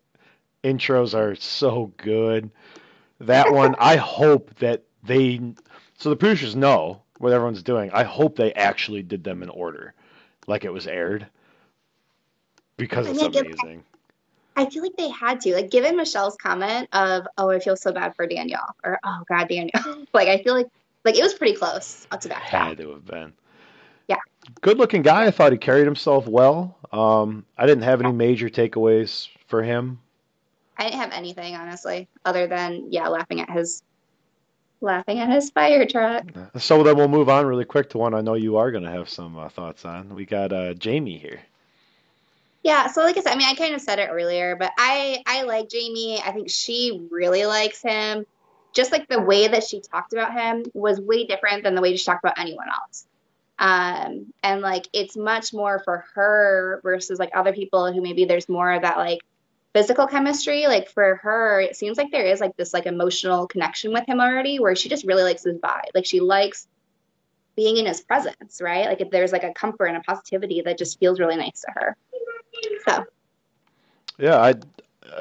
intros 0.64 1.14
are 1.14 1.36
so 1.36 1.92
good. 1.96 2.50
That 3.20 3.52
one, 3.52 3.76
I 3.78 3.94
hope 3.94 4.52
that 4.56 4.82
they 5.04 5.40
so 5.96 6.10
the 6.10 6.16
producers 6.16 6.56
know 6.56 7.02
what 7.18 7.32
everyone's 7.32 7.62
doing. 7.62 7.92
I 7.92 8.02
hope 8.02 8.34
they 8.34 8.52
actually 8.52 9.04
did 9.04 9.22
them 9.22 9.44
in 9.44 9.48
order, 9.48 9.94
like 10.48 10.64
it 10.64 10.72
was 10.72 10.88
aired, 10.88 11.28
because 12.76 13.08
it's 13.08 13.22
amazing. 13.22 13.84
I 14.54 14.66
feel 14.66 14.82
like 14.82 14.96
they 14.96 15.08
had 15.08 15.40
to. 15.42 15.54
Like, 15.54 15.70
given 15.70 15.96
Michelle's 15.96 16.36
comment 16.36 16.88
of, 16.92 17.26
"Oh, 17.38 17.50
I 17.50 17.58
feel 17.58 17.76
so 17.76 17.92
bad 17.92 18.14
for 18.14 18.26
Danielle," 18.26 18.74
or 18.84 18.98
"Oh 19.04 19.22
God, 19.28 19.48
Danielle," 19.48 20.04
like 20.12 20.28
I 20.28 20.42
feel 20.42 20.54
like 20.54 20.68
like 21.04 21.16
it 21.16 21.22
was 21.22 21.34
pretty 21.34 21.56
close 21.56 22.06
up 22.10 22.20
to 22.22 22.28
back. 22.28 22.42
Had 22.42 22.78
to 22.78 22.90
have 22.90 23.06
been. 23.06 23.32
Yeah. 24.08 24.18
Good 24.60 24.78
looking 24.78 25.02
guy. 25.02 25.26
I 25.26 25.30
thought 25.30 25.52
he 25.52 25.58
carried 25.58 25.84
himself 25.84 26.26
well. 26.26 26.78
Um, 26.92 27.46
I 27.56 27.66
didn't 27.66 27.84
have 27.84 28.00
any 28.00 28.12
major 28.12 28.48
takeaways 28.48 29.28
for 29.46 29.62
him. 29.62 30.00
I 30.76 30.84
didn't 30.84 31.00
have 31.00 31.12
anything 31.12 31.54
honestly, 31.54 32.08
other 32.24 32.46
than 32.46 32.88
yeah, 32.90 33.08
laughing 33.08 33.40
at 33.40 33.50
his 33.50 33.82
laughing 34.80 35.20
at 35.20 35.30
his 35.30 35.50
fire 35.50 35.86
truck. 35.86 36.24
So 36.58 36.82
then 36.82 36.96
we'll 36.96 37.08
move 37.08 37.28
on 37.28 37.46
really 37.46 37.64
quick 37.64 37.90
to 37.90 37.98
one 37.98 38.14
I 38.14 38.20
know 38.20 38.34
you 38.34 38.56
are 38.56 38.70
going 38.70 38.84
to 38.84 38.90
have 38.90 39.08
some 39.08 39.38
uh, 39.38 39.48
thoughts 39.48 39.84
on. 39.84 40.14
We 40.14 40.26
got 40.26 40.52
uh, 40.52 40.74
Jamie 40.74 41.18
here. 41.18 41.40
Yeah, 42.62 42.86
so 42.86 43.02
like 43.02 43.16
I 43.16 43.22
said, 43.22 43.32
I 43.32 43.36
mean, 43.36 43.48
I 43.48 43.54
kind 43.54 43.74
of 43.74 43.80
said 43.80 43.98
it 43.98 44.08
earlier, 44.10 44.56
but 44.56 44.72
I 44.78 45.22
I 45.26 45.42
like 45.42 45.68
Jamie. 45.68 46.20
I 46.24 46.30
think 46.32 46.48
she 46.48 47.06
really 47.10 47.44
likes 47.44 47.82
him. 47.82 48.24
Just 48.72 48.92
like 48.92 49.08
the 49.08 49.20
way 49.20 49.48
that 49.48 49.64
she 49.64 49.80
talked 49.80 50.12
about 50.12 50.32
him 50.32 50.64
was 50.72 51.00
way 51.00 51.24
different 51.24 51.64
than 51.64 51.74
the 51.74 51.82
way 51.82 51.96
she 51.96 52.04
talked 52.04 52.24
about 52.24 52.38
anyone 52.38 52.68
else. 52.68 53.06
Um, 53.58 54.32
and 54.42 54.60
like 54.60 54.88
it's 54.92 55.16
much 55.16 55.52
more 55.52 55.82
for 55.84 56.04
her 56.14 56.80
versus 56.82 57.18
like 57.18 57.30
other 57.34 57.52
people 57.52 57.92
who 57.92 58.00
maybe 58.00 58.24
there's 58.24 58.48
more 58.48 58.72
of 58.72 58.82
that 58.82 58.96
like 58.96 59.20
physical 59.74 60.06
chemistry, 60.06 60.66
like 60.66 60.88
for 60.88 61.16
her, 61.16 61.60
it 61.60 61.76
seems 61.76 61.98
like 61.98 62.10
there 62.10 62.26
is 62.26 62.40
like 62.40 62.56
this 62.56 62.72
like 62.72 62.86
emotional 62.86 63.46
connection 63.46 63.92
with 63.92 64.06
him 64.06 64.20
already, 64.20 64.58
where 64.60 64.76
she 64.76 64.88
just 64.88 65.04
really 65.06 65.22
likes 65.22 65.44
his 65.44 65.58
vibe. 65.58 65.90
Like 65.94 66.06
she 66.06 66.20
likes 66.20 66.66
being 67.56 67.76
in 67.76 67.86
his 67.86 68.00
presence, 68.00 68.60
right? 68.62 68.86
Like 68.86 69.00
if 69.00 69.10
there's 69.10 69.32
like 69.32 69.44
a 69.44 69.52
comfort 69.52 69.86
and 69.86 69.96
a 69.96 70.00
positivity 70.00 70.62
that 70.62 70.78
just 70.78 70.98
feels 70.98 71.20
really 71.20 71.36
nice 71.36 71.60
to 71.62 71.72
her. 71.74 71.96
So 72.86 73.04
yeah, 74.18 74.36
I 74.38 74.54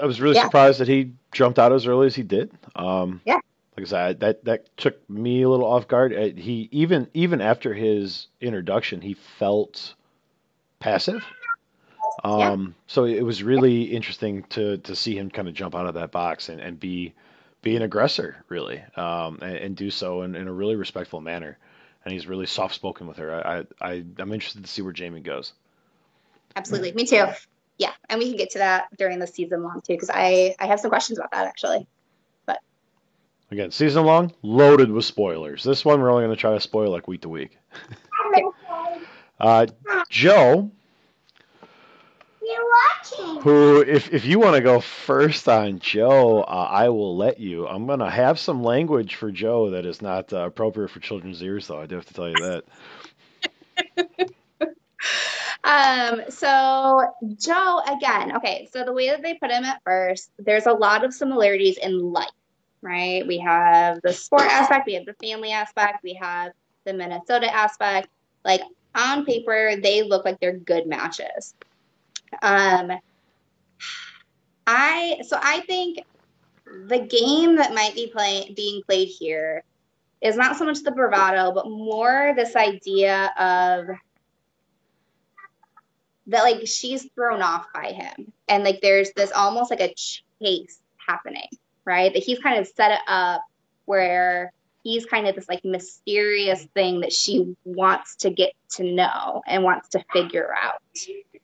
I 0.02 0.06
was 0.06 0.22
really 0.22 0.36
Yeah. 0.36 0.44
surprised 0.44 0.80
that 0.80 0.88
he 0.88 1.14
jumped 1.32 1.60
out 1.60 1.72
as 1.74 1.88
early 1.88 2.08
as 2.08 2.16
he 2.16 2.24
did. 2.24 2.52
Um, 2.76 3.22
Yeah. 3.26 3.40
Like 3.78 3.88
I 3.88 3.90
said, 3.90 4.20
that 4.20 4.44
that 4.46 4.76
took 4.78 5.10
me 5.10 5.42
a 5.44 5.50
little 5.50 5.66
off 5.66 5.88
guard. 5.88 6.14
Uh, 6.14 6.30
He 6.40 6.68
even 6.72 7.08
even 7.14 7.42
after 7.42 7.74
his 7.74 8.28
introduction, 8.42 9.02
he 9.02 9.14
felt 9.14 9.94
passive. 10.80 11.24
Yeah. 12.38 12.52
Um, 12.52 12.76
so 12.88 13.06
it 13.06 13.22
was 13.24 13.44
really 13.44 13.84
interesting 13.84 14.44
to 14.50 14.78
to 14.80 14.96
see 14.96 15.18
him 15.18 15.30
kind 15.32 15.48
of 15.48 15.54
jump 15.54 15.76
out 15.76 15.88
of 15.88 15.96
that 15.96 16.12
box 16.12 16.50
and, 16.50 16.60
and 16.60 16.80
be 16.80 17.14
be 17.62 17.76
an 17.76 17.82
aggressor, 17.84 18.44
really, 18.50 18.84
um, 18.96 19.40
and, 19.42 19.56
and 19.58 19.76
do 19.76 19.90
so 19.92 20.24
in, 20.24 20.36
in 20.36 20.48
a 20.48 20.52
really 20.54 20.76
respectful 20.76 21.22
manner. 21.22 21.58
And 22.04 22.12
he's 22.14 22.28
really 22.28 22.48
soft 22.48 22.74
spoken 22.76 23.08
with 23.08 23.18
her. 23.18 23.34
I 23.34 23.66
I 23.82 24.04
I'm 24.20 24.34
interested 24.34 24.64
to 24.64 24.70
see 24.70 24.82
where 24.82 24.94
Jamie 24.94 25.22
goes. 25.22 25.54
Absolutely, 26.56 26.94
me 26.94 27.06
too. 27.06 27.26
Yeah, 27.78 27.92
and 28.10 28.20
we 28.20 28.28
can 28.28 28.38
get 28.38 28.52
to 28.52 28.60
that 28.60 28.96
during 28.98 29.20
the 29.20 29.28
season 29.28 29.64
long 29.64 29.82
too, 29.82 29.94
because 29.94 30.12
I 30.14 30.56
I 30.60 30.68
have 30.68 30.80
some 30.80 30.90
questions 30.90 31.20
about 31.20 31.32
that 31.32 31.48
actually. 31.48 31.88
But 32.46 32.60
again, 33.50 33.72
season 33.72 34.06
long, 34.06 34.34
loaded 34.42 34.92
with 34.92 35.06
spoilers. 35.06 35.64
This 35.64 35.84
one, 35.84 36.02
we're 36.02 36.12
only 36.12 36.24
going 36.24 36.36
to 36.36 36.40
try 36.40 36.54
to 36.54 36.60
spoil 36.60 36.92
like 36.92 37.08
week 37.08 37.22
to 37.22 37.30
week. 37.30 37.58
Uh, 39.40 39.66
Joe, 40.08 40.70
watching. 42.72 43.42
who, 43.42 43.82
if, 43.82 44.14
if 44.14 44.26
you 44.26 44.40
want 44.40 44.56
to 44.56 44.62
go 44.62 44.80
first 44.80 45.48
on 45.48 45.80
Joe, 45.80 46.42
uh, 46.42 46.68
I 46.70 46.90
will 46.90 47.18
let 47.18 47.40
you. 47.40 47.68
I'm 47.68 47.86
going 47.86 48.00
to 48.00 48.10
have 48.10 48.40
some 48.40 48.64
language 48.64 49.16
for 49.16 49.32
Joe 49.32 49.72
that 49.72 49.86
is 49.86 50.02
not 50.02 50.34
uh, 50.34 50.46
appropriate 50.46 50.90
for 50.90 51.00
children's 51.00 51.42
ears, 51.42 51.68
though. 51.68 51.82
I 51.82 51.86
do 51.86 51.96
have 51.96 52.06
to 52.06 52.14
tell 52.14 52.30
you 52.30 52.62
that. 53.98 54.30
Um, 55.64 56.22
so 56.30 57.08
Joe, 57.38 57.82
again, 57.88 58.36
okay, 58.38 58.68
so 58.72 58.84
the 58.84 58.94
way 58.94 59.10
that 59.10 59.22
they 59.22 59.36
put 59.36 59.52
him 59.52 59.64
at 59.64 59.82
first, 59.84 60.32
there's 60.40 60.66
a 60.66 60.74
lot 60.74 61.04
of 61.04 61.14
similarities 61.14 61.78
in 61.78 62.12
life, 62.12 62.30
right? 62.82 63.26
We 63.28 63.38
have 63.40 64.02
the 64.02 64.14
sport 64.14 64.44
aspect, 64.44 64.88
we 64.88 64.94
have 64.96 65.06
the 65.06 65.14
family 65.14 65.52
aspect, 65.52 66.04
we 66.04 66.14
have 66.16 66.54
the 66.86 66.94
Minnesota 66.94 67.54
aspect. 67.54 68.08
Like 68.44 68.62
on 68.96 69.26
paper, 69.26 69.76
they 69.82 70.04
look 70.04 70.26
like 70.26 70.40
they're 70.40 70.58
good 70.58 70.88
matches. 70.88 71.54
Um, 72.42 72.92
I 74.66 75.20
so 75.28 75.38
I 75.42 75.62
think 75.62 76.04
the 76.88 77.00
game 77.00 77.58
that 77.58 77.74
might 77.74 77.94
be 77.94 78.08
playing 78.08 78.54
being 78.56 78.82
played 78.84 79.08
here 79.08 79.64
is 80.22 80.38
not 80.38 80.56
so 80.56 80.66
much 80.66 80.82
the 80.84 80.92
bravado, 80.92 81.52
but 81.52 81.70
more 81.70 82.34
this 82.36 82.56
idea 82.56 83.32
of 83.38 83.88
that 86.32 86.44
like 86.44 86.68
she's 86.68 87.08
thrown 87.16 87.42
off 87.42 87.68
by 87.74 87.92
him. 87.92 88.34
And 88.48 88.64
like 88.64 88.82
there's 88.82 89.12
this 89.16 89.32
almost 89.32 89.72
like 89.72 89.82
a 89.82 89.94
chase 89.94 90.80
happening 91.08 91.48
right? 91.86 92.14
That 92.14 92.24
he's 92.24 92.40
kind 92.40 92.60
of 92.60 92.68
set 92.68 92.92
it 92.92 93.02
up 93.08 93.44
where 93.86 94.52
he's 94.84 95.06
kind 95.06 95.28
of 95.28 95.36
this 95.36 95.48
like 95.50 95.64
mysterious 95.64 96.64
thing 96.74 97.02
that 97.02 97.14
she 97.14 97.56
wants 97.66 98.16
to 98.18 98.30
get 98.30 98.54
to 98.72 98.84
know 98.84 99.42
and 99.48 99.64
wants 99.64 99.90
to 99.90 100.04
figure 100.12 100.50
out. 100.62 100.82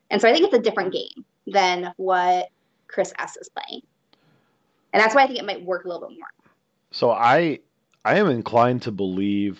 And 0.09 0.21
so 0.21 0.29
i 0.29 0.33
think 0.33 0.45
it's 0.45 0.53
a 0.53 0.61
different 0.61 0.93
game 0.93 1.25
than 1.45 1.93
what 1.97 2.49
chris 2.87 3.13
s 3.19 3.37
is 3.37 3.49
playing. 3.49 3.83
And 4.93 5.01
that's 5.01 5.13
why 5.13 5.23
i 5.23 5.27
think 5.27 5.39
it 5.39 5.45
might 5.45 5.63
work 5.63 5.85
a 5.85 5.87
little 5.87 6.07
bit 6.07 6.17
more. 6.17 6.27
So 6.91 7.11
I 7.11 7.59
I 8.05 8.17
am 8.17 8.29
inclined 8.29 8.83
to 8.83 8.91
believe 8.91 9.59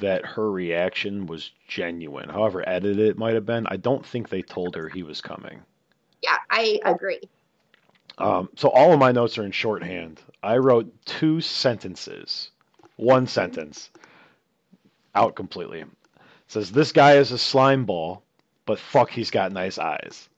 that 0.00 0.24
her 0.24 0.50
reaction 0.50 1.26
was 1.26 1.50
genuine. 1.68 2.28
However 2.28 2.62
edited 2.68 2.98
it 2.98 3.18
might 3.18 3.34
have 3.34 3.46
been, 3.46 3.66
I 3.68 3.76
don't 3.76 4.04
think 4.04 4.28
they 4.28 4.42
told 4.42 4.74
her 4.76 4.88
he 4.88 5.02
was 5.02 5.20
coming. 5.20 5.60
yeah 6.22 6.36
i 6.50 6.78
agree 6.84 7.20
Um, 8.18 8.48
so 8.56 8.68
all 8.70 8.92
of 8.92 8.98
my 8.98 9.12
notes 9.12 9.36
are 9.38 9.44
in 9.44 9.52
shorthand. 9.52 10.20
I 10.42 10.56
wrote 10.58 10.90
two 11.04 11.40
sentences, 11.40 12.50
one 12.96 13.26
sentence, 13.26 13.90
out 15.14 15.34
completely. 15.34 15.80
It 15.80 15.88
says 16.48 16.70
this 16.72 16.92
guy 16.92 17.14
is 17.16 17.32
a 17.32 17.38
slime 17.38 17.84
ball, 17.84 18.22
but 18.64 18.78
fuck, 18.78 19.10
he's 19.10 19.30
got 19.30 19.52
nice 19.52 19.78
eyes. 19.78 20.28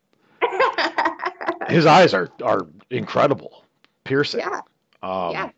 His 1.68 1.84
eyes 1.86 2.14
are 2.14 2.28
are 2.42 2.66
incredible, 2.90 3.64
piercing. 4.04 4.40
yeah 4.40 4.60
Um, 5.02 5.32
Yeah. 5.32 5.50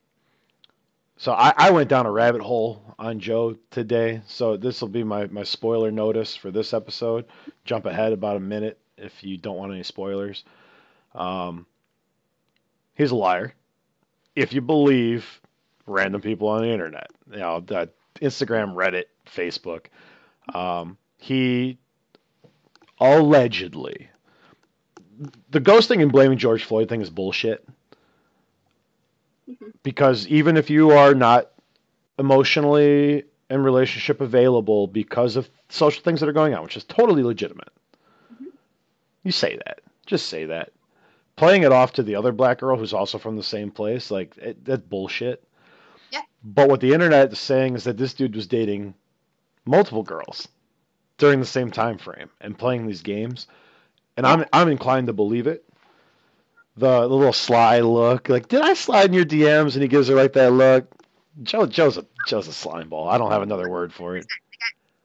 So 1.20 1.32
I, 1.32 1.52
I 1.54 1.70
went 1.70 1.90
down 1.90 2.06
a 2.06 2.10
rabbit 2.10 2.40
hole 2.40 2.94
on 2.98 3.20
Joe 3.20 3.54
today. 3.70 4.22
So 4.26 4.56
this 4.56 4.80
will 4.80 4.88
be 4.88 5.04
my, 5.04 5.26
my 5.26 5.42
spoiler 5.42 5.90
notice 5.90 6.34
for 6.34 6.50
this 6.50 6.72
episode. 6.72 7.26
Jump 7.66 7.84
ahead 7.84 8.14
about 8.14 8.38
a 8.38 8.40
minute 8.40 8.78
if 8.96 9.22
you 9.22 9.36
don't 9.36 9.58
want 9.58 9.70
any 9.70 9.82
spoilers. 9.82 10.44
Um, 11.14 11.66
he's 12.94 13.10
a 13.10 13.16
liar. 13.16 13.52
If 14.34 14.54
you 14.54 14.62
believe 14.62 15.42
random 15.86 16.22
people 16.22 16.48
on 16.48 16.62
the 16.62 16.70
internet, 16.70 17.10
you 17.30 17.40
know, 17.40 17.60
Instagram, 18.22 18.74
Reddit, 18.74 19.04
Facebook, 19.26 19.88
um, 20.54 20.96
he 21.18 21.76
allegedly 22.98 24.08
the 25.50 25.60
ghosting 25.60 26.00
and 26.00 26.12
blaming 26.12 26.38
George 26.38 26.64
Floyd 26.64 26.88
thing 26.88 27.02
is 27.02 27.10
bullshit 27.10 27.66
Mm-hmm. 29.50 29.70
because 29.82 30.28
even 30.28 30.56
if 30.56 30.70
you 30.70 30.92
are 30.92 31.12
not 31.12 31.50
emotionally 32.20 33.24
and 33.48 33.64
relationship 33.64 34.20
available 34.20 34.86
because 34.86 35.34
of 35.34 35.50
social 35.68 36.04
things 36.04 36.20
that 36.20 36.28
are 36.28 36.32
going 36.32 36.54
on, 36.54 36.62
which 36.62 36.76
is 36.76 36.84
totally 36.84 37.24
legitimate, 37.24 37.72
mm-hmm. 38.32 38.44
you 39.24 39.32
say 39.32 39.56
that. 39.56 39.80
Just 40.06 40.28
say 40.28 40.44
that. 40.44 40.70
Playing 41.34 41.64
it 41.64 41.72
off 41.72 41.94
to 41.94 42.04
the 42.04 42.14
other 42.14 42.30
black 42.30 42.60
girl 42.60 42.76
who's 42.76 42.92
also 42.92 43.18
from 43.18 43.36
the 43.36 43.42
same 43.42 43.72
place, 43.72 44.10
like 44.10 44.36
it, 44.36 44.64
that's 44.64 44.82
bullshit. 44.82 45.42
Yeah. 46.12 46.22
But 46.44 46.68
what 46.68 46.80
the 46.80 46.92
internet 46.92 47.32
is 47.32 47.38
saying 47.40 47.74
is 47.74 47.84
that 47.84 47.96
this 47.96 48.14
dude 48.14 48.36
was 48.36 48.46
dating 48.46 48.94
multiple 49.64 50.04
girls 50.04 50.46
during 51.18 51.40
the 51.40 51.46
same 51.46 51.72
time 51.72 51.98
frame 51.98 52.30
and 52.40 52.56
playing 52.56 52.86
these 52.86 53.02
games, 53.02 53.48
and 54.16 54.26
I'm 54.26 54.44
I'm 54.52 54.68
inclined 54.68 55.08
to 55.08 55.12
believe 55.12 55.48
it 55.48 55.64
the, 56.76 57.06
little 57.06 57.32
sly 57.32 57.80
look. 57.80 58.28
Like, 58.28 58.48
did 58.48 58.62
I 58.62 58.74
slide 58.74 59.06
in 59.06 59.12
your 59.12 59.24
DMs? 59.24 59.74
And 59.74 59.82
he 59.82 59.88
gives 59.88 60.08
her 60.08 60.14
like 60.14 60.32
that 60.34 60.52
look. 60.52 60.90
Joe, 61.42 61.66
Joe's 61.66 61.96
a 61.96 62.06
Joe's 62.26 62.48
a 62.48 62.52
slime 62.52 62.88
ball. 62.88 63.08
I 63.08 63.18
don't 63.18 63.30
have 63.30 63.42
another 63.42 63.68
word 63.68 63.92
for 63.92 64.16
it. 64.16 64.26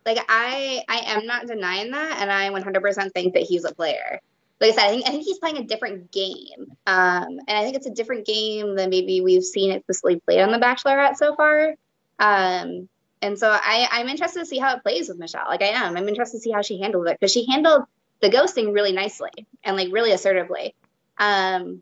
like 0.06 0.18
I 0.28 0.84
I 0.90 0.98
am 1.14 1.26
not 1.26 1.48
denying 1.48 1.92
that, 1.92 2.18
and 2.20 2.32
I 2.32 2.50
100% 2.50 3.12
think 3.14 3.34
that 3.34 3.44
he's 3.44 3.64
a 3.64 3.74
player. 3.74 4.20
Like 4.60 4.72
I 4.72 4.74
said, 4.74 4.86
I 4.86 4.90
think 4.90 5.08
I 5.08 5.12
think 5.12 5.24
he's 5.24 5.38
playing 5.38 5.58
a 5.58 5.64
different 5.64 6.12
game, 6.12 6.76
um, 6.88 7.28
and 7.48 7.58
I 7.58 7.64
think 7.64 7.76
it's 7.76 7.86
a 7.86 7.94
different 7.94 8.26
game 8.26 8.76
than 8.76 8.90
maybe 8.90 9.22
we've 9.22 9.44
seen 9.44 9.72
it 9.72 9.78
explicitly 9.78 10.20
played 10.20 10.42
on 10.42 10.52
The 10.52 10.58
Bachelorette 10.58 11.18
so 11.18 11.36
far. 11.36 11.76
Um, 12.20 12.90
and 13.22 13.38
so 13.38 13.50
I 13.50 13.88
I'm 13.92 14.08
interested 14.08 14.40
to 14.40 14.46
see 14.46 14.58
how 14.60 14.76
it 14.76 14.84
plays 14.84 15.10
with 15.10 15.18
Michelle. 15.18 15.46
Like 15.48 15.62
I 15.62 15.68
am, 15.68 15.96
I'm 15.98 16.08
interested 16.08 16.38
to 16.38 16.42
see 16.42 16.52
how 16.52 16.62
she 16.62 16.80
handled 16.82 17.08
it 17.08 17.20
because 17.20 17.32
she 17.32 17.46
handled 17.46 17.84
the 18.22 18.30
ghosting 18.30 18.74
really 18.74 18.92
nicely 18.92 19.32
and 19.64 19.76
like 19.76 19.92
really 19.92 20.12
assertively. 20.12 20.74
Um, 21.18 21.82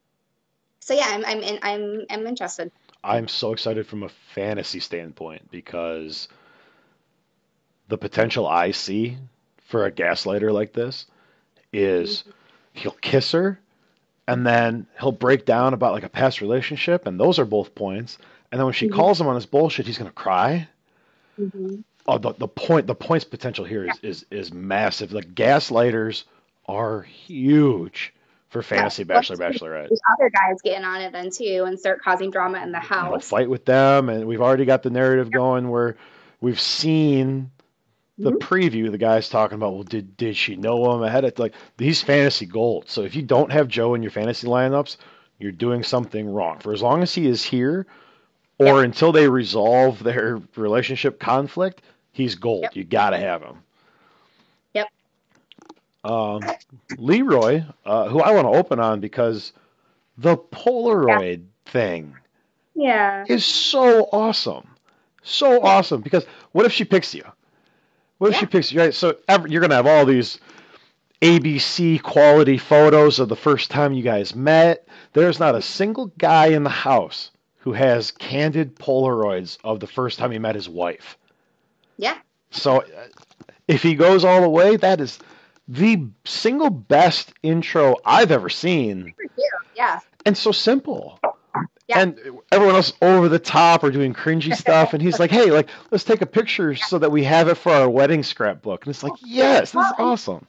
so 0.82 0.94
yeah, 0.94 1.08
I'm 1.08 1.26
I'm 1.26 1.40
in, 1.42 1.60
I'm 1.62 2.06
I'm 2.10 2.28
interested. 2.28 2.72
I'm 3.04 3.28
so 3.28 3.54
excited 3.54 3.88
from 3.88 4.04
a 4.04 4.10
fantasy 4.36 4.80
standpoint 4.80 5.52
because 5.52 6.28
the 7.90 7.98
potential 7.98 8.48
I 8.48 8.72
see 8.72 9.18
for 9.66 9.86
a 9.86 9.92
gaslighter 9.92 10.52
like 10.54 10.74
this 10.74 11.06
is 11.74 12.24
he'll 12.74 12.92
kiss 12.92 13.32
her 13.34 13.60
and 14.28 14.46
then 14.46 14.88
he'll 15.00 15.12
break 15.12 15.46
down 15.46 15.74
about 15.74 15.94
like 15.94 16.04
a 16.04 16.10
past 16.10 16.42
relationship 16.42 17.08
and 17.08 17.20
those 17.20 17.40
are 17.40 17.46
both 17.46 17.76
points 17.76 18.18
and 18.52 18.60
then 18.60 18.66
when 18.66 18.74
she 18.74 18.88
Mhm. 18.88 18.94
calls 18.94 19.20
him 19.22 19.28
on 19.28 19.36
his 19.36 19.46
bullshit 19.46 19.86
he's 19.88 19.98
going 19.98 20.10
to 20.10 20.16
cry 20.16 20.68
Mm-hmm. 21.40 21.76
oh 22.08 22.18
the, 22.18 22.34
the 22.34 22.48
point 22.48 22.88
the 22.88 22.96
points 22.96 23.26
potential 23.26 23.66
here 23.66 23.86
is, 23.86 24.00
is 24.04 24.26
is 24.32 24.54
massive 24.54 25.12
like 25.14 25.36
gaslighters 25.36 26.24
are 26.68 27.02
huge 27.04 28.14
for 28.54 28.62
fantasy 28.62 29.04
well, 29.04 29.18
bachelor 29.20 29.36
bachelorette 29.38 29.90
The 29.90 30.00
other 30.14 30.30
guys 30.30 30.62
getting 30.64 30.86
on 30.86 31.02
it 31.02 31.12
then 31.12 31.30
too 31.32 31.66
and 31.68 31.78
start 31.78 32.02
causing 32.02 32.30
drama 32.32 32.62
in 32.62 32.72
the 32.72 32.78
and 32.78 32.88
we'll 33.10 33.14
house. 33.20 33.28
fight 33.28 33.50
with 33.50 33.66
them 33.66 34.08
and 34.10 34.26
we've 34.26 34.42
already 34.42 34.64
got 34.66 34.84
the 34.84 34.90
narrative 34.92 35.32
going 35.32 35.70
where 35.70 35.98
we've 36.40 36.60
seen 36.60 37.50
the 38.20 38.32
Mhm. 38.32 38.38
preview 38.40 38.92
the 38.92 38.98
guy's 39.00 39.28
talking 39.28 39.56
about 39.56 39.74
well 39.74 39.84
did 39.84 40.16
did 40.16 40.38
she 40.38 40.56
know 40.56 40.94
him 40.94 41.02
ahead 41.02 41.26
of 41.26 41.38
like 41.40 41.56
these 41.78 42.02
fantasy 42.04 42.46
gold 42.46 42.86
so 42.88 43.02
if 43.02 43.16
you 43.16 43.24
don't 43.24 43.52
have 43.52 43.68
joe 43.68 43.96
in 43.96 44.04
your 44.04 44.12
fantasy 44.12 44.48
lineups 44.48 44.98
you're 45.40 45.52
doing 45.52 45.82
something 45.82 46.32
wrong 46.32 46.60
for 46.60 46.72
as 46.74 46.82
long 46.84 47.02
as 47.02 47.14
he 47.16 47.26
is 47.28 47.44
here 47.44 47.88
or 48.60 48.78
Yep. 48.78 48.86
until 48.86 49.12
they 49.12 49.28
resolve 49.28 50.04
their 50.04 50.40
relationship 50.56 51.20
conflict 51.20 51.82
he's 52.12 52.36
gold 52.36 52.62
Yep. 52.62 52.76
you 52.76 52.84
gotta 52.84 53.18
have 53.18 53.42
him 53.42 53.63
Um, 56.04 56.42
leroy 56.98 57.64
uh, 57.86 58.10
who 58.10 58.22
i 58.22 58.32
want 58.32 58.46
to 58.46 58.50
open 58.60 58.80
on 58.80 59.00
because 59.00 59.54
the 60.18 60.38
Polaroid 60.38 61.46
thing 61.66 62.16
Yeah. 62.76 63.26
is 63.28 63.46
so 63.46 64.10
awesome. 64.12 64.68
So 65.24 65.62
awesome 65.62 66.02
because 66.02 66.26
what 66.52 66.66
if 66.66 66.72
she 66.74 66.86
picks 66.86 67.14
you? 67.16 67.24
What 68.18 68.32
if 68.32 68.38
she 68.38 68.46
picks 68.46 68.72
you? 68.72 68.80
Right, 68.80 68.94
so 68.94 69.18
ever, 69.28 69.48
you're 69.48 69.62
gonna 69.62 69.76
have 69.76 69.88
all 69.88 70.06
these 70.06 70.40
ABC 71.22 72.02
quality 72.02 72.58
photos 72.58 73.20
of 73.20 73.30
the 73.30 73.36
first 73.36 73.72
time 73.72 73.94
you 73.94 74.04
guys 74.04 74.36
met. 74.36 74.88
There's 75.14 75.40
not 75.40 75.56
a 75.56 75.62
single 75.62 76.08
guy 76.18 76.48
in 76.48 76.64
the 76.64 76.70
house 76.70 77.32
who 77.60 77.72
has 77.74 78.12
candid 78.12 78.76
Polaroids 78.76 79.58
of 79.64 79.80
the 79.80 79.88
first 79.88 80.20
time 80.20 80.32
he 80.32 80.40
met 80.40 80.56
his 80.56 80.68
wife. 80.70 81.18
Yeah. 81.98 82.18
So 82.52 82.82
uh, 82.82 82.86
if 83.68 83.82
he 83.82 83.96
goes 83.96 84.26
all 84.26 84.42
the 84.42 84.50
way, 84.50 84.76
that 84.78 85.00
is 85.00 85.18
the 85.68 86.08
single 86.26 86.70
best 86.70 87.34
intro 87.44 87.96
I've 88.06 88.32
ever 88.32 88.50
seen, 88.50 89.14
Yeah. 89.76 90.00
and 90.26 90.38
so 90.38 90.52
simple. 90.52 91.20
Yeah. 91.88 92.00
And 92.00 92.20
everyone 92.52 92.76
else 92.76 92.94
over 93.02 93.28
the 93.28 93.40
top 93.40 93.84
or 93.84 93.92
doing 93.92 94.14
cringy 94.14 94.56
stuff, 94.58 94.94
and 94.94 95.02
he's 95.02 95.20
like, 95.20 95.32
"Hey, 95.32 95.52
like, 95.52 95.70
let's 95.92 96.04
take 96.04 96.22
a 96.22 96.26
picture 96.26 96.76
so 96.76 96.98
that 97.00 97.12
we 97.12 97.24
have 97.26 97.50
it 97.50 97.56
for 97.56 97.74
our 97.74 97.90
wedding 97.90 98.24
scrapbook." 98.24 98.86
And 98.86 98.94
it's 98.94 99.04
like, 99.04 99.14
oh, 99.14 99.26
"Yes, 99.26 99.72
this 99.72 99.86
is 99.86 99.94
awesome." 99.98 100.46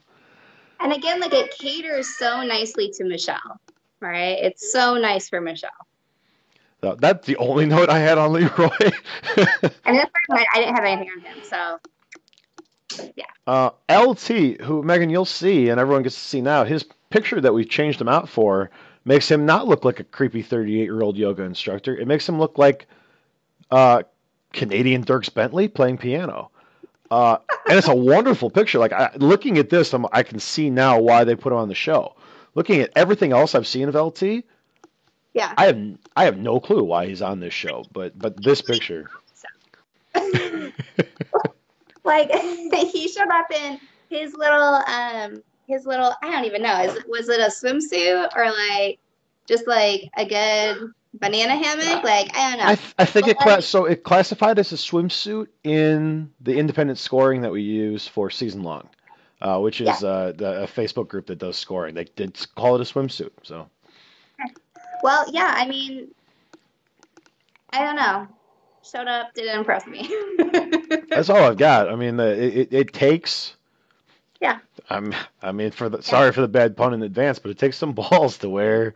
And 0.79 0.93
again, 0.93 1.19
like 1.19 1.33
it 1.33 1.51
caters 1.57 2.07
so 2.17 2.41
nicely 2.43 2.91
to 2.95 3.03
Michelle, 3.05 3.59
right? 3.99 4.37
It's 4.41 4.71
so 4.71 4.95
nice 4.95 5.29
for 5.29 5.41
Michelle. 5.41 5.69
So 6.81 6.95
that's 6.99 7.25
the 7.25 7.37
only 7.37 7.65
note 7.75 7.89
I 7.89 7.99
had 7.99 8.17
on 8.17 8.33
Leroy. 8.33 8.69
And 9.85 9.97
that's 9.97 10.11
why 10.27 10.45
I 10.53 10.59
didn't 10.59 10.75
have 10.75 10.85
anything 10.85 11.09
on 11.15 11.21
him. 11.21 11.37
So 11.43 11.79
uh, 13.47 13.69
LT, 13.89 14.61
who 14.61 14.83
Megan, 14.83 15.09
you'll 15.09 15.25
see, 15.25 15.69
and 15.69 15.79
everyone 15.79 16.03
gets 16.03 16.15
to 16.15 16.21
see 16.21 16.41
now, 16.41 16.63
his 16.63 16.85
picture 17.09 17.39
that 17.41 17.53
we've 17.53 17.69
changed 17.69 18.01
him 18.01 18.07
out 18.07 18.27
for 18.27 18.69
makes 19.05 19.29
him 19.29 19.45
not 19.45 19.67
look 19.67 19.85
like 19.85 19.99
a 19.99 20.03
creepy 20.03 20.41
38 20.41 20.83
year 20.83 21.01
old 21.01 21.17
yoga 21.17 21.43
instructor. 21.43 21.95
It 21.95 22.07
makes 22.07 22.27
him 22.27 22.39
look 22.39 22.57
like 22.57 22.87
uh, 23.71 24.03
Canadian 24.53 25.03
Dierks 25.03 25.33
Bentley 25.33 25.67
playing 25.67 25.97
piano. 25.97 26.49
Uh, 27.11 27.37
and 27.69 27.77
it's 27.77 27.87
a 27.87 27.95
wonderful 27.95 28.49
picture. 28.49 28.79
Like 28.79 28.93
I, 28.93 29.11
looking 29.17 29.57
at 29.57 29.69
this, 29.69 29.93
I'm, 29.93 30.05
I 30.11 30.23
can 30.23 30.39
see 30.39 30.69
now 30.69 30.99
why 30.99 31.23
they 31.23 31.35
put 31.35 31.53
him 31.53 31.59
on 31.59 31.69
the 31.69 31.75
show. 31.75 32.15
Looking 32.55 32.81
at 32.81 32.91
everything 32.95 33.31
else 33.31 33.53
I've 33.53 33.67
seen 33.67 33.89
of 33.89 33.95
LT, 33.95 34.43
yeah. 35.33 35.53
I 35.57 35.65
have 35.65 35.79
I 36.15 36.25
have 36.25 36.37
no 36.37 36.59
clue 36.59 36.83
why 36.83 37.07
he's 37.07 37.21
on 37.21 37.41
this 37.41 37.53
show. 37.53 37.83
But 37.91 38.17
but 38.17 38.41
this 38.41 38.61
picture, 38.61 39.09
like 42.05 42.31
he 42.91 43.07
showed 43.07 43.29
up 43.29 43.47
in 43.51 43.79
his 44.09 44.33
little 44.35 44.81
um 44.87 45.43
his 45.67 45.85
little 45.85 46.13
I 46.23 46.31
don't 46.31 46.45
even 46.45 46.61
know. 46.61 46.81
Is 46.81 46.97
was 47.07 47.29
it 47.29 47.39
a 47.39 47.45
swimsuit 47.51 48.29
or 48.35 48.45
like 48.45 48.99
just 49.47 49.67
like 49.67 50.01
a 50.17 50.25
good 50.25 50.91
banana 51.13 51.55
hammock? 51.55 52.03
Like 52.03 52.35
I 52.35 52.51
don't 52.51 52.59
know. 52.59 52.65
I, 52.65 52.75
th- 52.75 52.95
I 52.99 53.05
think 53.05 53.27
it 53.27 53.37
Well, 53.37 53.57
cla- 53.57 53.61
so 53.61 53.85
it 53.85 54.03
classified 54.03 54.59
as 54.59 54.71
a 54.73 54.75
swimsuit 54.75 55.47
in 55.63 56.31
the 56.41 56.57
independent 56.57 56.99
scoring 56.99 57.41
that 57.41 57.51
we 57.51 57.61
use 57.61 58.07
for 58.07 58.29
season 58.29 58.63
long, 58.63 58.89
uh, 59.41 59.59
which 59.59 59.81
is 59.81 60.03
uh, 60.03 60.33
the, 60.35 60.63
a 60.63 60.67
Facebook 60.67 61.07
group 61.07 61.27
that 61.27 61.39
does 61.39 61.57
scoring. 61.57 61.95
They 61.95 62.05
did 62.05 62.37
call 62.55 62.75
it 62.75 62.81
a 62.81 62.93
swimsuit. 62.93 63.31
So 63.43 63.69
well, 65.03 65.25
yeah, 65.31 65.53
I 65.55 65.67
mean 65.67 66.09
I 67.73 67.83
don't 67.83 67.95
know. 67.95 68.27
Showed 68.91 69.07
up, 69.07 69.33
didn't 69.33 69.57
impress 69.59 69.87
me. 69.87 70.07
that's 71.09 71.29
all 71.29 71.37
I've 71.43 71.57
got. 71.57 71.89
I 71.89 71.95
mean, 71.95 72.17
the, 72.17 72.41
it, 72.41 72.57
it, 72.57 72.73
it 72.73 72.93
takes. 72.93 73.55
Yeah. 74.41 74.59
I'm. 74.89 75.13
I 75.41 75.51
mean, 75.51 75.71
for 75.71 75.89
the 75.89 76.01
sorry 76.03 76.31
for 76.31 76.41
the 76.41 76.47
bad 76.47 76.77
pun 76.77 76.93
in 76.93 77.01
advance, 77.01 77.39
but 77.39 77.51
it 77.51 77.57
takes 77.57 77.77
some 77.77 77.93
balls 77.93 78.37
to 78.39 78.49
wear 78.49 78.93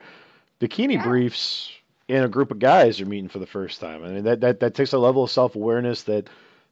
bikini 0.59 0.93
Yeah. 0.93 1.03
briefs 1.03 1.71
in 2.07 2.23
a 2.23 2.27
group 2.27 2.51
of 2.51 2.59
guys 2.59 2.99
you're 2.99 3.07
meeting 3.09 3.29
for 3.29 3.39
the 3.39 3.47
first 3.47 3.79
time. 3.79 4.03
I 4.03 4.09
mean, 4.09 4.23
that 4.25 4.41
that, 4.41 4.59
that 4.59 4.75
takes 4.75 4.93
a 4.93 4.99
level 4.99 5.23
of 5.23 5.31
self 5.31 5.55
awareness 5.55 6.03
that 6.03 6.27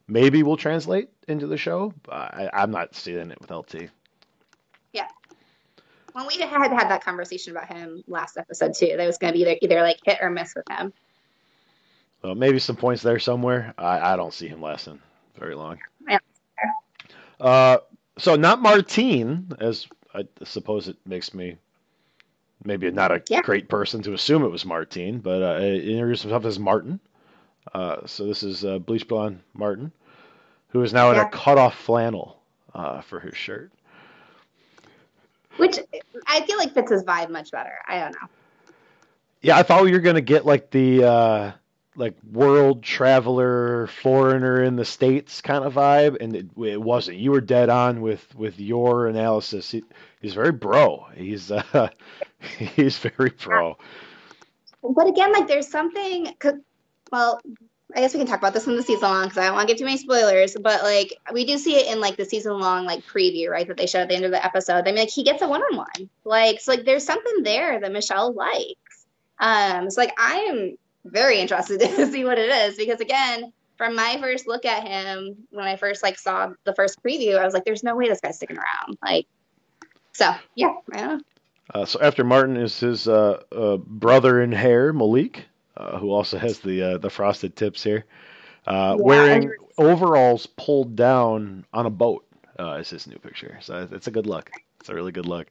maybe 0.08 0.44
will 0.44 0.58
translate 0.58 1.10
into 1.28 1.48
the 1.48 1.58
show. 1.58 1.94
I, 2.10 2.50
I'm 2.54 2.72
not 2.72 2.96
seeing 2.96 3.32
it 3.32 3.40
with 3.42 3.52
LT. 3.52 3.90
Yeah. 4.94 5.08
When 6.14 6.26
we 6.28 6.38
had 6.38 6.50
had 6.72 6.90
that 6.90 7.04
conversation 7.04 7.52
about 7.56 7.68
him 7.68 8.04
last 8.08 8.38
episode 8.38 8.74
too, 8.74 8.94
that 8.98 9.06
was 9.06 9.18
going 9.18 9.34
to 9.34 9.38
be 9.38 9.42
either, 9.44 9.58
either 9.62 9.82
like 9.82 10.00
hit 10.04 10.18
or 10.22 10.30
miss 10.30 10.54
with 10.56 10.66
him. 10.70 10.94
Well, 12.24 12.36
maybe 12.36 12.60
some 12.60 12.76
points 12.76 13.04
there 13.04 13.20
somewhere. 13.20 13.74
I, 13.78 14.14
I 14.14 14.16
don't 14.16 14.34
see 14.34 14.48
him 14.48 14.62
lasting 14.62 15.00
very 15.38 15.56
long. 15.56 15.80
Yeah. 16.08 16.20
Uh, 17.40 17.78
so 18.18 18.36
not 18.36 18.62
Martine, 18.62 19.52
as 19.60 19.88
I 20.14 20.26
suppose 20.44 20.88
it 20.88 20.98
makes 21.06 21.34
me 21.34 21.58
maybe 22.64 22.90
not 22.92 23.12
a 23.12 23.24
Yeah. 23.30 23.42
great 23.42 23.70
person 23.70 24.02
to 24.04 24.14
assume 24.14 24.44
it 24.44 24.50
was 24.52 24.66
Martine, 24.66 25.20
but 25.20 25.42
uh, 25.42 25.60
he 25.60 25.94
introduced 25.94 26.24
himself 26.24 26.46
as 26.46 26.60
Martin. 26.60 27.00
Uh, 27.74 28.06
so 28.06 28.26
this 28.26 28.44
is 28.44 28.66
uh, 28.66 28.80
bleach 28.80 29.08
blonde 29.08 29.42
Martin, 29.54 29.92
who 30.70 30.82
is 30.84 30.94
now 30.94 31.12
in 31.12 31.18
Yeah. 31.18 31.28
a 31.28 31.30
cutoff 31.30 31.76
flannel 31.76 32.40
uh, 32.74 33.02
for 33.02 33.20
his 33.20 33.36
shirt. 33.38 33.72
Which 35.58 35.78
I 36.28 36.42
feel 36.46 36.58
like 36.58 36.74
fits 36.74 36.92
his 36.92 37.04
vibe 37.04 37.30
much 37.30 37.52
better. 37.52 37.74
I 37.88 38.00
don't 38.00 38.12
know. 38.14 38.28
Yeah, 39.42 39.58
I 39.58 39.64
thought 39.64 39.84
we 39.84 39.92
were 39.92 40.00
gonna 40.00 40.22
get 40.22 40.46
like 40.46 40.72
the 40.72 41.04
uh 41.04 41.52
like 41.98 42.16
world 42.32 42.84
traveler, 42.84 43.88
foreigner 43.88 44.64
in 44.64 44.76
the 44.76 44.86
states 44.86 45.42
kind 45.42 45.66
of 45.66 45.74
vibe, 45.74 46.18
and 46.22 46.36
it, 46.36 46.46
it 46.64 46.82
wasn't. 46.82 47.18
You 47.18 47.32
were 47.32 47.42
dead 47.42 47.70
on 47.70 48.02
with 48.02 48.36
with 48.36 48.60
your 48.60 49.08
analysis. 49.08 49.72
He, 49.72 49.84
he's 50.22 50.36
very 50.36 50.52
bro. 50.52 51.08
He's 51.16 51.52
uh 51.52 51.90
he's 52.58 52.98
very 53.00 53.32
pro. 53.32 53.78
But 54.84 55.08
again, 55.08 55.34
like 55.34 55.48
there's 55.48 55.68
something. 55.68 56.34
Well, 57.12 57.42
I 57.96 58.02
guess 58.02 58.14
we 58.14 58.20
can 58.20 58.28
talk 58.28 58.40
about 58.40 58.54
this 58.54 58.68
in 58.68 58.76
the 58.76 58.84
season 58.84 59.10
long 59.10 59.24
because 59.24 59.40
I 59.40 59.46
don't 59.46 59.56
want 59.56 59.68
to 59.68 59.74
give 59.74 59.80
too 59.80 59.86
many 59.86 59.98
spoilers. 59.98 60.56
But 60.56 60.84
like 60.84 61.14
we 61.34 61.46
do 61.46 61.58
see 61.58 61.78
it 61.78 61.88
in 61.92 62.00
like 62.00 62.16
the 62.16 62.26
season 62.26 62.60
long 62.60 62.86
like 62.86 63.06
preview, 63.06 63.50
right? 63.50 63.68
That 63.68 63.78
they 63.78 63.88
showed 63.88 64.02
at 64.02 64.10
the 64.10 64.16
end 64.16 64.26
of 64.26 64.32
the 64.32 64.46
episode. 64.46 64.82
I 64.88 64.92
mean, 64.92 64.98
like 64.98 65.10
he 65.10 65.24
gets 65.24 65.42
a 65.42 65.48
one 65.48 65.62
on 65.62 65.78
one. 65.78 66.10
Like 66.24 66.60
so, 66.60 66.74
like 66.74 66.86
there's 66.86 67.06
something 67.06 67.44
there 67.44 67.80
that 67.80 67.92
Michelle 67.92 68.34
likes. 68.34 69.08
Um, 69.40 69.90
so 69.90 70.02
like 70.02 70.14
I 70.20 70.38
am 70.50 70.78
very 71.12 71.40
interested 71.40 71.80
to 71.98 72.08
see 72.08 72.24
what 72.26 72.40
it 72.40 72.50
is 72.50 72.78
because 72.78 73.00
again, 73.02 73.52
from 73.78 73.96
my 73.96 74.18
first 74.22 74.48
look 74.48 74.66
at 74.66 74.88
him 74.88 75.36
when 75.52 75.66
I 75.68 75.76
first 75.76 76.04
like 76.04 76.18
saw 76.18 76.50
the 76.66 76.74
first 76.74 77.02
preview, 77.04 77.38
I 77.38 77.46
was 77.46 77.54
like, 77.54 77.66
there's 77.66 77.84
no 77.84 77.96
way 77.96 78.08
this 78.08 78.22
guy's 78.22 78.36
sticking 78.38 78.58
around. 78.58 78.98
Like, 79.04 79.28
so 80.14 80.34
yeah, 80.56 80.74
I 80.94 80.98
don't 81.00 81.18
know. 81.18 81.22
Uh, 81.74 81.86
so 81.86 82.00
after 82.02 82.24
Martin 82.24 82.58
is 82.58 82.80
his 82.80 83.08
uh, 83.08 83.42
uh, 83.52 83.78
brother 83.78 84.42
in 84.42 84.52
hair, 84.52 84.94
Malik, 84.94 85.46
uh, 85.76 85.98
who 86.00 86.12
also 86.12 86.38
has 86.38 86.60
the 86.60 86.82
uh, 86.82 86.98
the 86.98 87.10
frosted 87.10 87.56
tips 87.56 87.84
here, 87.84 88.06
uh, 88.66 88.96
Yeah, 88.98 89.06
wearing 89.06 89.52
overalls 89.78 90.46
pulled 90.46 90.96
down 90.96 91.66
on 91.74 91.86
a 91.86 91.90
boat. 91.92 92.26
Uh, 92.60 92.78
is 92.80 92.90
his 92.90 93.08
new 93.08 93.18
picture. 93.20 93.58
So 93.62 93.88
it's 93.92 94.08
a 94.08 94.12
good 94.12 94.26
look. 94.26 94.52
It's 94.80 94.90
a 94.90 94.96
really 94.96 95.12
good 95.12 95.28
look. 95.28 95.48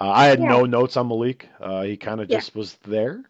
Uh, 0.00 0.10
I 0.10 0.26
had 0.26 0.40
Yeah. 0.40 0.46
no 0.46 0.64
notes 0.66 0.96
on 0.96 1.08
Malik. 1.08 1.48
Uh, 1.60 1.82
he 1.82 1.96
kind 1.96 2.20
of 2.20 2.28
Yeah. 2.28 2.38
just 2.38 2.54
was 2.54 2.74
there, 2.84 3.24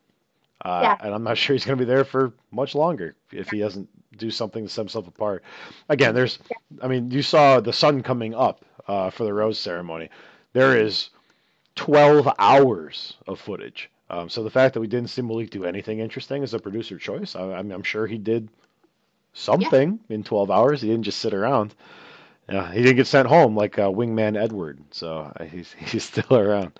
uh, 0.64 0.80
Yeah. 0.82 0.96
and 1.00 1.14
I'm 1.14 1.24
not 1.24 1.38
sure 1.38 1.54
he's 1.54 1.64
going 1.64 1.78
to 1.78 1.84
be 1.84 1.88
there 1.88 2.04
for 2.04 2.32
much 2.50 2.74
longer 2.74 3.14
if 3.32 3.50
he 3.50 3.60
doesn't 3.60 3.88
do 4.18 4.30
something 4.30 4.64
to 4.64 4.70
set 4.70 4.82
himself 4.82 5.08
apart. 5.08 5.42
Again, 5.88 6.14
there's, 6.14 6.38
I 6.82 6.88
mean, 6.88 7.10
you 7.10 7.22
saw 7.22 7.60
the 7.60 7.72
sun 7.72 8.02
coming 8.02 8.34
up 8.34 8.64
uh, 8.88 9.10
for 9.10 9.24
the 9.24 9.32
rose 9.34 9.58
ceremony. 9.58 10.10
There 10.52 10.76
is 10.76 11.10
12 11.76 12.28
hours 12.38 13.14
of 13.26 13.40
footage. 13.40 13.90
Um, 14.10 14.28
so 14.28 14.42
the 14.44 14.50
fact 14.50 14.74
that 14.74 14.80
we 14.80 14.86
didn't 14.88 15.10
see 15.10 15.22
Malik 15.22 15.50
do 15.50 15.64
anything 15.64 16.00
interesting 16.00 16.42
is 16.42 16.54
a 16.54 16.58
producer 16.58 16.98
choice. 16.98 17.34
I, 17.34 17.42
I'm, 17.54 17.70
I'm 17.72 17.82
sure 17.82 18.06
he 18.06 18.18
did 18.18 18.50
something 19.32 20.00
in 20.10 20.22
12 20.24 20.50
hours. 20.50 20.82
He 20.82 20.88
didn't 20.88 21.04
just 21.04 21.20
sit 21.20 21.34
around. 21.34 21.74
Yeah, 22.48 22.70
he 22.72 22.82
didn't 22.82 22.96
get 22.96 23.06
sent 23.06 23.28
home 23.28 23.56
like 23.56 23.78
uh, 23.78 23.88
Wingman 23.88 24.36
Edward, 24.36 24.80
so 24.90 25.32
uh, 25.36 25.44
he's 25.44 25.72
he's 25.78 26.04
still 26.04 26.36
around. 26.36 26.72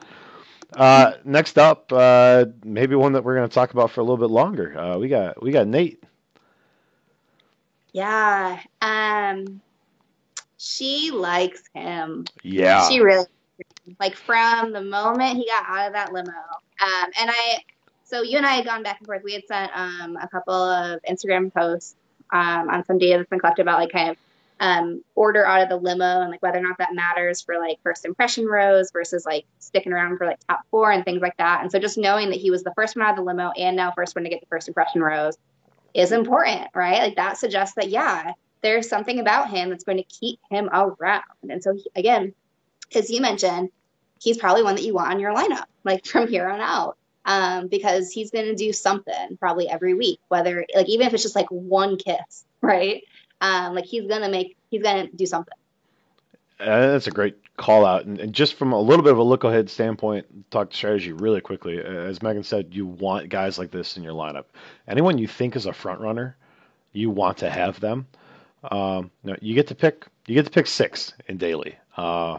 Uh, 0.76 1.12
next 1.24 1.58
up, 1.58 1.92
uh, 1.92 2.46
maybe 2.64 2.94
one 2.94 3.12
that 3.12 3.24
we're 3.24 3.36
going 3.36 3.48
to 3.48 3.54
talk 3.54 3.72
about 3.72 3.90
for 3.90 4.00
a 4.00 4.04
little 4.04 4.16
bit 4.18 4.30
longer. 4.30 4.78
Uh, 4.78 4.98
we 4.98 5.08
got 5.08 5.42
we 5.42 5.52
got 5.52 5.66
Nate. 5.66 6.02
Yeah. 7.92 8.60
Um 8.80 9.60
she 10.58 11.10
likes 11.10 11.62
him. 11.74 12.24
Yeah, 12.42 12.88
She 12.88 13.00
really 13.00 13.26
like 14.00 14.14
from 14.14 14.72
the 14.72 14.82
moment 14.82 15.36
he 15.36 15.46
got 15.46 15.64
out 15.68 15.86
of 15.88 15.92
that 15.94 16.12
limo. 16.12 16.30
Um 16.30 17.10
and 17.18 17.30
I 17.30 17.58
so 18.04 18.22
you 18.22 18.36
and 18.36 18.46
I 18.46 18.52
had 18.54 18.64
gone 18.64 18.82
back 18.82 18.98
and 19.00 19.06
forth. 19.06 19.22
We 19.24 19.32
had 19.34 19.46
sent 19.46 19.70
um 19.74 20.16
a 20.16 20.28
couple 20.28 20.54
of 20.54 21.00
Instagram 21.08 21.52
posts 21.52 21.96
um 22.32 22.68
on 22.70 22.84
some 22.84 22.98
data 22.98 23.18
that's 23.18 23.30
been 23.30 23.40
collected 23.40 23.62
about 23.62 23.78
like 23.78 23.92
kind 23.92 24.10
of 24.10 24.16
um 24.62 25.02
order 25.16 25.44
out 25.44 25.60
of 25.60 25.68
the 25.68 25.76
limo 25.76 26.22
and 26.22 26.30
like 26.30 26.40
whether 26.40 26.58
or 26.58 26.62
not 26.62 26.78
that 26.78 26.94
matters 26.94 27.42
for 27.42 27.58
like 27.58 27.78
first 27.82 28.04
impression 28.04 28.46
rose 28.46 28.90
versus 28.92 29.26
like 29.26 29.44
sticking 29.58 29.92
around 29.92 30.16
for 30.16 30.26
like 30.26 30.38
top 30.48 30.60
four 30.70 30.90
and 30.92 31.04
things 31.04 31.20
like 31.20 31.36
that. 31.38 31.62
And 31.62 31.72
so 31.72 31.80
just 31.80 31.98
knowing 31.98 32.30
that 32.30 32.38
he 32.38 32.50
was 32.52 32.62
the 32.62 32.72
first 32.76 32.96
one 32.96 33.04
out 33.04 33.10
of 33.10 33.16
the 33.16 33.22
limo 33.22 33.50
and 33.58 33.76
now 33.76 33.90
first 33.90 34.14
one 34.14 34.22
to 34.24 34.30
get 34.30 34.40
the 34.40 34.46
first 34.46 34.68
impression 34.68 35.02
rose 35.02 35.36
is 35.94 36.12
important, 36.12 36.68
right? 36.74 37.00
Like 37.00 37.16
that 37.16 37.38
suggests 37.38 37.74
that 37.74 37.88
yeah, 37.90 38.32
there's 38.62 38.88
something 38.88 39.18
about 39.18 39.50
him 39.50 39.70
that's 39.70 39.84
going 39.84 39.98
to 39.98 40.04
keep 40.04 40.38
him 40.50 40.70
around. 40.72 41.24
And 41.50 41.62
so 41.62 41.74
he, 41.74 41.84
again, 41.96 42.32
as 42.94 43.10
you 43.10 43.20
mentioned, 43.20 43.70
he's 44.20 44.38
probably 44.38 44.62
one 44.62 44.76
that 44.76 44.84
you 44.84 44.94
want 44.94 45.10
on 45.12 45.20
your 45.20 45.34
lineup, 45.34 45.64
like 45.84 46.06
from 46.12 46.28
here 46.28 46.48
on 46.48 46.60
out. 46.60 46.96
um, 47.24 47.68
because 47.68 48.10
he's 48.10 48.30
going 48.30 48.46
to 48.46 48.54
do 48.54 48.72
something 48.72 49.36
probably 49.38 49.68
every 49.68 49.94
week, 49.94 50.20
whether 50.28 50.66
like 50.74 50.88
even 50.88 51.06
if 51.06 51.14
it's 51.14 51.22
just 51.22 51.36
like 51.36 51.48
one 51.50 51.96
kiss, 51.96 52.44
right? 52.62 53.02
Um, 53.42 53.74
like 53.74 53.86
he's 53.86 54.06
gonna 54.06 54.30
make 54.30 54.56
he's 54.70 54.82
gonna 54.82 55.08
do 55.08 55.26
something. 55.26 55.52
Uh, 56.60 56.92
that's 56.92 57.08
a 57.08 57.10
great 57.10 57.36
call 57.56 57.84
out, 57.84 58.04
and, 58.04 58.20
and, 58.20 58.32
just 58.32 58.54
from 58.54 58.72
a 58.72 58.80
little 58.80 59.02
bit 59.02 59.10
of 59.10 59.18
a 59.18 59.22
look 59.22 59.42
ahead 59.42 59.68
standpoint, 59.68 60.48
talk 60.52 60.70
to 60.70 60.76
strategy 60.76 61.12
really 61.12 61.40
quickly. 61.40 61.80
As 61.80 62.22
Megan 62.22 62.44
said, 62.44 62.72
you 62.72 62.86
want 62.86 63.28
guys 63.30 63.58
like 63.58 63.72
this 63.72 63.96
in 63.96 64.04
your 64.04 64.12
lineup. 64.12 64.44
Anyone 64.86 65.18
you 65.18 65.26
think 65.26 65.56
is 65.56 65.66
a 65.66 65.72
front 65.72 66.00
runner, 66.00 66.36
you 66.92 67.10
want 67.10 67.38
to 67.38 67.50
have 67.50 67.80
them. 67.80 68.06
Um, 68.70 69.10
no, 69.24 69.34
you 69.40 69.56
get 69.56 69.66
to 69.68 69.74
pick. 69.74 70.06
You 70.28 70.36
get 70.36 70.44
to 70.44 70.52
pick 70.52 70.68
six 70.68 71.12
in 71.26 71.36
daily. 71.36 71.74
Uh, 71.96 72.38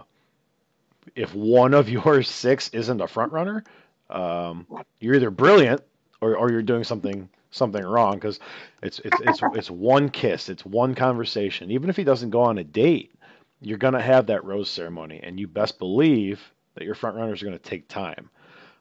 if 1.15 1.35
one 1.35 1.73
of 1.73 1.89
your 1.97 2.23
six 2.23 2.69
isn't 2.69 3.01
a 3.01 3.07
front 3.09 3.33
runner, 3.33 3.65
um, 4.09 4.65
you're 5.01 5.15
either 5.15 5.31
brilliant 5.31 5.81
or, 6.21 6.37
or 6.37 6.49
you're 6.49 6.61
doing 6.61 6.85
something 6.85 7.27
something 7.53 7.83
wrong 7.83 8.15
because 8.15 8.39
it's 8.81 8.99
it's 8.99 9.19
it's 9.21 9.39
it's 9.55 9.71
one 9.71 10.09
kiss, 10.09 10.49
it's 10.49 10.65
one 10.65 10.95
conversation. 10.95 11.71
Even 11.71 11.89
if 11.89 11.95
he 11.95 12.03
doesn't 12.03 12.31
go 12.31 12.41
on 12.41 12.57
a 12.57 12.63
date, 12.63 13.13
you're 13.61 13.77
gonna 13.77 14.01
have 14.01 14.27
that 14.27 14.43
rose 14.43 14.69
ceremony, 14.69 15.19
and 15.23 15.39
you 15.39 15.47
best 15.47 15.79
believe 15.79 16.41
that 16.75 16.83
your 16.85 16.95
front 16.95 17.15
runners 17.15 17.41
are 17.41 17.45
gonna 17.45 17.59
take 17.59 17.87
time. 17.87 18.29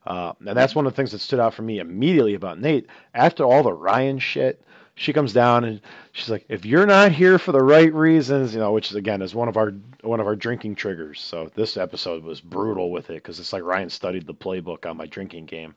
Uh, 0.05 0.33
and 0.41 0.57
that's 0.57 0.75
one 0.75 0.87
of 0.87 0.93
the 0.93 0.97
things 0.97 1.13
that 1.13 1.21
stood 1.21 1.39
out 1.39 1.55
for 1.55 1.63
me 1.63 1.79
immediately 1.79 2.35
about 2.35 2.59
Nate. 2.59 2.89
After 3.15 3.45
all 3.45 3.63
the 3.63 3.73
Ryan 3.73 4.19
shit, 4.19 4.65
she 4.95 5.13
comes 5.13 5.33
down 5.33 5.65
and 5.65 5.81
she's 6.13 6.29
like, 6.29 6.45
"If 6.49 6.65
you're 6.67 6.87
not 6.87 7.13
here 7.13 7.39
for 7.39 7.53
the 7.53 7.63
right 7.63 7.93
reasons, 7.93 8.53
you 8.53 8.61
know," 8.61 8.73
which 8.73 8.91
is 8.91 8.97
again 8.97 9.23
is 9.23 9.35
one 9.35 9.49
of 9.49 9.57
our 9.57 9.73
one 10.03 10.21
of 10.21 10.27
our 10.27 10.37
drinking 10.37 10.75
triggers. 10.75 11.21
So 11.21 11.51
this 11.55 11.77
episode 11.77 12.25
was 12.25 12.41
brutal 12.41 12.91
with 12.91 13.11
it 13.11 13.15
because 13.15 13.39
it's 13.41 13.53
like 13.53 13.63
Ryan 13.63 13.91
studied 13.91 14.27
the 14.27 14.35
playbook 14.35 14.89
on 14.89 14.97
my 14.97 15.07
drinking 15.07 15.47
game, 15.47 15.75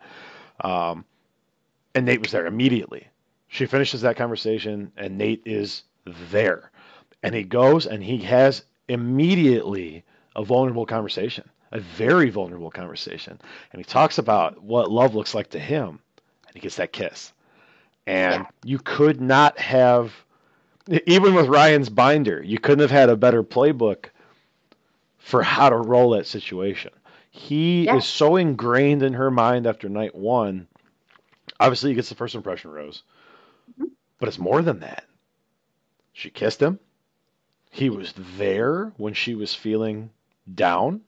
um, 0.62 1.06
and 1.96 2.06
Nate 2.06 2.22
was 2.22 2.32
there 2.32 2.46
immediately. 2.46 3.08
She 3.48 3.66
finishes 3.66 4.02
that 4.02 4.18
conversation, 4.18 4.92
and 4.98 5.18
Nate 5.18 5.42
is 5.46 5.84
there, 6.32 6.72
and 7.24 7.34
he 7.34 7.44
goes 7.44 7.88
and 7.88 8.04
he 8.04 8.18
has 8.20 8.64
immediately 8.88 10.04
a 10.36 10.44
vulnerable 10.44 10.86
conversation, 10.86 11.50
a 11.72 11.80
very 11.80 12.30
vulnerable 12.30 12.70
conversation, 12.70 13.40
and 13.72 13.80
he 13.80 13.84
talks 13.84 14.20
about 14.20 14.62
what 14.62 14.92
love 14.92 15.16
looks 15.16 15.34
like 15.34 15.50
to 15.52 15.60
him, 15.60 16.00
and 16.48 16.54
he 16.54 16.60
gets 16.60 16.76
that 16.76 16.94
kiss 16.94 17.34
and 18.08 18.46
you 18.64 18.80
could 18.80 19.20
not 19.22 19.58
have, 19.60 20.14
even 21.08 21.34
with 21.34 21.48
Ryan's 21.48 21.90
binder, 21.90 22.42
you 22.44 22.60
couldn't 22.60 22.82
have 22.82 22.92
had 22.92 23.10
a 23.10 23.16
better 23.16 23.44
playbook 23.44 24.06
for 25.18 25.42
how 25.42 25.70
to 25.70 25.78
roll 25.78 26.12
that 26.12 26.28
situation. 26.28 26.92
He 27.32 27.86
yeah. 27.86 27.98
is 27.98 28.06
so 28.06 28.36
ingrained 28.36 29.04
in 29.04 29.14
her 29.14 29.32
mind 29.32 29.66
after 29.66 29.90
night 29.90 30.16
one. 30.16 30.68
Obviously, 31.60 31.92
he 31.92 31.96
gets 31.96 32.10
the 32.10 32.16
first 32.16 32.36
impression 32.36 32.72
rose, 32.72 33.04
mm-hmm. 33.72 33.86
but 34.20 34.28
it's 34.28 34.40
more 34.40 34.62
than 34.62 34.80
that. 34.82 35.06
She 36.14 36.30
kissed 36.30 36.62
him. 36.62 36.80
He 37.72 37.90
was 37.90 38.14
there 38.38 38.94
when 38.98 39.14
she 39.14 39.36
was 39.36 39.54
feeling 39.54 40.10
down. 40.54 41.02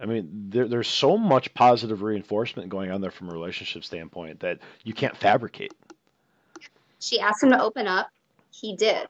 I 0.00 0.06
mean, 0.06 0.46
there, 0.48 0.66
there's 0.66 0.88
so 0.88 1.16
much 1.16 1.52
positive 1.54 2.02
reinforcement 2.02 2.70
going 2.70 2.90
on 2.90 3.00
there 3.00 3.10
from 3.10 3.28
a 3.28 3.32
relationship 3.32 3.84
standpoint 3.84 4.40
that 4.40 4.58
you 4.84 4.94
can't 4.94 5.16
fabricate. 5.16 5.72
She 6.98 7.20
asked 7.20 7.42
him 7.42 7.50
to 7.50 7.60
open 7.62 7.86
up. 7.86 8.08
He 8.50 8.74
did. 8.74 9.08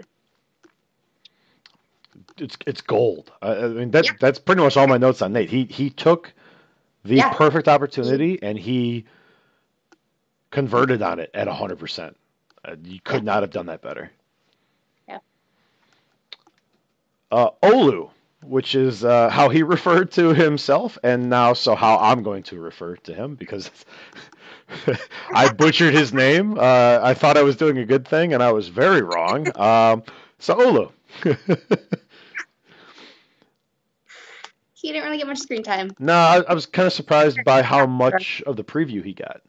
It's 2.39 2.57
it's 2.67 2.81
gold. 2.81 3.33
I, 3.41 3.57
I 3.57 3.69
mean 3.69 3.91
that 3.93 4.07
yeah. 4.07 4.13
that's 4.21 4.39
pretty 4.39 4.63
much 4.63 4.77
all 4.77 4.87
my 4.87 4.99
notes 4.99 5.23
on 5.23 5.33
Nate. 5.33 5.51
He 5.51 5.65
he 5.65 5.91
took 5.91 6.33
the 7.05 7.17
yeah. 7.17 7.33
perfect 7.33 7.69
opportunity 7.69 8.39
and 8.43 8.59
he 8.59 9.05
converted 10.53 11.03
on 11.03 11.19
it 11.19 11.31
at 11.35 11.49
hundred 11.49 11.79
uh, 11.79 11.81
percent. 11.81 12.17
You 12.85 13.01
could 13.03 13.25
not 13.25 13.43
have 13.43 13.51
done 13.51 13.67
that 13.67 13.83
better. 13.83 14.13
Yeah. 15.09 15.19
Uh, 17.33 17.51
Olu, 17.65 18.11
which 18.45 18.77
is 18.77 19.05
uh, 19.05 19.29
how 19.31 19.49
he 19.49 19.63
referred 19.65 20.13
to 20.13 20.33
himself, 20.33 20.97
and 21.03 21.29
now 21.29 21.55
so 21.55 21.75
how 21.75 21.99
I'm 21.99 22.23
going 22.23 22.45
to 22.45 22.61
refer 22.61 22.95
to 22.97 23.13
him 23.13 23.35
because 23.35 23.69
I 25.35 25.53
butchered 25.53 25.95
his 25.95 26.13
name. 26.13 26.57
Uh, 26.57 27.01
I 27.03 27.15
thought 27.15 27.37
I 27.37 27.43
was 27.43 27.57
doing 27.57 27.79
a 27.79 27.85
good 27.85 28.07
thing, 28.07 28.33
and 28.33 28.41
I 28.43 28.53
was 28.53 28.69
very 28.69 29.03
wrong. 29.03 29.49
Um, 29.63 30.03
so 30.39 30.57
Olu. 30.57 30.91
he 34.73 34.89
didn't 34.91 35.05
really 35.05 35.19
get 35.19 35.29
much 35.29 35.39
screen 35.39 35.63
time. 35.63 35.93
No, 36.01 36.15
I, 36.15 36.43
I 36.49 36.55
was 36.55 36.67
kind 36.67 36.87
of 36.87 36.93
surprised 36.93 37.39
by 37.45 37.63
how 37.63 37.87
much 37.87 38.43
of 38.45 38.57
the 38.57 38.65
preview 38.65 39.05
he 39.05 39.13
got. 39.13 39.41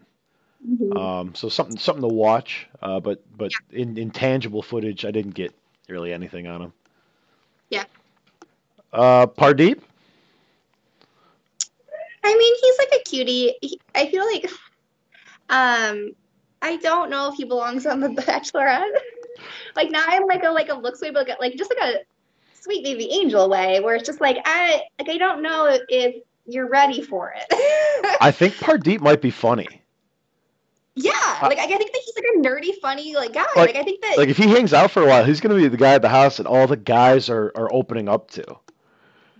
Mm-hmm. 0.67 0.97
Um, 0.97 1.35
so 1.35 1.49
something 1.49 1.77
something 1.77 2.07
to 2.07 2.13
watch, 2.13 2.67
uh, 2.81 2.99
but 2.99 3.21
but 3.35 3.51
yeah. 3.51 3.81
in 3.81 3.97
intangible 3.97 4.61
footage, 4.61 5.03
I 5.03 5.11
didn't 5.11 5.35
get 5.35 5.53
really 5.89 6.13
anything 6.13 6.47
on 6.47 6.61
him. 6.61 6.73
Yeah. 7.69 7.83
Uh, 8.93 9.27
Pardeep. 9.27 9.81
I 12.23 12.35
mean, 12.37 12.55
he's 12.61 12.77
like 12.77 13.01
a 13.01 13.03
cutie. 13.03 13.55
He, 13.61 13.81
I 13.93 14.07
feel 14.07 14.25
like 14.25 14.45
um, 15.49 16.13
I 16.61 16.77
don't 16.77 17.09
know 17.09 17.29
if 17.29 17.35
he 17.35 17.43
belongs 17.43 17.85
on 17.85 17.99
the 17.99 18.07
Bachelorette. 18.07 18.87
like 19.75 19.91
now 19.91 20.05
I'm 20.07 20.25
like 20.25 20.43
a 20.43 20.49
like 20.49 20.69
a 20.69 20.75
looks 20.75 21.01
way, 21.01 21.11
but 21.11 21.27
like 21.39 21.55
just 21.55 21.73
like 21.77 21.95
a 21.95 21.99
sweet 22.53 22.85
baby 22.85 23.09
angel 23.11 23.49
way, 23.49 23.81
where 23.81 23.95
it's 23.95 24.05
just 24.05 24.21
like 24.21 24.37
I 24.45 24.83
like 24.97 25.09
I 25.09 25.17
don't 25.17 25.41
know 25.41 25.77
if 25.89 26.23
you're 26.45 26.69
ready 26.69 27.01
for 27.01 27.33
it. 27.35 27.45
I 28.21 28.31
think 28.31 28.53
Pardeep 28.55 29.01
might 29.01 29.21
be 29.21 29.31
funny. 29.31 29.82
Yeah, 30.95 31.39
like 31.41 31.57
I 31.57 31.65
think 31.65 31.91
that 31.91 32.01
he's 32.05 32.15
like 32.15 32.25
a 32.35 32.39
nerdy, 32.39 32.79
funny 32.79 33.15
like 33.15 33.33
guy. 33.33 33.45
Like, 33.55 33.73
like, 33.73 33.75
I 33.75 33.83
think 33.83 34.01
that 34.01 34.17
like 34.17 34.29
if 34.29 34.37
he 34.37 34.47
hangs 34.47 34.73
out 34.73 34.91
for 34.91 35.01
a 35.01 35.07
while, 35.07 35.23
he's 35.23 35.41
gonna 35.41 35.55
be 35.55 35.67
the 35.67 35.77
guy 35.77 35.95
at 35.95 36.03
the 36.03 36.09
house 36.09 36.37
that 36.37 36.45
all 36.45 36.67
the 36.67 36.77
guys 36.77 37.29
are 37.29 37.51
are 37.55 37.73
opening 37.73 38.07
up 38.07 38.29
to. 38.31 38.45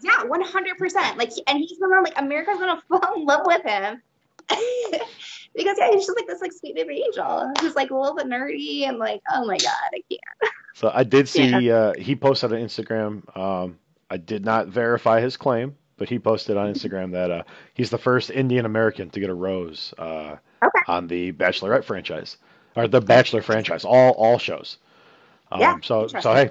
Yeah, 0.01 0.23
one 0.23 0.41
hundred 0.41 0.77
percent. 0.79 1.17
Like, 1.17 1.31
and 1.45 1.59
he's 1.59 1.77
gonna 1.77 2.01
like 2.01 2.17
America's 2.17 2.57
gonna 2.57 2.81
fall 2.89 3.13
in 3.15 3.25
love 3.25 3.45
with 3.45 3.63
him. 3.63 4.01
because 5.55 5.77
yeah, 5.77 5.91
he's 5.91 6.05
just 6.05 6.17
like 6.17 6.27
this 6.27 6.41
like 6.41 6.51
sweet 6.51 6.75
baby 6.75 7.03
angel 7.05 7.51
who's 7.59 7.75
like 7.75 7.91
a 7.91 7.95
little 7.95 8.15
bit 8.15 8.25
nerdy 8.25 8.87
and 8.87 8.97
like, 8.97 9.21
oh 9.31 9.45
my 9.45 9.57
god, 9.57 9.89
I 9.93 10.01
can't. 10.09 10.53
So 10.75 10.91
I 10.91 11.03
did 11.03 11.29
see 11.29 11.67
yeah. 11.67 11.75
uh, 11.75 11.93
he 11.93 12.15
posted 12.15 12.51
on 12.51 12.57
Instagram. 12.57 13.37
Um, 13.37 13.77
I 14.09 14.17
did 14.17 14.43
not 14.43 14.69
verify 14.69 15.21
his 15.21 15.37
claim, 15.37 15.75
but 15.97 16.09
he 16.09 16.17
posted 16.17 16.57
on 16.57 16.73
Instagram 16.73 17.11
that 17.11 17.29
uh, 17.29 17.43
he's 17.75 17.91
the 17.91 17.99
first 17.99 18.31
Indian 18.31 18.65
American 18.65 19.11
to 19.11 19.19
get 19.19 19.29
a 19.29 19.35
rose 19.35 19.93
uh, 19.99 20.37
okay. 20.65 20.83
on 20.87 21.07
the 21.07 21.31
Bachelorette 21.31 21.83
franchise 21.83 22.37
or 22.75 22.87
the 22.87 23.01
Bachelor 23.01 23.41
franchise, 23.41 23.85
all 23.85 24.11
all 24.11 24.37
shows. 24.37 24.77
Um, 25.51 25.61
yeah, 25.61 25.77
so 25.83 26.07
so 26.07 26.33
hey, 26.33 26.49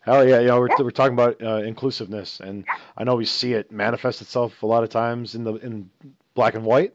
hell 0.00 0.26
yeah, 0.26 0.40
you 0.40 0.48
know 0.48 0.60
we're 0.60 0.68
yeah. 0.68 0.76
we're 0.80 0.90
talking 0.90 1.14
about 1.14 1.42
uh, 1.42 1.56
inclusiveness, 1.56 2.40
and 2.40 2.64
I 2.96 3.04
know 3.04 3.16
we 3.16 3.24
see 3.24 3.54
it 3.54 3.72
manifest 3.72 4.20
itself 4.20 4.62
a 4.62 4.66
lot 4.66 4.84
of 4.84 4.90
times 4.90 5.34
in 5.34 5.44
the 5.44 5.54
in 5.54 5.90
black 6.34 6.54
and 6.54 6.64
white. 6.64 6.94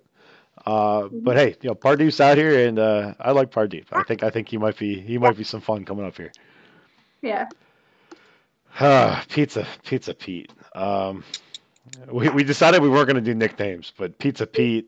Uh, 0.65 1.01
mm-hmm. 1.01 1.19
but 1.19 1.35
hey, 1.35 1.55
you 1.61 1.69
know, 1.69 1.75
Pardeep's 1.75 2.19
out 2.19 2.37
here, 2.37 2.67
and 2.67 2.79
uh, 2.79 3.13
I 3.19 3.31
like 3.31 3.51
Pardeep. 3.51 3.85
I 3.91 4.03
think 4.03 4.23
I 4.23 4.29
think 4.29 4.49
he 4.49 4.57
might 4.57 4.77
be 4.77 4.99
he 4.99 5.17
might 5.17 5.37
be 5.37 5.43
some 5.43 5.61
fun 5.61 5.85
coming 5.85 6.05
up 6.05 6.15
here. 6.15 6.31
Yeah. 7.21 7.49
Uh, 8.79 9.21
pizza, 9.29 9.67
Pizza 9.83 10.13
Pete. 10.13 10.51
Um, 10.73 11.23
we 12.11 12.29
we 12.29 12.43
decided 12.43 12.81
we 12.81 12.89
weren't 12.89 13.07
going 13.07 13.15
to 13.15 13.21
do 13.21 13.35
nicknames, 13.35 13.91
but 13.97 14.17
Pizza 14.17 14.47
Pete 14.47 14.87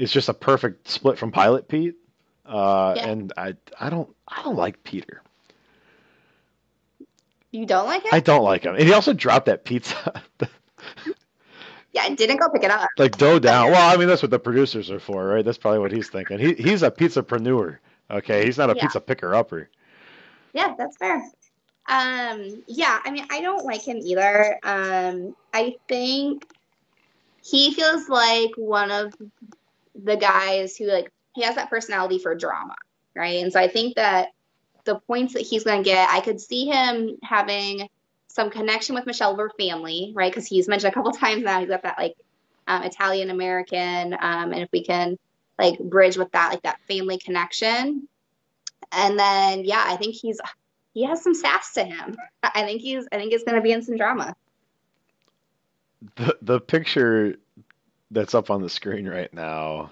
is 0.00 0.10
just 0.10 0.28
a 0.28 0.34
perfect 0.34 0.88
split 0.88 1.18
from 1.18 1.30
Pilot 1.30 1.68
Pete. 1.68 1.96
Uh, 2.46 2.94
yeah. 2.96 3.06
and 3.06 3.32
I 3.36 3.54
I 3.78 3.90
don't 3.90 4.08
I 4.26 4.42
don't 4.42 4.56
like 4.56 4.82
Peter. 4.82 5.22
You 7.52 7.66
don't 7.66 7.86
like 7.86 8.02
him? 8.02 8.10
I 8.12 8.20
don't 8.20 8.42
like 8.42 8.64
him, 8.64 8.74
and 8.74 8.84
he 8.84 8.92
also 8.92 9.12
dropped 9.12 9.46
that 9.46 9.64
pizza. 9.64 10.22
Yeah, 11.92 12.02
I 12.02 12.10
didn't 12.10 12.36
go 12.36 12.48
pick 12.48 12.62
it 12.62 12.70
up. 12.70 12.88
Like 12.98 13.18
dough 13.18 13.40
down. 13.40 13.72
Well, 13.72 13.92
I 13.92 13.96
mean 13.96 14.06
that's 14.06 14.22
what 14.22 14.30
the 14.30 14.38
producers 14.38 14.92
are 14.92 15.00
for, 15.00 15.26
right? 15.26 15.44
That's 15.44 15.58
probably 15.58 15.80
what 15.80 15.90
he's 15.90 16.08
thinking. 16.08 16.38
He 16.38 16.54
he's 16.54 16.84
a 16.84 16.90
pizzapreneur. 16.90 17.78
Okay, 18.10 18.44
he's 18.44 18.58
not 18.58 18.70
a 18.70 18.76
yeah. 18.76 18.82
pizza 18.82 19.00
picker 19.00 19.34
upper. 19.34 19.68
Yeah, 20.52 20.74
that's 20.78 20.96
fair. 20.96 21.16
Um, 21.88 22.62
yeah, 22.68 23.00
I 23.04 23.10
mean, 23.10 23.26
I 23.30 23.40
don't 23.40 23.64
like 23.64 23.82
him 23.82 23.96
either. 23.96 24.58
Um, 24.62 25.34
I 25.52 25.76
think 25.88 26.46
he 27.42 27.74
feels 27.74 28.08
like 28.08 28.50
one 28.56 28.90
of 28.90 29.14
the 29.94 30.16
guys 30.16 30.76
who 30.76 30.86
like 30.86 31.12
he 31.34 31.42
has 31.42 31.54
that 31.56 31.70
personality 31.70 32.18
for 32.18 32.34
drama, 32.34 32.76
right? 33.14 33.42
And 33.42 33.52
so 33.52 33.60
I 33.60 33.68
think 33.68 33.96
that 33.96 34.28
the 34.84 34.98
points 35.00 35.34
that 35.34 35.42
he's 35.42 35.64
going 35.64 35.82
to 35.82 35.88
get, 35.88 36.08
I 36.10 36.20
could 36.20 36.40
see 36.40 36.66
him 36.66 37.18
having 37.22 37.88
some 38.28 38.50
connection 38.50 38.94
with 38.94 39.06
Michelle 39.06 39.36
her 39.36 39.50
family, 39.58 40.12
right? 40.14 40.30
Because 40.30 40.46
he's 40.46 40.68
mentioned 40.68 40.92
a 40.92 40.94
couple 40.94 41.12
times 41.12 41.42
now 41.42 41.60
he's 41.60 41.68
got 41.68 41.82
that 41.82 41.98
like 41.98 42.16
um, 42.66 42.82
Italian 42.82 43.30
American, 43.30 44.14
um, 44.14 44.52
and 44.52 44.62
if 44.62 44.68
we 44.72 44.84
can 44.84 45.18
like 45.58 45.78
bridge 45.78 46.16
with 46.16 46.30
that, 46.32 46.50
like 46.50 46.62
that 46.62 46.80
family 46.88 47.18
connection, 47.18 48.08
and 48.92 49.18
then 49.18 49.64
yeah, 49.64 49.82
I 49.84 49.96
think 49.96 50.14
he's 50.14 50.40
he 50.94 51.04
has 51.04 51.22
some 51.22 51.34
sass 51.34 51.74
to 51.74 51.84
him. 51.84 52.16
I 52.42 52.62
think 52.62 52.80
he's 52.80 53.06
I 53.12 53.16
think 53.16 53.32
he's 53.32 53.44
going 53.44 53.56
to 53.56 53.62
be 53.62 53.72
in 53.72 53.82
some 53.82 53.96
drama. 53.96 54.34
The 56.16 56.38
the 56.40 56.60
picture 56.60 57.36
that's 58.10 58.34
up 58.34 58.50
on 58.50 58.62
the 58.62 58.70
screen 58.70 59.08
right 59.08 59.32
now 59.32 59.90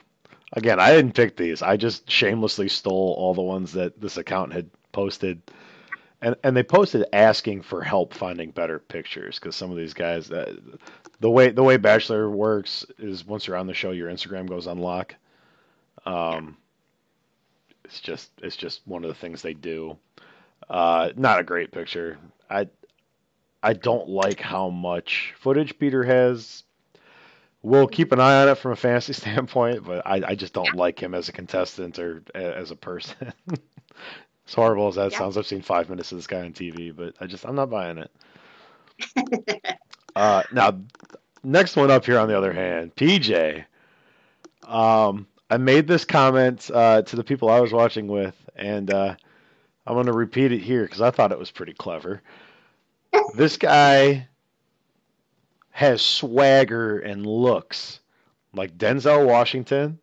again, 0.53 0.81
I 0.81 0.93
didn't 0.93 1.15
pick 1.15 1.37
these. 1.37 1.63
I 1.63 1.77
just 1.77 2.11
shamelessly 2.11 2.69
stole 2.69 3.15
all 3.19 3.35
the 3.35 3.43
ones 3.43 3.73
that 3.73 4.01
this 4.01 4.17
account 4.17 4.53
had 4.53 4.71
posted. 4.93 5.43
And, 6.21 6.35
and 6.43 6.57
they 6.57 6.63
posted 6.63 7.07
asking 7.13 7.63
for 7.63 7.83
help 7.83 8.13
finding 8.13 8.51
better 8.51 8.79
pictures 8.79 9.39
because 9.39 9.55
some 9.55 9.71
of 9.71 9.77
these 9.77 9.95
guys, 9.95 10.31
uh, 10.31 10.57
the 11.21 11.31
way 11.31 11.51
the 11.51 11.63
way 11.63 11.77
Bachelor 11.77 12.29
works 12.29 12.85
is 12.99 13.25
once 13.25 13.47
you're 13.47 13.57
on 13.57 13.69
the 13.69 13.75
show, 13.75 13.93
your 13.93 14.11
Instagram 14.11 14.49
goes 14.49 14.67
unlock. 14.67 15.15
Um, 16.05 16.57
it's 17.85 18.01
just 18.01 18.33
it's 18.43 18.57
just 18.57 18.81
one 18.87 19.05
of 19.05 19.09
the 19.09 19.15
things 19.15 19.43
they 19.43 19.55
do. 19.55 19.97
Uh, 20.69 21.11
not 21.17 21.39
a 21.39 21.45
great 21.45 21.71
picture. 21.71 22.19
I 22.51 22.69
I 23.63 23.75
don't 23.75 24.09
like 24.09 24.41
how 24.41 24.71
much 24.71 25.35
footage 25.39 25.79
Peter 25.79 26.03
has. 26.03 26.65
We'll 27.63 27.89
keep 27.89 28.13
an 28.13 28.21
eye 28.21 28.43
on 28.43 28.49
it 28.49 28.57
from 28.57 28.73
a 28.73 28.77
fantasy 28.77 29.13
standpoint, 29.15 29.85
but 29.85 30.07
I, 30.07 30.23
I 30.29 30.35
just 30.35 30.53
don't 30.53 30.75
like 30.75 31.01
him 31.03 31.15
as 31.15 31.29
a 31.29 31.33
contestant 31.33 31.99
or 31.99 32.23
as 32.35 32.71
a 32.71 32.77
person. 32.77 33.33
as 34.47 34.55
horrible 34.55 34.89
as 34.89 34.97
that 34.97 35.13
Yeah. 35.13 35.19
sounds, 35.19 35.37
I've 35.37 35.47
seen 35.47 35.63
five 35.63 35.89
minutes 35.91 36.13
of 36.13 36.19
this 36.19 36.27
guy 36.27 36.41
on 36.41 36.53
TV, 36.53 36.91
but 36.95 37.15
I 37.21 37.27
just 37.27 37.45
I'm 37.47 37.57
not 37.57 37.71
buying 37.71 37.99
it. 37.99 38.11
uh, 40.17 40.45
now, 40.53 40.81
next 41.43 41.77
one 41.77 41.91
up 41.91 42.05
here 42.07 42.19
on 42.19 42.29
the 42.29 42.37
other 42.37 42.53
hand, 42.53 42.95
PJ. 42.97 43.65
Um, 44.67 45.27
I 45.51 45.57
made 45.59 45.87
this 45.89 46.05
comment 46.05 46.71
uh, 46.73 47.03
to 47.03 47.17
the 47.17 47.25
people 47.25 47.49
I 47.49 47.61
was 47.61 47.73
watching 47.73 48.07
with, 48.09 48.37
and 48.57 48.91
uh, 48.91 49.17
I'm 49.87 49.95
going 49.95 50.07
to 50.07 50.13
repeat 50.13 50.53
it 50.53 50.61
here 50.61 50.83
because 50.85 51.01
I 51.01 51.11
thought 51.11 51.33
it 51.33 51.39
was 51.39 51.51
pretty 51.51 51.75
clever. 51.75 52.23
this 53.35 53.57
guy 53.57 54.28
has 55.79 56.03
swagger 56.03 56.99
and 56.99 57.25
looks 57.25 58.01
like 58.53 58.77
Denzel 58.77 59.25
Washington 59.25 60.01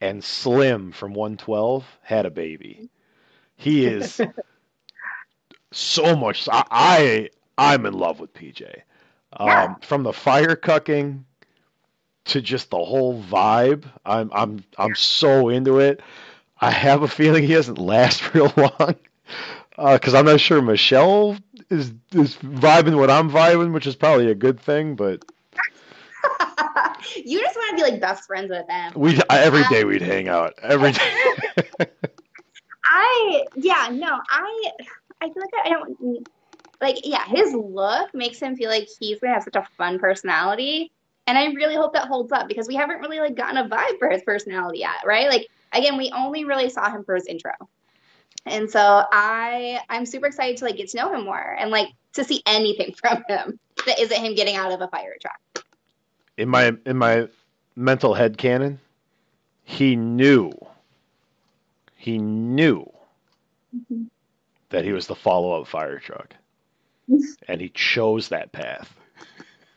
and 0.00 0.22
Slim 0.22 0.92
from 0.92 1.14
112 1.14 1.84
had 2.02 2.26
a 2.26 2.30
baby. 2.30 2.88
He 3.56 3.86
is 3.86 4.20
so 5.72 6.14
much. 6.14 6.48
I, 6.48 6.64
I 6.70 7.30
I'm 7.58 7.86
in 7.86 7.94
love 7.94 8.20
with 8.20 8.34
PJ. 8.34 8.82
Um, 9.32 9.48
Yeah. 9.48 9.74
From 9.80 10.04
the 10.04 10.12
fire 10.12 10.54
cucking 10.54 11.24
to 12.26 12.40
just 12.40 12.70
the 12.70 12.78
whole 12.84 13.20
vibe, 13.20 13.84
I'm 14.04 14.30
I'm 14.32 14.64
I'm 14.78 14.94
so 14.94 15.48
into 15.48 15.80
it. 15.80 16.02
I 16.60 16.70
have 16.70 17.02
a 17.02 17.08
feeling 17.08 17.42
he 17.42 17.54
doesn't 17.54 17.78
last 17.78 18.32
real 18.32 18.52
long 18.56 18.94
Uh, 19.78 19.94
because 19.94 20.14
I'm 20.14 20.24
not 20.24 20.40
sure 20.40 20.62
Michelle 20.62 21.36
is 21.70 21.92
is 22.12 22.36
vibing 22.36 22.96
what 22.96 23.10
I'm 23.10 23.30
vibing, 23.30 23.72
which 23.72 23.86
is 23.86 23.94
probably 23.94 24.30
a 24.30 24.34
good 24.34 24.58
thing. 24.58 24.96
But 24.96 25.20
you 27.24 27.40
just 27.40 27.56
want 27.56 27.70
to 27.70 27.84
be 27.84 27.90
like 27.90 28.00
best 28.00 28.24
friends 28.26 28.50
with 28.50 28.66
them. 28.66 28.92
we 28.96 29.18
every 29.30 29.64
day 29.68 29.84
we'd 29.84 30.02
um, 30.02 30.08
hang 30.08 30.28
out 30.28 30.54
every 30.62 30.92
day. 30.92 31.12
I 32.84 33.44
yeah 33.56 33.88
no 33.92 34.18
I 34.30 34.70
I 35.20 35.26
feel 35.26 35.42
like 35.42 35.66
I 35.66 35.68
don't 35.68 36.26
like 36.80 37.00
yeah 37.04 37.24
his 37.26 37.52
look 37.52 38.14
makes 38.14 38.38
him 38.38 38.56
feel 38.56 38.70
like 38.70 38.88
he's 39.00 39.20
gonna 39.20 39.34
have 39.34 39.42
such 39.42 39.56
a 39.56 39.66
fun 39.76 39.98
personality 39.98 40.92
and 41.26 41.36
I 41.36 41.46
really 41.46 41.74
hope 41.74 41.94
that 41.94 42.06
holds 42.06 42.32
up 42.32 42.48
because 42.48 42.68
we 42.68 42.76
haven't 42.76 43.00
really 43.00 43.18
like 43.18 43.34
gotten 43.34 43.56
a 43.56 43.68
vibe 43.68 43.98
for 43.98 44.08
his 44.08 44.22
personality 44.22 44.78
yet 44.80 45.04
right 45.04 45.28
like 45.28 45.48
again 45.72 45.96
we 45.96 46.10
only 46.12 46.44
really 46.44 46.70
saw 46.70 46.90
him 46.90 47.04
for 47.04 47.14
his 47.14 47.26
intro 47.26 47.52
and 48.44 48.70
so 48.70 49.04
I 49.12 49.80
I'm 49.88 50.06
super 50.06 50.26
excited 50.26 50.56
to 50.58 50.64
like 50.64 50.76
get 50.76 50.88
to 50.90 50.96
know 50.96 51.12
him 51.12 51.24
more 51.24 51.56
and 51.58 51.70
like 51.70 51.88
to 52.14 52.24
see 52.24 52.42
anything 52.46 52.94
from 53.00 53.22
him 53.28 53.58
that 53.86 53.98
isn't 53.98 54.20
him 54.20 54.34
getting 54.34 54.56
out 54.56 54.72
of 54.72 54.80
a 54.80 54.88
fire 54.88 55.16
truck 55.20 55.64
in 56.36 56.48
my 56.48 56.72
in 56.84 56.96
my 56.96 57.28
mental 57.74 58.14
head 58.14 58.38
canon, 58.38 58.78
he 59.64 59.96
knew 59.96 60.52
he 61.96 62.18
knew 62.18 62.90
mm-hmm. 63.74 64.04
that 64.70 64.84
he 64.84 64.92
was 64.92 65.06
the 65.06 65.14
follow 65.14 65.60
up 65.60 65.66
fire 65.66 65.98
truck. 65.98 66.34
And 67.48 67.60
he 67.60 67.68
chose 67.68 68.28
that 68.30 68.50
path. 68.50 68.92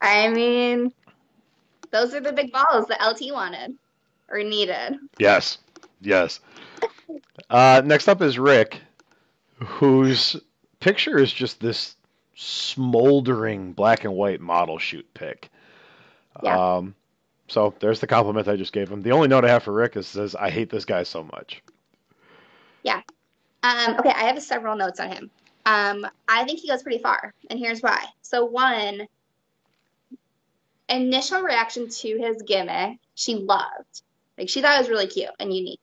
I 0.00 0.28
mean 0.28 0.92
those 1.90 2.14
are 2.14 2.20
the 2.20 2.32
big 2.32 2.52
balls 2.52 2.86
that 2.86 3.04
LT 3.04 3.32
wanted 3.32 3.74
or 4.28 4.44
needed 4.44 4.98
Yes. 5.18 5.58
Yes. 6.00 6.40
Uh, 7.50 7.82
next 7.84 8.08
up 8.08 8.22
is 8.22 8.38
Rick, 8.38 8.80
whose 9.56 10.36
picture 10.80 11.18
is 11.18 11.32
just 11.32 11.60
this 11.60 11.96
smoldering 12.34 13.72
black 13.72 14.04
and 14.04 14.14
white 14.14 14.40
model 14.40 14.78
shoot 14.78 15.06
pic. 15.14 15.50
Yeah. 16.42 16.76
Um, 16.76 16.94
so 17.48 17.74
there's 17.80 18.00
the 18.00 18.06
compliment 18.06 18.46
I 18.46 18.56
just 18.56 18.72
gave 18.72 18.88
him. 18.88 19.02
The 19.02 19.12
only 19.12 19.28
note 19.28 19.44
I 19.44 19.48
have 19.48 19.62
for 19.62 19.72
Rick 19.72 19.96
is 19.96 20.06
says, 20.06 20.34
I 20.34 20.50
hate 20.50 20.70
this 20.70 20.84
guy 20.84 21.02
so 21.02 21.24
much. 21.24 21.62
Yeah. 22.82 23.00
Um, 23.62 23.96
okay, 23.98 24.10
I 24.10 24.24
have 24.24 24.40
several 24.42 24.76
notes 24.76 25.00
on 25.00 25.10
him. 25.10 25.30
Um, 25.66 26.06
I 26.28 26.44
think 26.44 26.60
he 26.60 26.68
goes 26.68 26.82
pretty 26.82 27.02
far, 27.02 27.34
and 27.50 27.58
here's 27.58 27.80
why. 27.80 28.04
So, 28.22 28.44
one, 28.44 29.06
initial 30.88 31.42
reaction 31.42 31.88
to 31.88 32.18
his 32.18 32.40
gimmick, 32.42 32.98
she 33.14 33.34
loved. 33.34 34.02
Like, 34.38 34.48
she 34.48 34.62
thought 34.62 34.76
it 34.76 34.80
was 34.80 34.88
really 34.88 35.08
cute 35.08 35.30
and 35.40 35.52
unique. 35.52 35.80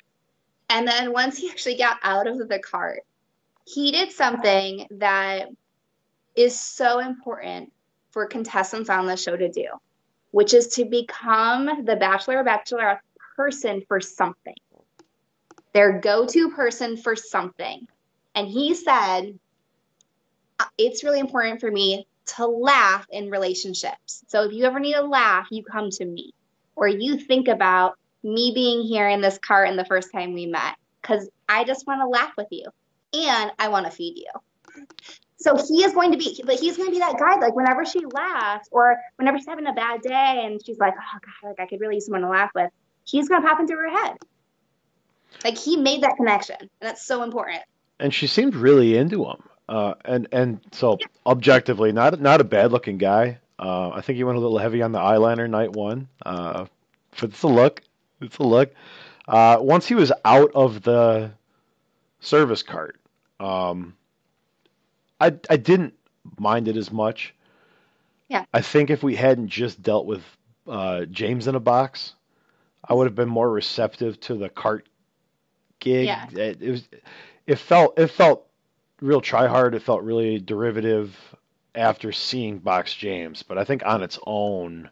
And 0.70 0.88
then 0.88 1.14
once 1.14 1.38
he 1.38 1.50
actually 1.50 1.78
got 1.78 1.98
out 2.04 2.28
of 2.28 2.38
the 2.48 2.60
cart, 2.60 3.02
he 3.66 3.92
did 3.92 4.12
something 4.12 4.88
that 4.92 5.50
is 6.36 6.60
so 6.60 7.00
important 7.00 7.72
for 8.12 8.26
contestants 8.26 8.90
on 8.90 9.06
the 9.06 9.18
show 9.18 9.36
to 9.36 9.50
do, 9.50 9.68
which 10.32 10.54
is 10.54 10.68
to 10.76 10.86
become 10.86 11.86
the 11.86 11.96
bachelor 11.96 12.40
or 12.40 12.44
bachelorette 12.44 13.00
person 13.36 13.84
for 13.88 14.00
something 14.00 14.56
their 15.76 16.00
go 16.00 16.26
to 16.26 16.52
person 16.52 16.96
for 16.96 17.18
something. 17.18 17.86
And 18.34 18.48
he 18.48 18.74
said, 18.74 19.38
"Uh, 20.58 20.66
It's 20.78 21.04
really 21.04 21.20
important 21.20 21.60
for 21.60 21.70
me 21.70 22.08
to 22.38 22.48
laugh 22.48 23.06
in 23.12 23.30
relationships. 23.30 24.24
So 24.28 24.44
if 24.44 24.54
you 24.54 24.64
ever 24.64 24.80
need 24.80 24.96
a 24.96 25.06
laugh, 25.06 25.48
you 25.52 25.64
come 25.64 25.90
to 25.92 26.06
me. 26.06 26.34
Or 26.78 26.88
you 26.88 27.18
think 27.18 27.50
about 27.50 28.00
me 28.26 28.52
being 28.54 28.82
here 28.82 29.08
in 29.08 29.22
this 29.22 29.38
cart 29.38 29.70
in 29.70 29.78
the 29.78 29.86
first 29.86 30.12
time 30.12 30.34
we 30.34 30.46
met, 30.48 30.76
because 31.02 31.30
I 31.48 31.64
just 31.64 31.88
want 31.88 32.02
to 32.02 32.08
laugh 32.08 32.34
with 32.38 32.48
you 32.52 32.66
and 33.14 33.52
I 33.60 33.70
want 33.70 33.86
to 33.86 33.92
feed 33.92 34.18
you. 34.18 34.86
So 35.38 35.56
he 35.56 35.84
is 35.84 35.94
going 35.94 36.12
to 36.12 36.18
be, 36.18 36.42
but 36.46 36.60
he's 36.60 36.76
going 36.76 36.90
to 36.90 36.92
be 36.92 37.00
that 37.00 37.18
guy. 37.20 37.36
Like 37.40 37.56
whenever 37.56 37.86
she 37.86 38.00
laughs, 38.06 38.68
or 38.72 38.98
whenever 39.18 39.38
she's 39.38 39.48
having 39.48 39.68
a 39.68 39.74
bad 39.74 40.02
day, 40.02 40.42
and 40.44 40.60
she's 40.66 40.80
like, 40.80 40.94
"Oh 40.98 41.20
God, 41.24 41.50
like 41.50 41.60
I 41.60 41.68
could 41.68 41.80
really 41.80 41.96
use 41.96 42.06
someone 42.06 42.22
to 42.22 42.30
laugh 42.30 42.50
with," 42.56 42.72
he's 43.04 43.30
going 43.30 43.42
to 43.42 43.48
pop 43.48 43.60
into 43.60 43.74
her 43.74 43.90
head. 43.90 44.18
Like 45.44 45.58
he 45.58 45.78
made 45.78 46.02
that 46.04 46.16
connection, 46.18 46.56
and 46.60 46.70
that's 46.80 47.06
so 47.06 47.22
important. 47.24 47.62
and 48.00 48.14
she 48.14 48.28
seemed 48.28 48.56
really 48.56 48.98
into 48.98 49.24
him. 49.26 49.44
Uh, 49.70 49.94
and 50.04 50.28
and 50.32 50.60
so 50.72 50.98
objectively, 51.26 51.92
not 51.92 52.20
not 52.20 52.42
a 52.42 52.44
bad 52.46 52.72
looking 52.72 52.98
guy. 52.98 53.40
Uh, 53.60 53.90
I 53.90 54.02
think 54.02 54.18
he 54.18 54.24
went 54.24 54.38
a 54.38 54.42
little 54.42 54.58
heavy 54.58 54.82
on 54.82 54.92
the 54.92 55.00
eyeliner 55.00 55.50
night 55.50 55.72
one. 55.74 56.08
Uh, 56.26 56.66
but 57.20 57.30
it's 57.30 57.44
a 57.44 57.48
look. 57.48 57.82
A 58.40 58.44
look. 58.44 58.74
Uh, 59.28 59.58
once 59.60 59.88
he 59.88 59.96
was 59.96 60.12
out 60.24 60.52
of 60.54 60.84
the 60.84 61.32
service 62.20 62.64
cart, 62.64 63.00
um, 63.40 63.96
I 65.20 65.34
I 65.50 65.58
didn't 65.58 65.94
mind 66.38 66.68
it 66.68 66.78
as 66.78 66.92
much. 66.92 67.34
Yeah. 68.28 68.46
I 68.54 68.62
think 68.62 68.90
if 68.90 69.04
we 69.04 69.16
hadn't 69.16 69.50
just 69.50 69.82
dealt 69.82 70.06
with 70.06 70.24
uh, 70.68 71.06
James 71.06 71.48
in 71.48 71.56
a 71.56 71.60
box, 71.60 72.14
I 72.88 72.94
would 72.94 73.06
have 73.06 73.16
been 73.16 73.30
more 73.30 73.50
receptive 73.50 74.20
to 74.22 74.36
the 74.36 74.50
cart 74.50 74.88
gig. 75.80 76.06
Yeah. 76.08 76.28
It, 76.32 76.62
it 76.62 76.72
was 76.72 76.88
it 77.48 77.60
felt 77.60 77.98
it 78.00 78.08
felt 78.08 78.48
real 79.02 79.22
try 79.22 79.48
hard. 79.48 79.76
It 79.76 79.82
felt 79.82 80.04
really 80.04 80.40
derivative 80.40 81.16
after 81.76 82.12
seeing 82.12 82.60
Box 82.60 82.94
James, 82.94 83.44
but 83.44 83.58
I 83.58 83.64
think 83.64 83.86
on 83.86 84.02
its 84.02 84.18
own, 84.26 84.90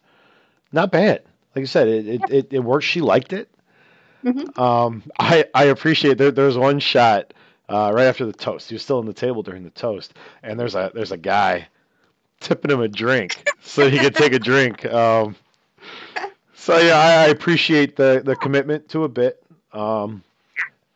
not 0.71 0.91
bad. 0.91 1.23
Like 1.56 1.64
I 1.64 1.66
said, 1.66 1.88
it 1.88 2.08
it, 2.08 2.22
it, 2.30 2.47
it 2.54 2.60
worked. 2.60 2.86
She 2.86 3.01
liked 3.01 3.34
it. 3.34 3.49
Mhm. 4.24 4.58
Um, 4.58 5.04
I 5.20 5.45
I 5.54 5.66
appreciate 5.66 6.18
there. 6.18 6.32
There's 6.32 6.58
one 6.58 6.80
shot 6.80 7.34
uh, 7.70 7.91
right 7.93 8.06
after 8.06 8.26
the 8.26 8.34
toast. 8.34 8.70
He 8.70 8.76
was 8.76 8.82
still 8.84 8.99
on 8.99 9.06
the 9.06 9.14
table 9.14 9.43
during 9.43 9.64
the 9.64 9.70
toast, 9.72 10.14
and 10.41 10.60
there's 10.60 10.76
a 10.76 10.91
there's 10.93 11.12
a 11.12 11.18
guy 11.18 11.68
tipping 12.39 12.72
him 12.72 12.82
a 12.82 12.88
drink 12.88 13.47
so 13.62 13.89
he 13.89 13.97
could 13.99 14.16
take 14.16 14.34
a 14.34 14.39
drink. 14.51 14.86
Um, 14.86 15.36
so 16.56 16.78
yeah, 16.78 16.97
I, 16.97 17.12
I 17.24 17.26
appreciate 17.28 17.95
the 17.95 18.22
the 18.24 18.36
commitment 18.36 18.89
to 18.89 19.04
a 19.04 19.10
bit. 19.10 19.43
Um, 19.74 20.24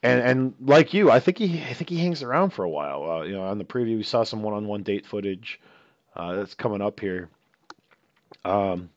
and 0.04 0.22
and 0.22 0.54
like 0.62 0.94
you, 0.94 1.12
I 1.12 1.20
think 1.20 1.38
he 1.38 1.62
I 1.64 1.74
think 1.74 1.90
he 1.90 1.98
hangs 1.98 2.24
around 2.24 2.52
for 2.52 2.64
a 2.64 2.70
while. 2.70 3.10
Uh, 3.10 3.22
you 3.24 3.34
know, 3.34 3.44
on 3.44 3.58
the 3.58 3.66
preview 3.66 3.98
we 3.98 4.04
saw 4.04 4.24
some 4.24 4.42
one-on-one 4.44 4.84
date 4.84 5.06
footage 5.06 5.60
uh, 6.16 6.36
that's 6.36 6.54
coming 6.54 6.82
up 6.82 7.00
here. 7.00 7.30
Um, 8.46 8.90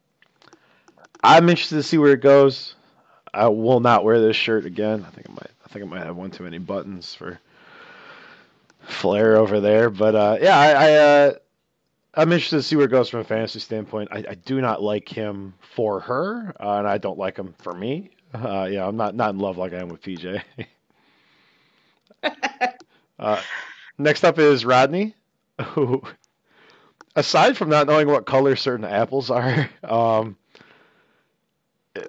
I'm 1.23 1.49
interested 1.49 1.77
to 1.77 1.83
see 1.83 1.99
where 1.99 2.13
it 2.13 2.21
goes. 2.21 2.75
I 3.33 3.49
will 3.49 3.81
not 3.81 4.05
wear 4.05 4.21
this 4.21 4.37
shirt 4.37 4.67
again. 4.67 5.05
I 5.07 5.11
think 5.11 5.29
I 5.29 5.33
might. 5.33 5.51
I 5.65 5.69
think 5.69 5.85
I 5.85 5.89
might 5.89 6.05
have 6.05 6.17
one 6.17 6.31
too 6.31 6.45
many 6.45 6.59
buttons 6.59 7.15
for 7.15 7.39
Flair 8.81 9.37
over 9.37 9.61
there. 9.61 9.91
But 9.91 10.15
uh, 10.15 10.39
yeah, 10.41 10.59
I 10.59 10.71
I, 10.71 10.93
uh, 10.95 11.33
I'm 12.15 12.33
interested 12.33 12.57
to 12.57 12.63
see 12.63 12.77
where 12.77 12.87
it 12.87 12.91
goes 12.91 13.09
from 13.09 13.21
a 13.21 13.25
fantasy 13.25 13.61
standpoint. 13.61 14.09
I, 14.11 14.25
I 14.31 14.35
do 14.35 14.61
not 14.61 14.83
like 14.83 15.09
him 15.09 15.55
for 15.61 16.01
her, 16.01 16.55
uh, 16.59 16.79
and 16.79 16.89
I 16.89 16.99
don't 16.99 17.19
like 17.19 17.37
him 17.37 17.55
for 17.59 17.73
me. 17.73 18.11
Uh, 18.35 18.69
yeah, 18.71 18.87
I'm 18.87 18.97
not 18.97 19.15
not 19.15 19.31
in 19.31 19.39
love 19.39 19.59
like 19.59 19.73
I 19.73 19.79
am 19.79 19.89
with 19.89 20.03
PJ. 20.03 20.43
uh, 23.19 23.41
next 23.99 24.25
up 24.25 24.39
is 24.39 24.65
Rodney, 24.65 25.15
who, 25.67 26.03
aside 27.15 27.57
from 27.57 27.69
not 27.69 27.87
knowing 27.87 28.09
what 28.09 28.27
color 28.27 28.57
certain 28.57 28.85
apples 28.85 29.31
are, 29.31 29.71
um, 29.85 30.37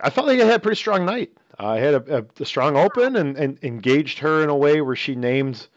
I 0.02 0.10
felt 0.10 0.28
like 0.28 0.40
I 0.40 0.46
had 0.46 0.56
a 0.56 0.60
pretty 0.60 0.78
strong 0.78 1.06
night. 1.06 1.32
I 1.60 1.78
had 1.78 1.94
a, 1.94 2.18
a, 2.20 2.26
a 2.40 2.46
strong 2.46 2.78
open 2.78 3.16
and, 3.16 3.38
and 3.38 3.60
engaged 3.64 4.20
her 4.20 4.44
in 4.44 4.50
a 4.50 4.56
way 4.56 4.82
where 4.82 4.96
she 4.96 5.16
named 5.16 5.68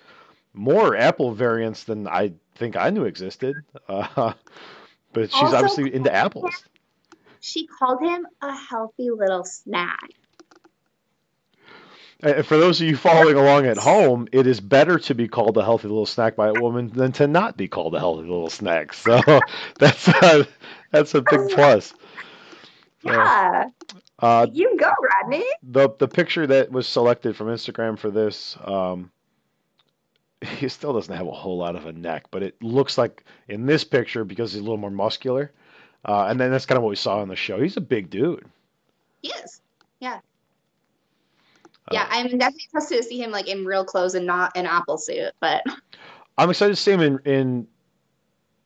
more 0.55 0.97
apple 0.97 1.33
variants 1.35 1.85
than 1.85 2.07
I 2.09 2.33
think 2.55 2.77
I 2.77 2.91
knew 2.91 3.05
existed. 3.05 3.57
Uh, 3.89 4.33
but 5.13 5.31
she's 5.33 5.43
Also- 5.43 5.57
obviously 5.57 5.95
into 5.95 6.13
apples. 6.13 6.65
She 7.41 7.67
called 7.67 8.01
him 8.01 8.27
a 8.41 8.57
healthy 8.57 9.11
little 9.11 9.45
snack. 9.45 10.09
And 12.21 12.47
for 12.47 12.57
those 12.57 12.81
of 12.81 12.87
you 12.87 12.97
following 12.97 13.37
along 13.37 13.67
at 13.67 13.77
home, 13.77 14.29
it 14.33 14.47
is 14.47 14.61
better 14.61 14.99
to 15.01 15.15
be 15.15 15.29
called 15.29 15.59
a 15.59 15.63
healthy 15.63 15.89
little 15.89 16.07
snack 16.07 16.37
by 16.37 16.49
a 16.49 16.55
woman 16.55 16.91
than 16.95 17.13
to 17.13 17.27
not 17.27 17.59
be 17.59 17.69
called 17.69 17.95
a 17.95 17.99
healthy 17.99 18.23
little 18.23 18.49
snack. 18.49 18.95
So 18.95 19.21
that's 19.79 20.09
a, 20.09 20.47
that's 20.91 21.15
a 21.15 21.21
big 21.21 21.51
plus. 21.51 21.93
Yeah, 23.05 23.69
Uh, 24.19 24.47
you 24.53 24.77
go, 24.79 24.91
Rodney. 25.23 25.45
the 25.63 25.91
the 25.99 26.09
picture 26.09 26.47
that 26.47 26.71
was 26.71 26.87
selected 26.89 27.37
from 27.37 27.49
Instagram 27.49 27.99
for 27.99 28.11
this, 28.11 28.57
um, 28.65 29.11
he 30.41 30.69
still 30.69 30.93
doesn't 30.93 31.15
have 31.15 31.27
a 31.27 31.33
whole 31.33 31.59
lot 31.59 31.77
of 31.77 31.87
a 31.87 31.93
neck, 31.93 32.27
but 32.31 32.43
it 32.43 32.63
looks 32.63 32.97
like 32.97 33.25
in 33.49 33.67
this 33.67 33.85
picture 33.85 34.25
because 34.25 34.53
he's 34.53 34.61
a 34.61 34.65
little 34.65 34.79
more 34.79 34.91
muscular. 34.91 35.53
Uh, 36.07 36.27
and 36.27 36.39
then 36.39 36.51
that's 36.51 36.67
kind 36.67 36.77
of 36.77 36.83
what 36.83 36.91
we 36.91 36.97
saw 36.97 37.19
on 37.21 37.29
the 37.29 37.37
show. 37.37 37.61
He's 37.61 37.79
a 37.79 37.81
big 37.81 38.11
dude. 38.11 38.45
He 39.23 39.29
is. 39.29 39.63
Yeah. 40.01 40.17
Uh, 41.89 41.93
Yeah, 41.93 42.07
I'm 42.11 42.27
definitely 42.39 42.69
interested 42.75 42.97
to 42.99 43.03
see 43.05 43.19
him 43.23 43.31
like 43.31 43.49
in 43.49 43.65
real 43.65 43.85
clothes 43.87 44.15
and 44.15 44.27
not 44.27 44.53
an 44.55 44.67
apple 44.67 44.99
suit. 44.99 45.33
But 45.41 45.63
I'm 46.39 46.51
excited 46.51 46.75
to 46.75 46.81
see 46.81 46.93
him 46.93 47.01
in, 47.01 47.19
in 47.25 47.67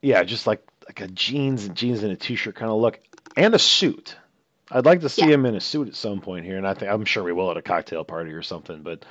yeah, 0.01 0.23
just 0.23 0.47
like 0.47 0.61
like 0.85 1.01
a 1.01 1.07
jeans 1.07 1.65
and 1.65 1.75
jeans 1.75 2.03
and 2.03 2.11
a 2.11 2.15
t-shirt 2.15 2.55
kind 2.55 2.71
of 2.71 2.79
look, 2.79 2.99
and 3.37 3.53
a 3.53 3.59
suit. 3.59 4.17
I'd 4.71 4.85
like 4.85 5.01
to 5.01 5.09
see 5.09 5.23
Yeah. 5.23 5.29
him 5.33 5.45
in 5.45 5.55
a 5.55 5.59
suit 5.59 5.87
at 5.87 5.95
some 5.95 6.21
point 6.21 6.45
here, 6.45 6.57
and 6.57 6.67
I 6.67 6.73
think 6.75 6.91
I'm 6.91 7.03
sure 7.05 7.23
we 7.23 7.33
will 7.33 7.49
at 7.49 7.57
a 7.57 7.61
cocktail 7.61 8.03
party 8.03 8.31
or 8.31 8.43
something. 8.43 8.81
But 8.83 9.03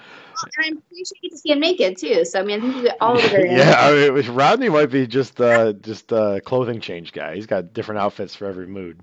and 0.56 0.66
I'm 0.76 0.82
pretty 0.82 1.04
sure 1.04 1.16
you 1.20 1.28
get 1.30 1.34
to 1.34 1.38
see 1.38 1.50
him 1.50 1.60
naked 1.60 1.96
too. 1.98 2.24
So 2.24 2.38
I 2.40 2.42
mean, 2.44 2.58
I 2.58 2.62
think 2.62 2.76
you 2.76 2.82
get 2.82 2.96
all 3.00 3.16
of 3.16 3.22
the 3.22 3.28
variants. 3.28 3.64
yeah, 3.64 3.76
I 3.80 3.92
mean, 3.92 4.14
was- 4.14 4.28
Rodney 4.28 4.68
might 4.68 4.90
be 4.90 5.06
just 5.06 5.40
uh, 5.40 5.72
just 5.74 6.12
a 6.12 6.40
clothing 6.44 6.80
change 6.80 7.12
guy. 7.12 7.34
He's 7.34 7.46
got 7.46 7.72
different 7.72 8.00
outfits 8.00 8.34
for 8.36 8.46
every 8.46 8.66
mood. 8.68 9.00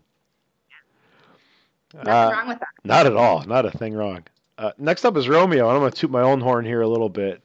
Nothing 1.94 2.10
Uh, 2.12 2.32
wrong 2.34 2.48
with 2.48 2.60
that. 2.60 2.68
Not 2.84 3.06
at 3.06 3.16
all. 3.16 3.44
Not 3.46 3.66
a 3.66 3.72
thing 3.72 3.94
wrong. 3.94 4.24
Uh, 4.58 4.72
next 4.78 5.04
up 5.04 5.18
is 5.18 5.28
Romeo, 5.28 5.68
and 5.68 5.76
I'm 5.76 5.82
going 5.82 5.92
to 5.92 5.98
toot 5.98 6.10
my 6.12 6.22
own 6.22 6.40
horn 6.40 6.64
here 6.66 6.82
a 6.82 6.88
little 6.88 7.10
bit. 7.10 7.44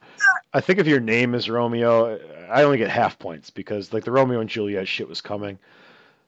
I 0.55 0.61
think 0.61 0.79
if 0.79 0.87
your 0.87 1.01
name 1.01 1.35
is 1.35 1.51
Romeo, 1.51 2.19
I 2.49 2.63
only 2.63 2.79
get 2.79 2.91
half 2.91 3.19
points 3.19 3.51
because 3.51 3.93
like 3.93 4.05
the 4.05 4.13
Romeo 4.13 4.41
and 4.41 4.49
Juliet 4.49 4.87
shit 4.87 5.09
was 5.09 5.21
coming. 5.21 5.59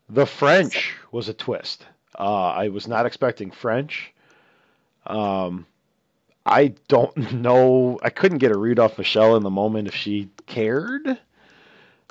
The 0.09 0.27
French 0.27 0.95
was 1.13 1.29
a 1.29 1.35
twist. 1.35 1.87
Uh, 2.19 2.49
I 2.49 2.69
was 2.69 2.87
not 2.89 3.07
expecting 3.07 3.51
French. 3.51 4.13
Um, 5.07 5.67
I 6.45 6.75
don't 6.89 7.33
know. 7.33 7.99
I 8.03 8.11
couldn't 8.11 8.39
get 8.39 8.53
a 8.53 8.59
read 8.59 8.79
off 8.79 8.99
Michelle 8.99 9.37
in 9.37 9.43
the 9.43 9.51
moment 9.51 9.89
if 9.89 9.95
she 9.95 10.29
cared. 10.47 11.19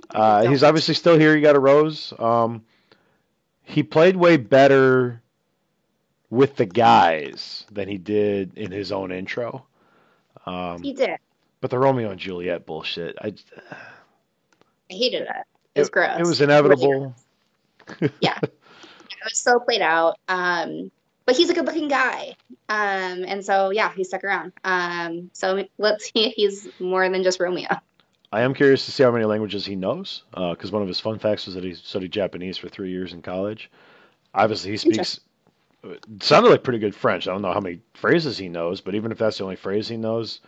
Uh, 0.10 0.48
he's 0.48 0.64
obviously 0.64 0.94
still 0.94 1.18
here. 1.18 1.36
He 1.36 1.42
got 1.42 1.56
a 1.56 1.60
rose. 1.60 2.14
Um, 2.20 2.64
he 3.64 3.84
played 3.84 4.16
way 4.18 4.38
better 4.38 5.22
with 6.30 6.56
the 6.58 6.66
guys 6.66 7.66
than 7.72 7.88
he 7.88 7.98
did 7.98 8.58
in 8.58 8.72
his 8.72 8.92
own 8.92 9.12
intro. 9.12 9.66
Um, 10.46 10.82
He 10.82 10.92
did. 10.94 11.18
but 11.62 11.70
the 11.70 11.78
Romeo 11.78 12.10
and 12.10 12.20
Juliet 12.20 12.66
bullshit, 12.66 13.16
I, 13.22 13.34
I 13.72 13.76
hated 14.90 15.22
it. 15.24 15.46
It 15.76 15.80
was 15.80 15.90
gross. 15.90 16.20
it 16.20 16.26
was 16.26 16.42
inevitable. 16.42 17.16
It 18.02 18.12
was 19.24 19.40
so 19.40 19.60
played 19.60 19.82
out. 19.82 20.18
Um, 20.28 20.92
but 21.26 21.38
he's 21.38 21.50
a 21.50 21.54
good 21.54 21.66
looking 21.66 21.88
guy. 21.88 22.36
Um, 22.68 23.24
and 23.26 23.46
so 23.46 23.70
yeah, 23.70 23.94
he 23.94 24.04
stuck 24.04 24.24
around. 24.24 24.54
Um, 24.64 25.30
so 25.34 25.66
let's 25.78 26.06
see 26.06 26.26
if 26.26 26.34
he's 26.34 26.68
more 26.80 27.08
than 27.10 27.24
just 27.24 27.40
Romeo. 27.40 27.70
I 28.34 28.42
am 28.42 28.54
curious 28.54 28.86
to 28.86 28.92
see 28.92 29.04
how 29.04 29.12
many 29.12 29.26
languages 29.26 29.66
he 29.66 29.76
knows, 29.76 30.24
because 30.32 30.72
one 30.72 30.82
of 30.82 30.88
his 30.88 31.00
fun 31.00 31.20
facts 31.20 31.46
was 31.46 31.56
that 31.56 31.64
he 31.64 31.74
studied 31.74 32.12
Japanese 32.12 32.58
for 32.58 32.70
three 32.70 32.90
years 32.90 33.14
in 33.14 33.22
college. 33.22 33.70
Obviously, 34.34 34.72
he 34.72 34.78
speaks. 34.78 35.20
Sounded 36.22 36.50
like 36.50 36.64
pretty 36.64 36.80
good 36.80 36.96
French. 36.96 37.28
I 37.28 37.34
don't 37.34 37.42
know 37.42 37.52
how 37.52 37.60
many 37.60 37.82
phrases 37.94 38.38
he 38.38 38.48
knows, 38.48 38.82
but 38.82 38.96
even 38.96 39.12
if 39.12 39.18
that's 39.18 39.38
the 39.40 39.44
only 39.44 39.56
phrase 39.56 39.88
he 39.88 39.98
knows, 39.98 40.40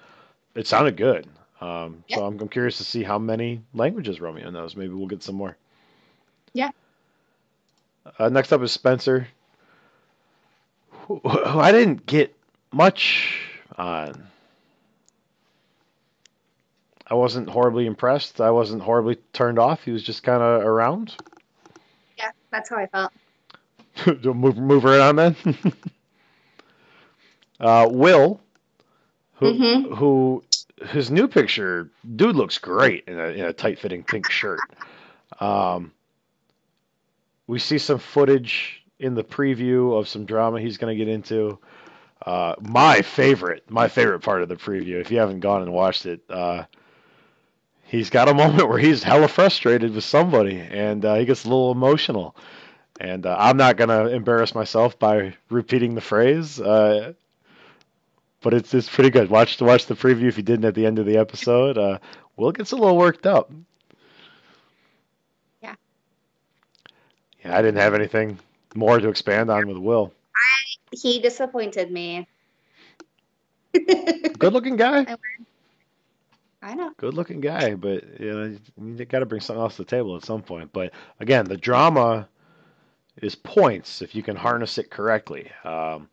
it 0.55 0.67
sounded 0.67 0.95
good. 0.95 1.27
Um, 1.59 2.03
So 2.07 2.25
I'm, 2.25 2.39
I'm 2.39 2.49
curious 2.49 2.77
to 2.77 2.83
see 2.83 3.03
how 3.03 3.17
many 3.17 3.61
languages 3.73 4.21
Romeo 4.21 4.49
knows. 4.49 4.75
Maybe 4.75 4.93
we'll 4.93 5.07
get 5.07 5.23
some 5.23 5.35
more. 5.35 5.57
Yeah. 6.53 6.69
Uh, 8.19 8.29
next 8.29 8.51
up 8.51 8.61
is 8.61 8.71
Spencer, 8.71 9.27
who, 10.89 11.19
who 11.19 11.59
I 11.59 11.71
didn't 11.71 12.05
get 12.05 12.35
much 12.71 13.39
on. 13.77 14.27
I 17.07 17.15
wasn't 17.15 17.49
horribly 17.49 17.85
impressed. 17.85 18.41
I 18.41 18.51
wasn't 18.51 18.81
horribly 18.81 19.17
turned 19.33 19.59
off. 19.59 19.83
He 19.83 19.91
was 19.91 20.03
just 20.03 20.23
kind 20.23 20.41
of 20.41 20.63
around. 20.63 21.15
Yeah, 22.17 22.31
that's 22.51 22.69
how 22.69 22.77
I 22.77 22.87
felt. 22.87 23.11
Move 24.25 24.57
move 24.57 24.83
right 24.83 24.99
on 24.99 25.15
then. 25.17 25.35
uh, 27.59 27.87
Will, 27.91 28.41
who 29.35 29.45
Mhm. 29.53 29.95
who 29.97 30.43
his 30.87 31.11
new 31.11 31.27
picture, 31.27 31.89
dude 32.15 32.35
looks 32.35 32.57
great 32.57 33.03
in 33.07 33.19
a 33.19 33.25
in 33.27 33.45
a 33.45 33.53
tight 33.53 33.77
fitting 33.79 34.03
pink 34.03 34.29
shirt. 34.31 34.59
Um, 35.39 35.91
we 37.47 37.59
see 37.59 37.77
some 37.77 37.99
footage 37.99 38.83
in 38.99 39.15
the 39.15 39.23
preview 39.23 39.97
of 39.97 40.07
some 40.07 40.25
drama 40.25 40.59
he's 40.59 40.77
going 40.77 40.97
to 40.97 41.05
get 41.05 41.11
into. 41.11 41.59
Uh, 42.25 42.55
my 42.61 43.01
favorite, 43.01 43.69
my 43.69 43.87
favorite 43.87 44.21
part 44.21 44.41
of 44.41 44.49
the 44.49 44.55
preview. 44.55 45.01
If 45.01 45.11
you 45.11 45.19
haven't 45.19 45.41
gone 45.41 45.61
and 45.61 45.73
watched 45.73 46.05
it, 46.05 46.21
uh, 46.29 46.63
he's 47.83 48.09
got 48.09 48.29
a 48.29 48.33
moment 48.43 48.69
where 48.69 48.79
he's 48.79 49.03
hella 49.03 49.27
frustrated 49.27 49.93
with 49.93 50.05
somebody, 50.05 50.57
and 50.57 51.03
uh, 51.03 51.15
he 51.15 51.25
gets 51.25 51.43
a 51.43 51.49
little 51.49 51.71
emotional. 51.71 52.35
And 52.99 53.25
uh, 53.25 53.35
I'm 53.37 53.57
not 53.57 53.75
gonna 53.75 54.07
embarrass 54.07 54.55
myself 54.55 54.97
by 54.99 55.35
repeating 55.49 55.95
the 55.95 56.01
phrase, 56.01 56.61
uh, 56.61 57.13
but 58.41 58.53
it's 58.53 58.73
it's 58.73 58.87
pretty 58.87 59.09
good. 59.09 59.29
Watch 59.29 59.59
watch 59.59 59.87
the 59.87 59.95
preview 59.95 60.27
if 60.27 60.37
you 60.37 60.43
didn't 60.43 60.65
at 60.65 60.75
the 60.75 60.85
end 60.85 60.99
of 60.99 61.05
the 61.05 61.17
episode. 61.17 61.77
Uh, 61.77 61.97
Will 62.37 62.51
gets 62.51 62.71
a 62.71 62.75
little 62.75 62.95
worked 62.95 63.25
up. 63.25 63.51
Yeah, 67.43 67.57
I 67.57 67.61
didn't 67.61 67.79
have 67.79 67.93
anything 67.93 68.39
more 68.75 68.99
to 68.99 69.09
expand 69.09 69.49
on 69.49 69.67
with 69.67 69.77
Will. 69.77 70.13
I, 70.35 70.95
He 70.95 71.19
disappointed 71.19 71.91
me. 71.91 72.27
Good 73.73 74.53
looking 74.53 74.75
guy. 74.75 75.15
I 76.61 76.75
know. 76.75 76.91
good 76.95 77.13
looking 77.13 77.41
guy, 77.41 77.75
but 77.75 78.21
you 78.21 78.33
know, 78.33 78.57
you 78.81 79.03
got 79.05 79.19
to 79.19 79.25
bring 79.25 79.41
something 79.41 79.61
else 79.61 79.75
to 79.75 79.83
the 79.83 79.89
table 79.89 80.15
at 80.15 80.23
some 80.23 80.41
point. 80.41 80.71
But 80.71 80.93
again, 81.19 81.43
the 81.43 81.57
drama 81.57 82.29
is 83.21 83.35
points 83.35 84.01
if 84.01 84.15
you 84.15 84.23
can 84.23 84.37
harness 84.37 84.77
it 84.77 84.89
correctly. 84.89 85.51
Um, 85.65 86.07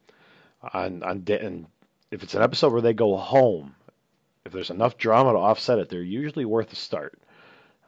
on 0.74 1.04
on 1.04 1.24
and 1.28 1.66
if 2.10 2.24
it's 2.24 2.34
an 2.34 2.42
episode 2.42 2.72
where 2.72 2.82
they 2.82 2.92
go 2.92 3.16
home, 3.16 3.76
if 4.44 4.52
there's 4.52 4.70
enough 4.70 4.98
drama 4.98 5.32
to 5.32 5.38
offset 5.38 5.78
it, 5.78 5.88
they're 5.88 6.02
usually 6.02 6.44
worth 6.44 6.72
a 6.72 6.76
start. 6.76 7.16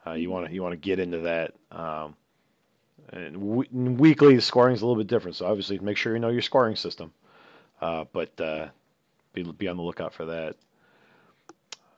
Uh, 0.07 0.13
you 0.13 0.29
want 0.29 0.47
to 0.47 0.53
you 0.53 0.63
want 0.63 0.71
to 0.71 0.77
get 0.77 0.99
into 0.99 1.19
that. 1.19 1.53
Um, 1.69 2.15
and 3.09 3.37
we- 3.37 3.67
weekly 3.67 4.39
scoring 4.39 4.75
is 4.75 4.81
a 4.81 4.85
little 4.85 5.01
bit 5.01 5.07
different, 5.07 5.35
so 5.35 5.45
obviously 5.45 5.79
make 5.79 5.97
sure 5.97 6.13
you 6.13 6.19
know 6.19 6.29
your 6.29 6.41
scoring 6.41 6.75
system. 6.75 7.11
Uh, 7.81 8.05
but 8.13 8.39
uh, 8.39 8.67
be 9.33 9.43
be 9.43 9.67
on 9.67 9.77
the 9.77 9.83
lookout 9.83 10.13
for 10.13 10.25
that. 10.25 10.55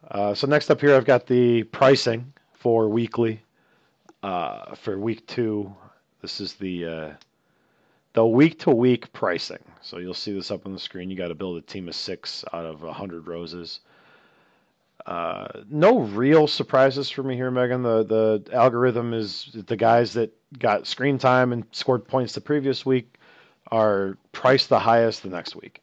Uh, 0.09 0.33
so 0.33 0.47
next 0.47 0.69
up 0.69 0.81
here, 0.81 0.95
I've 0.95 1.05
got 1.05 1.27
the 1.27 1.63
pricing 1.63 2.33
for 2.53 2.87
weekly. 2.89 3.41
Uh, 4.23 4.73
for 4.75 4.97
week 4.97 5.27
two, 5.27 5.73
this 6.21 6.41
is 6.41 6.53
the 6.55 6.85
uh, 6.85 7.11
the 8.13 8.25
week 8.25 8.59
to 8.59 8.71
week 8.71 9.11
pricing. 9.13 9.63
So 9.81 9.97
you'll 9.97 10.13
see 10.13 10.33
this 10.33 10.49
up 10.49 10.65
on 10.65 10.73
the 10.73 10.79
screen. 10.79 11.09
You 11.11 11.17
got 11.17 11.27
to 11.27 11.35
build 11.35 11.57
a 11.57 11.61
team 11.61 11.87
of 11.87 11.95
six 11.95 12.43
out 12.53 12.65
of 12.65 12.83
a 12.83 12.93
hundred 12.93 13.27
roses. 13.27 13.81
Uh, 15.05 15.47
no 15.69 15.99
real 15.99 16.47
surprises 16.47 17.09
for 17.11 17.21
me 17.21 17.35
here, 17.35 17.51
Megan. 17.51 17.83
The 17.83 18.03
the 18.03 18.53
algorithm 18.55 19.13
is 19.13 19.49
the 19.53 19.77
guys 19.77 20.13
that 20.13 20.33
got 20.59 20.87
screen 20.87 21.17
time 21.17 21.53
and 21.53 21.65
scored 21.71 22.07
points 22.07 22.33
the 22.33 22.41
previous 22.41 22.85
week 22.85 23.17
are 23.71 24.17
priced 24.31 24.69
the 24.69 24.79
highest 24.79 25.23
the 25.23 25.29
next 25.29 25.55
week. 25.55 25.81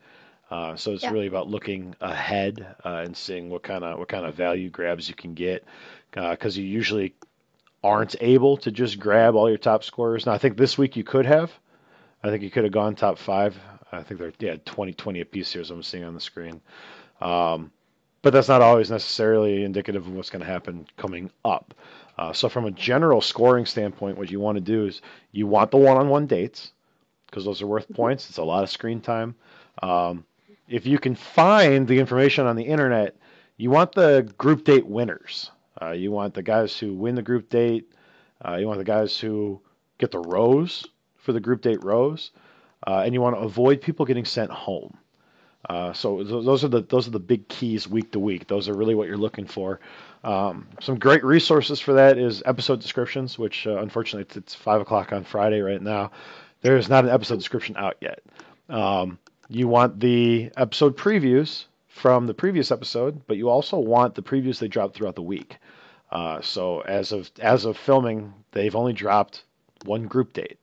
Uh, 0.51 0.77
so 0.77 0.93
it's 0.93 1.03
Yeah. 1.03 1.11
really 1.13 1.27
about 1.27 1.49
looking 1.49 1.95
ahead 2.01 2.77
uh, 2.85 3.03
and 3.05 3.17
seeing 3.17 3.49
what 3.49 3.63
kind 3.63 3.85
of 3.85 3.99
what 3.99 4.09
kind 4.09 4.27
of 4.27 4.35
value 4.35 4.69
grabs 4.69 5.09
you 5.09 5.15
can 5.15 5.35
get, 5.35 5.65
because 6.13 6.57
you 6.59 6.65
usually 6.65 7.15
aren't 7.83 8.15
able 8.21 8.57
to 8.59 8.71
just 8.71 8.99
grab 9.01 9.35
all 9.35 9.49
your 9.49 9.59
top 9.59 9.83
scorers. 9.83 10.27
Now, 10.27 10.33
I 10.33 10.39
think 10.39 10.57
this 10.57 10.77
week 10.79 10.95
you 10.97 11.05
could 11.05 11.27
have. 11.27 11.51
I 12.23 12.29
think 12.29 12.43
you 12.43 12.51
could 12.51 12.65
have 12.65 12.73
gone 12.73 12.95
top 12.95 13.19
five. 13.19 13.59
I 13.91 14.03
think 14.03 14.21
they're 14.21 14.33
yeah 14.39 14.57
20 14.65 14.93
20 14.93 15.21
apiece 15.21 15.53
here, 15.53 15.63
as 15.63 15.71
I'm 15.71 15.83
seeing 15.83 16.05
on 16.05 16.15
the 16.15 16.21
screen. 16.21 16.61
Um, 17.21 17.71
but 18.23 18.33
that's 18.33 18.49
not 18.49 18.63
always 18.63 18.91
necessarily 18.91 19.65
indicative 19.65 20.07
of 20.07 20.13
what's 20.13 20.31
going 20.31 20.45
to 20.45 20.47
happen 20.47 20.87
coming 20.97 21.31
up. 21.45 21.75
Uh, 22.23 22.33
so, 22.33 22.49
from 22.49 22.67
a 22.67 22.71
general 22.71 23.21
scoring 23.21 23.67
standpoint, 23.67 24.17
what 24.17 24.31
you 24.31 24.39
want 24.39 24.55
to 24.55 24.61
do 24.61 24.87
is 24.87 25.03
you 25.33 25.45
want 25.45 25.73
the 25.73 25.77
one-on-one 25.77 26.25
dates 26.29 26.71
because 27.27 27.45
those 27.45 27.61
are 27.61 27.67
worth 27.67 27.93
points. 27.93 28.29
It's 28.29 28.39
a 28.39 28.45
lot 28.45 28.63
of 28.63 28.71
screen 28.71 29.01
time. 29.01 29.35
Um, 29.83 30.25
if 30.69 30.87
you 30.87 31.01
can 31.01 31.17
find 31.17 31.89
the 31.89 31.99
information 31.99 32.47
on 32.47 32.55
the 32.55 32.63
internet, 32.63 33.17
you 33.57 33.71
want 33.71 33.91
the 33.91 34.33
group 34.39 34.63
date 34.63 34.87
winners. 34.87 35.51
Uh, 35.81 35.91
you 35.91 36.13
want 36.13 36.33
the 36.33 36.45
guys 36.45 36.79
who 36.79 36.95
win 36.95 37.17
the 37.17 37.23
group 37.23 37.51
date. 37.51 37.93
Uh, 38.47 38.55
you 38.55 38.69
want 38.69 38.79
the 38.79 38.85
guys 38.85 39.19
who 39.19 39.61
get 39.99 40.13
the 40.13 40.21
rose 40.21 40.87
for 41.17 41.33
the 41.33 41.41
group 41.41 41.61
date 41.61 41.83
rose, 41.83 42.31
uh, 42.87 43.03
and 43.05 43.15
you 43.15 43.21
want 43.21 43.35
to 43.35 43.41
avoid 43.41 43.81
people 43.81 44.07
getting 44.07 44.25
sent 44.25 44.53
home. 44.53 44.97
Uh, 45.69 45.93
so 45.93 46.23
those 46.23 46.63
are 46.63 46.69
the 46.69 46.83
those 46.83 47.09
are 47.09 47.13
the 47.13 47.21
big 47.21 47.49
keys 47.49 47.89
week 47.89 48.13
to 48.13 48.21
week. 48.21 48.47
Those 48.47 48.69
are 48.69 48.75
really 48.75 48.95
what 48.95 49.09
you're 49.09 49.17
looking 49.17 49.47
for. 49.47 49.81
Um, 50.25 50.69
some 50.81 50.99
great 50.99 51.25
resources 51.25 51.81
for 51.81 51.95
that 51.95 52.17
is 52.17 52.43
episode 52.47 52.81
descriptions, 52.81 53.39
which 53.39 53.67
uh, 53.67 53.79
unfortunately 53.79 54.23
it's, 54.23 54.37
it's, 54.37 54.55
five 54.55 54.81
o'clock 54.81 55.13
on 55.13 55.25
Friday 55.25 55.61
right 55.61 55.83
now. 55.83 56.13
There 56.61 56.77
is 56.77 56.89
not 56.89 57.05
an 57.05 57.11
episode 57.11 57.39
description 57.39 57.77
out 57.77 57.97
yet. 58.01 58.21
Um, 58.69 59.19
you 59.49 59.67
want 59.67 59.99
the 59.99 60.51
episode 60.57 60.97
previews 60.97 61.65
from 61.89 62.27
the 62.27 62.35
previous 62.35 62.71
episode, 62.71 63.27
but 63.27 63.37
you 63.37 63.49
also 63.49 63.79
want 63.79 64.15
the 64.15 64.23
previews 64.23 64.59
they 64.59 64.69
dropped 64.69 64.95
throughout 64.95 65.17
the 65.17 65.23
week. 65.23 65.59
Uh, 66.11 66.41
so 66.41 66.81
as 66.81 67.11
of 67.11 67.31
as 67.41 67.65
of 67.65 67.77
filming, 67.77 68.33
they've 68.53 68.77
only 68.77 68.93
dropped 68.93 69.45
one 69.85 70.07
group 70.07 70.33
date, 70.35 70.59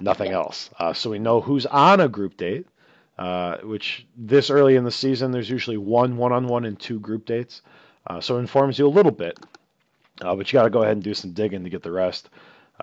nothing 0.00 0.32
else. 0.32 0.70
Uh, 0.78 0.92
so 0.92 1.10
we 1.10 1.18
know 1.18 1.40
who's 1.40 1.66
on 1.66 2.00
a 2.00 2.08
group 2.08 2.36
date. 2.36 2.66
Uh, 3.18 3.56
which 3.62 4.06
this 4.14 4.50
early 4.50 4.76
in 4.76 4.84
the 4.84 4.90
season, 4.90 5.30
there's 5.30 5.48
usually 5.48 5.78
one 5.78 6.18
one-on-one 6.18 6.66
and 6.66 6.78
two 6.78 7.00
group 7.00 7.24
dates. 7.24 7.62
Uh, 8.06 8.20
so 8.20 8.36
it 8.36 8.40
informs 8.40 8.78
you 8.78 8.86
a 8.86 8.88
little 8.88 9.12
bit, 9.12 9.38
uh, 10.22 10.34
but 10.34 10.52
you 10.52 10.56
got 10.56 10.64
to 10.64 10.70
go 10.70 10.82
ahead 10.82 10.94
and 10.94 11.02
do 11.02 11.14
some 11.14 11.32
digging 11.32 11.64
to 11.64 11.70
get 11.70 11.82
the 11.82 11.90
rest. 11.92 12.28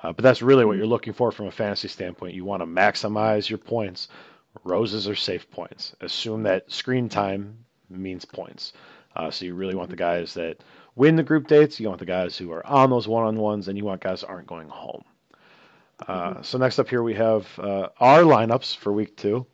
Uh, 0.01 0.11
but 0.11 0.23
that's 0.23 0.41
really 0.41 0.65
what 0.65 0.77
you're 0.77 0.85
looking 0.87 1.13
for 1.13 1.31
from 1.31 1.47
a 1.47 1.51
fantasy 1.51 1.87
standpoint. 1.87 2.33
You 2.33 2.45
want 2.45 2.61
to 2.61 2.65
maximize 2.65 3.49
your 3.49 3.59
points. 3.59 4.07
Roses 4.63 5.07
are 5.07 5.15
safe 5.15 5.49
points. 5.51 5.95
Assume 6.01 6.43
that 6.43 6.71
screen 6.71 7.09
time 7.09 7.65
means 7.89 8.25
points. 8.25 8.73
Uh, 9.15 9.29
so 9.29 9.45
you 9.45 9.53
really 9.53 9.75
want 9.75 9.89
the 9.89 9.95
guys 9.95 10.33
that 10.33 10.57
win 10.95 11.15
the 11.15 11.23
group 11.23 11.47
dates. 11.47 11.79
You 11.79 11.87
want 11.87 11.99
the 11.99 12.05
guys 12.05 12.37
who 12.37 12.51
are 12.51 12.65
on 12.65 12.89
those 12.89 13.07
one-on-ones, 13.07 13.67
and 13.67 13.77
you 13.77 13.85
want 13.85 14.01
guys 14.01 14.23
aren't 14.23 14.47
going 14.47 14.69
home. 14.69 15.03
Uh, 16.07 16.41
so 16.41 16.57
next 16.57 16.79
up 16.79 16.89
here 16.89 17.03
we 17.03 17.13
have 17.13 17.47
uh, 17.59 17.89
our 17.99 18.21
lineups 18.21 18.75
for 18.75 18.91
week 18.91 19.15
two, 19.15 19.45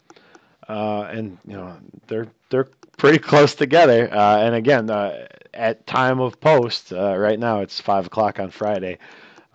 uh, 0.68 1.02
and 1.02 1.38
you 1.46 1.54
know 1.54 1.78
they're 2.08 2.28
they're 2.50 2.70
pretty 2.98 3.20
close 3.20 3.56
together. 3.56 4.12
Uh, 4.12 4.40
and 4.40 4.56
again, 4.56 4.90
uh, 4.90 5.28
at 5.54 5.86
time 5.88 6.20
of 6.20 6.40
post, 6.40 6.94
uh, 6.94 7.18
right 7.18 7.40
now 7.40 7.62
it's 7.62 7.80
five 7.80 8.08
o'clock 8.08 8.40
on 8.40 8.50
Friday. 8.50 8.98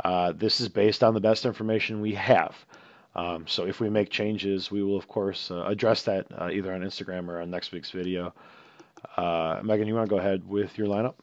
Uh, 0.05 0.33
this 0.33 0.61
is 0.61 0.69
based 0.69 1.03
on 1.03 1.15
the 1.15 1.21
best 1.21 1.45
information 1.45 2.01
we 2.01 2.15
have. 2.15 2.55
Um, 3.15 3.47
so 3.47 3.65
if 3.65 3.81
we 3.81 3.89
make 3.89 4.11
changes, 4.11 4.71
we 4.71 4.83
will 4.83 4.97
of 4.97 5.07
course 5.07 5.51
uh, 5.51 5.65
address 5.67 6.03
that 6.03 6.27
uh, 6.37 6.51
either 6.51 6.73
on 6.73 6.81
Instagram 6.81 7.29
or 7.29 7.41
on 7.41 7.51
next 7.51 7.73
week's 7.73 7.91
video. 7.91 8.35
Megan, 9.17 9.87
you 9.87 9.95
want 9.95 10.09
to 10.09 10.11
go 10.11 10.19
ahead 10.19 10.49
with 10.49 10.77
your 10.77 10.89
lineup? 10.89 11.15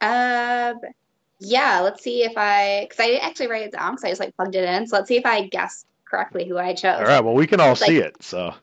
Um, 0.00 0.80
yeah. 1.40 1.80
Let's 1.80 2.02
see 2.02 2.24
if 2.24 2.32
I 2.36 2.86
because 2.88 3.00
I 3.00 3.06
didn't 3.08 3.24
actually 3.24 3.48
write 3.48 3.62
it 3.62 3.72
down 3.72 3.92
because 3.92 4.04
I 4.04 4.08
just 4.08 4.20
like 4.20 4.36
plugged 4.36 4.54
it 4.54 4.64
in. 4.64 4.86
So 4.86 4.96
let's 4.96 5.08
see 5.08 5.16
if 5.16 5.26
I 5.26 5.48
guessed 5.48 5.86
correctly 6.04 6.46
who 6.48 6.58
I 6.58 6.74
chose. 6.74 7.00
All 7.00 7.04
right. 7.04 7.20
Well, 7.22 7.34
we 7.34 7.46
can 7.46 7.60
all 7.60 7.76
see 7.76 7.98
it. 7.98 8.22
So 8.22 8.54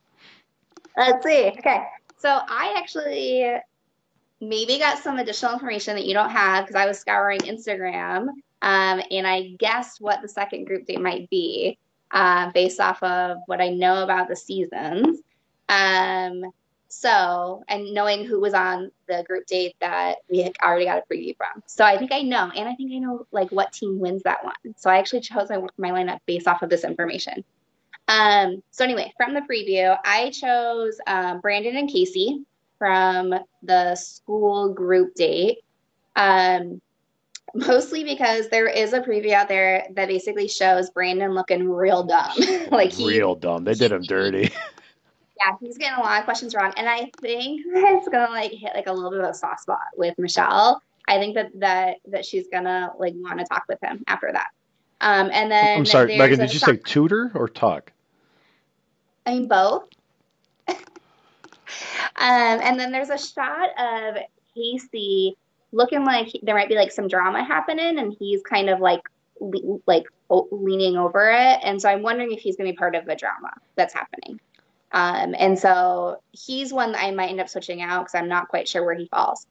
let's 0.98 1.24
see. 1.24 1.52
Okay. 1.58 1.84
So 2.18 2.30
I 2.30 2.76
actually 2.78 3.56
maybe 4.42 4.80
got 4.80 4.98
some 4.98 5.20
additional 5.20 5.54
information 5.54 5.96
that 5.96 6.06
you 6.06 6.14
don't 6.14 6.32
have 6.32 6.66
because 6.66 6.76
I 6.76 6.88
was 6.88 7.00
scouring 7.00 7.40
Instagram 7.42 8.30
um, 8.62 9.02
and 9.12 9.28
I 9.28 9.56
guessed 9.60 10.02
what 10.02 10.22
the 10.22 10.28
second 10.28 10.66
group 10.66 10.86
date 10.86 11.00
might 11.00 11.30
be 11.30 11.78
uh, 12.10 12.52
based 12.52 12.80
off 12.80 13.02
of 13.04 13.38
what 13.46 13.62
I 13.62 13.70
know 13.70 14.04
about 14.04 14.28
the 14.28 14.36
seasons. 14.36 15.22
Um, 15.70 16.44
so, 16.90 17.64
and 17.70 17.94
knowing 17.94 18.26
who 18.26 18.42
was 18.42 18.54
on 18.54 18.92
the 19.08 19.24
group 19.26 19.46
date 19.46 19.76
that 19.80 20.18
we 20.30 20.52
already 20.62 20.86
got 20.86 20.98
a 20.98 21.14
preview 21.14 21.38
from. 21.38 21.64
So 21.66 21.86
I 21.86 21.98
think 21.98 22.12
I 22.12 22.22
know, 22.22 22.52
and 22.54 22.68
I 22.68 22.76
think 22.76 22.92
I 22.92 22.98
know 22.98 23.26
like 23.32 23.50
what 23.52 23.72
team 23.72 24.00
wins 24.00 24.24
that 24.24 24.44
one. 24.44 24.56
So 24.76 24.90
I 24.90 24.98
actually 24.98 25.22
chose 25.22 25.50
my, 25.50 25.62
my 25.78 25.92
lineup 25.92 26.20
based 26.26 26.48
off 26.48 26.62
of 26.64 26.70
this 26.70 26.84
information. 26.84 27.46
Um, 28.10 28.62
so 28.72 28.84
anyway, 28.84 29.14
from 29.16 29.34
the 29.34 29.42
preview, 29.42 29.98
I 30.04 30.32
chose 30.32 31.00
um, 31.08 31.40
Brandon 31.40 31.78
and 31.78 31.90
Casey 31.90 32.44
from 32.82 33.36
the 33.62 33.94
school 33.94 34.74
group 34.74 35.14
date. 35.14 35.60
Um, 36.16 36.82
mostly 37.54 38.04
because 38.04 38.50
there 38.50 38.66
is 38.66 38.94
a 38.94 39.02
preview 39.02 39.34
out 39.34 39.48
there 39.48 39.86
that 39.92 40.08
basically 40.08 40.48
shows 40.48 40.90
Brandon 40.90 41.36
looking 41.36 41.70
real 41.70 42.02
dumb. 42.02 42.32
like 42.72 42.92
he, 42.92 43.08
real 43.08 43.36
dumb. 43.36 43.66
They 43.66 43.76
did 43.76 43.92
him 43.92 44.02
dirty. 44.02 44.52
yeah, 45.40 45.56
he's 45.60 45.78
getting 45.78 46.00
a 46.00 46.02
lot 46.02 46.18
of 46.18 46.26
questions 46.26 46.56
wrong. 46.56 46.74
And 46.76 46.90
I 46.90 47.12
think 47.22 47.62
it's 47.68 48.10
gonna 48.10 48.32
like 48.32 48.52
hit 48.52 48.72
like 48.74 48.88
a 48.88 48.94
little 48.94 49.12
bit 49.12 49.20
of 49.20 49.30
a 49.30 49.34
soft 49.36 49.62
spot 49.62 49.78
with 49.96 50.18
Michelle. 50.18 50.82
I 51.08 51.20
think 51.20 51.36
that 51.36 51.52
that 51.60 51.98
that 52.08 52.26
she's 52.26 52.48
gonna 52.52 52.94
like 52.98 53.14
want 53.16 53.38
to 53.38 53.46
talk 53.46 53.66
with 53.70 53.78
him 53.84 54.04
after 54.08 54.32
that. 54.34 54.48
Um, 55.02 55.30
and 55.32 55.52
then 55.52 55.78
I'm 55.78 55.86
sorry, 55.86 56.18
Megan. 56.18 56.40
Did 56.40 56.52
you 56.52 56.58
shot. 56.58 56.70
say 56.70 56.78
tutor 56.78 57.32
or 57.36 57.48
talk? 57.48 57.92
I 59.28 59.34
mean 59.36 59.48
both. 59.48 59.84
Um, 62.16 62.60
and 62.62 62.80
then 62.80 62.92
there's 62.92 63.10
a 63.10 63.18
shot 63.18 63.70
of 63.80 64.18
Casey 64.56 65.38
looking 65.72 66.04
like 66.04 66.32
there 66.44 66.56
might 66.56 66.70
be 66.70 66.76
like 66.76 66.92
some 66.92 67.08
drama 67.08 67.44
happening, 67.44 68.00
and 68.00 68.16
he's 68.18 68.42
kind 68.42 68.70
of 68.70 68.80
like 68.80 69.02
le- 69.40 69.80
like 69.88 70.06
leaning 70.30 70.98
over 70.98 71.32
it. 71.32 71.60
And 71.64 71.82
so 71.82 71.90
I'm 71.90 72.04
wondering 72.04 72.32
if 72.32 72.40
he's 72.40 72.56
going 72.56 72.68
to 72.68 72.74
be 72.74 72.78
part 72.78 72.96
of 72.96 73.06
the 73.06 73.16
drama 73.16 73.52
that's 73.76 73.94
happening. 73.94 74.40
Um, 74.94 75.36
and 75.38 75.58
so 75.58 76.22
he's 76.32 76.74
one 76.74 76.92
that 76.92 77.04
I 77.04 77.12
might 77.12 77.30
end 77.30 77.40
up 77.40 77.50
switching 77.50 77.82
out 77.82 78.02
because 78.02 78.16
I'm 78.16 78.28
not 78.28 78.50
quite 78.50 78.68
sure 78.68 78.86
where 78.86 78.96
he 78.96 79.08
falls. 79.08 79.48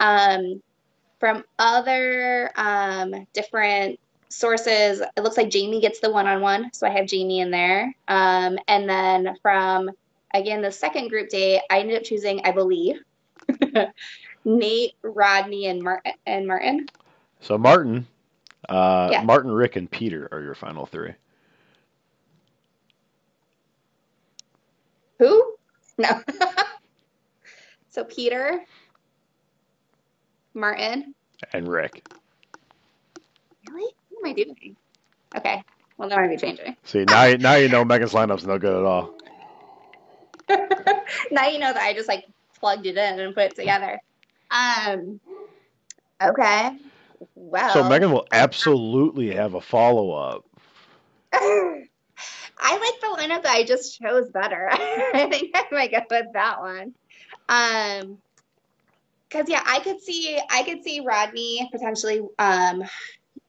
Um, 0.00 0.62
from 1.18 1.44
other 1.58 2.50
um, 2.56 3.26
different 3.32 3.98
sources, 4.28 5.00
it 5.16 5.22
looks 5.22 5.36
like 5.36 5.50
Jamie 5.50 5.80
gets 5.80 6.00
the 6.00 6.12
one 6.12 6.26
on 6.26 6.40
one. 6.40 6.72
So 6.72 6.86
I 6.86 6.90
have 6.90 7.06
Jamie 7.06 7.40
in 7.40 7.50
there. 7.50 7.94
Um, 8.08 8.58
and 8.68 8.88
then 8.88 9.36
from 9.42 9.90
again, 10.34 10.60
the 10.60 10.70
second 10.70 11.08
group 11.08 11.30
date, 11.30 11.62
I 11.70 11.78
ended 11.78 11.96
up 11.96 12.02
choosing, 12.02 12.40
I 12.44 12.50
believe, 12.50 12.96
Nate, 14.44 14.92
Rodney, 15.02 15.66
and 15.66 15.82
Martin. 15.82 16.12
And 16.26 16.46
Martin. 16.46 16.88
So 17.40 17.56
Martin, 17.56 18.06
uh, 18.68 19.08
yeah. 19.12 19.22
Martin, 19.22 19.50
Rick, 19.50 19.76
and 19.76 19.90
Peter 19.90 20.28
are 20.32 20.42
your 20.42 20.54
final 20.54 20.84
three. 20.84 21.14
Who? 25.18 25.54
No. 25.96 26.20
so 27.88 28.04
Peter, 28.04 28.64
Martin, 30.52 31.14
and 31.52 31.68
Rick. 31.68 32.06
Really? 33.70 33.92
What 34.10 34.26
am 34.26 34.30
I 34.30 34.34
doing? 34.34 34.76
Okay. 35.36 35.62
Well, 35.96 36.08
might 36.08 36.28
be 36.28 36.36
changing. 36.36 36.76
See 36.82 37.04
now, 37.04 37.32
now 37.34 37.54
you 37.54 37.68
know 37.68 37.84
Megan's 37.84 38.12
lineup's 38.12 38.44
no 38.44 38.58
good 38.58 38.76
at 38.76 38.84
all. 38.84 39.14
now 41.30 41.48
you 41.48 41.58
know 41.58 41.72
that 41.72 41.82
I 41.82 41.94
just 41.94 42.08
like 42.08 42.24
plugged 42.58 42.86
it 42.86 42.96
in 42.96 43.20
and 43.20 43.34
put 43.34 43.44
it 43.44 43.56
together. 43.56 44.00
Um. 44.50 45.20
Okay. 46.22 46.78
Well. 47.34 47.72
So 47.72 47.88
Megan 47.88 48.12
will 48.12 48.26
absolutely 48.32 49.34
have 49.34 49.54
a 49.54 49.60
follow 49.60 50.12
up. 50.12 50.44
I 51.32 52.78
like 52.78 53.00
the 53.00 53.22
lineup 53.22 53.42
that 53.42 53.54
I 53.54 53.64
just 53.64 54.00
chose 54.00 54.30
better. 54.30 54.68
I 54.72 55.28
think 55.30 55.50
I 55.54 55.66
might 55.72 55.90
go 55.90 56.00
with 56.10 56.32
that 56.32 56.60
one. 56.60 56.94
Um. 57.48 58.18
Because 59.28 59.48
yeah, 59.48 59.62
I 59.66 59.80
could 59.80 60.00
see 60.00 60.38
I 60.50 60.62
could 60.62 60.84
see 60.84 61.00
Rodney 61.00 61.68
potentially 61.72 62.20
um 62.38 62.84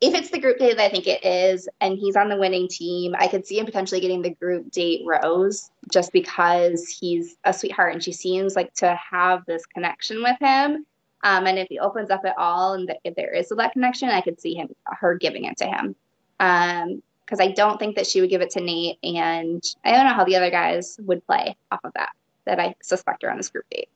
if 0.02 0.14
it's 0.14 0.30
the 0.30 0.40
group 0.40 0.58
date 0.58 0.78
that 0.78 0.86
I 0.86 0.90
think 0.90 1.08
it 1.08 1.24
is, 1.24 1.70
and 1.80 1.98
he's 1.98 2.16
on 2.16 2.30
the 2.30 2.38
winning 2.38 2.68
team, 2.68 3.16
I 3.18 3.28
could 3.28 3.46
see 3.46 3.60
him 3.60 3.66
potentially 3.66 4.02
getting 4.02 4.22
the 4.22 4.32
group 4.32 4.72
date 4.72 5.02
rose 5.06 5.72
just 5.92 6.12
because 6.12 6.88
he's 6.88 7.38
a 7.44 7.54
sweetheart 7.54 7.94
and 7.94 8.04
she 8.04 8.12
seems 8.12 8.56
like 8.56 8.74
to 8.76 8.96
have 8.96 9.46
this 9.46 9.66
connection 9.66 10.24
with 10.24 10.38
him. 10.40 10.86
Um, 11.24 11.48
and 11.48 11.58
if 11.58 11.68
he 11.70 11.80
opens 11.80 12.12
up 12.12 12.22
at 12.26 12.38
all 12.38 12.74
and 12.74 12.94
if 13.04 13.16
there 13.16 13.34
is 13.34 13.50
that 13.50 13.74
connection, 13.74 14.10
I 14.10 14.22
could 14.22 14.40
see 14.40 14.54
him 14.54 14.70
her 14.86 15.16
giving 15.16 15.46
it 15.46 15.58
to 15.58 15.66
him. 15.66 15.96
Um, 16.40 17.02
because 17.26 17.40
I 17.40 17.48
don't 17.48 17.80
think 17.80 17.96
that 17.96 18.06
she 18.06 18.22
would 18.22 18.30
give 18.30 18.42
it 18.42 18.52
to 18.52 18.62
Nate, 18.62 19.00
and 19.04 19.64
I 19.84 19.92
don't 19.92 20.06
know 20.06 20.14
how 20.14 20.26
the 20.26 20.36
other 20.36 20.52
guys 20.52 21.00
would 21.04 21.26
play 21.26 21.58
off 21.72 21.80
of 21.84 21.92
that. 21.94 22.12
That 22.46 22.60
I 22.60 22.76
suspect 22.84 23.24
are 23.24 23.32
on 23.32 23.38
this 23.38 23.50
group 23.50 23.66
date. 23.72 23.90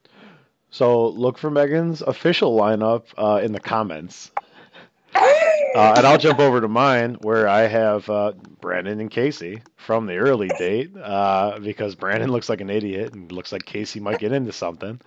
So 0.72 1.10
look 1.10 1.38
for 1.38 1.52
Megan's 1.52 2.02
official 2.02 2.58
lineup 2.58 3.04
uh, 3.18 3.40
in 3.44 3.52
the 3.52 3.60
comments. 3.60 4.32
Uh, 5.16 5.94
and 5.98 6.06
I'll 6.08 6.18
jump 6.18 6.40
over 6.40 6.62
to 6.62 6.68
mine 6.68 7.18
where 7.22 7.48
I 7.48 7.62
have 7.62 8.10
uh, 8.10 8.34
Brandon 8.60 9.00
and 9.00 9.12
Casey 9.12 9.62
from 9.78 10.08
the 10.08 10.18
early 10.18 10.48
date 10.48 10.92
uh, 10.98 11.60
because 11.60 11.96
Brandon 11.96 12.32
looks 12.32 12.50
like 12.50 12.62
an 12.62 12.70
idiot 12.70 13.14
and 13.14 13.32
looks 13.32 13.52
like 13.52 13.66
Casey 13.66 14.00
might 14.00 14.20
get 14.20 14.32
into 14.32 14.52
something. 14.52 15.00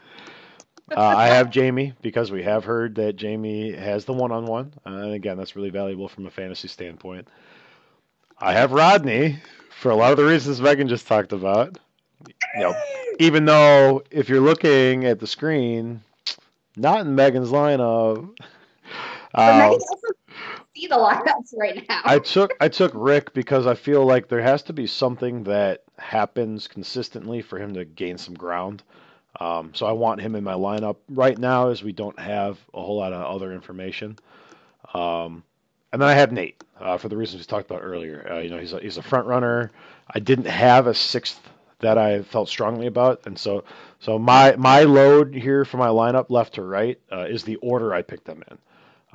Uh, 0.90 1.00
I 1.00 1.26
have 1.28 1.50
Jamie 1.50 1.94
because 2.02 2.30
we 2.30 2.42
have 2.42 2.64
heard 2.64 2.96
that 2.96 3.16
Jamie 3.16 3.72
has 3.72 4.04
the 4.04 4.12
one 4.12 4.30
on 4.30 4.46
one. 4.46 4.72
And 4.84 5.12
again, 5.12 5.36
that's 5.36 5.56
really 5.56 5.70
valuable 5.70 6.08
from 6.08 6.26
a 6.26 6.30
fantasy 6.30 6.68
standpoint. 6.68 7.28
I 8.38 8.52
have 8.52 8.72
Rodney 8.72 9.38
for 9.70 9.90
a 9.90 9.96
lot 9.96 10.10
of 10.10 10.18
the 10.18 10.24
reasons 10.24 10.60
Megan 10.60 10.88
just 10.88 11.06
talked 11.06 11.32
about. 11.32 11.78
You 12.54 12.60
know, 12.60 12.74
even 13.18 13.46
though 13.46 14.02
if 14.10 14.28
you're 14.28 14.40
looking 14.40 15.06
at 15.06 15.18
the 15.18 15.26
screen, 15.26 16.02
not 16.76 17.00
in 17.00 17.14
Megan's 17.14 17.50
lineup. 17.50 18.28
But 19.34 19.56
Megan 19.56 19.80
also 19.88 20.08
see 20.76 20.86
the 20.86 20.96
lineups 20.96 21.54
right 21.56 21.84
now. 21.88 22.00
I 22.04 22.18
took 22.18 22.52
I 22.60 22.68
took 22.68 22.92
Rick 22.94 23.34
because 23.34 23.66
I 23.66 23.74
feel 23.74 24.04
like 24.04 24.28
there 24.28 24.42
has 24.42 24.62
to 24.64 24.72
be 24.72 24.86
something 24.86 25.44
that 25.44 25.82
happens 25.98 26.68
consistently 26.68 27.42
for 27.42 27.58
him 27.58 27.74
to 27.74 27.84
gain 27.84 28.18
some 28.18 28.34
ground. 28.34 28.82
Um, 29.40 29.72
so 29.74 29.86
I 29.86 29.92
want 29.92 30.20
him 30.20 30.34
in 30.34 30.44
my 30.44 30.54
lineup 30.54 30.96
right 31.08 31.38
now, 31.38 31.70
as 31.70 31.82
we 31.82 31.92
don't 31.92 32.18
have 32.18 32.58
a 32.74 32.82
whole 32.82 32.98
lot 32.98 33.12
of 33.12 33.34
other 33.34 33.52
information. 33.52 34.18
Um, 34.92 35.42
and 35.92 36.02
then 36.02 36.08
I 36.08 36.14
have 36.14 36.32
Nate 36.32 36.62
uh, 36.80 36.98
for 36.98 37.08
the 37.08 37.16
reasons 37.16 37.40
we 37.42 37.46
talked 37.46 37.70
about 37.70 37.82
earlier. 37.82 38.26
Uh, 38.30 38.38
you 38.40 38.50
know, 38.50 38.58
he's 38.58 38.72
a, 38.72 38.80
he's 38.80 38.98
a 38.98 39.02
front 39.02 39.26
runner. 39.26 39.70
I 40.10 40.18
didn't 40.20 40.46
have 40.46 40.86
a 40.86 40.94
sixth 40.94 41.40
that 41.80 41.98
I 41.98 42.22
felt 42.22 42.48
strongly 42.48 42.86
about, 42.86 43.22
and 43.26 43.38
so 43.38 43.64
so 44.00 44.18
my 44.18 44.54
my 44.56 44.82
load 44.84 45.34
here 45.34 45.64
for 45.64 45.78
my 45.78 45.88
lineup, 45.88 46.26
left 46.30 46.54
to 46.54 46.62
right, 46.62 47.00
uh, 47.10 47.26
is 47.28 47.44
the 47.44 47.56
order 47.56 47.94
I 47.94 48.02
picked 48.02 48.26
them 48.26 48.44
in. 48.50 48.58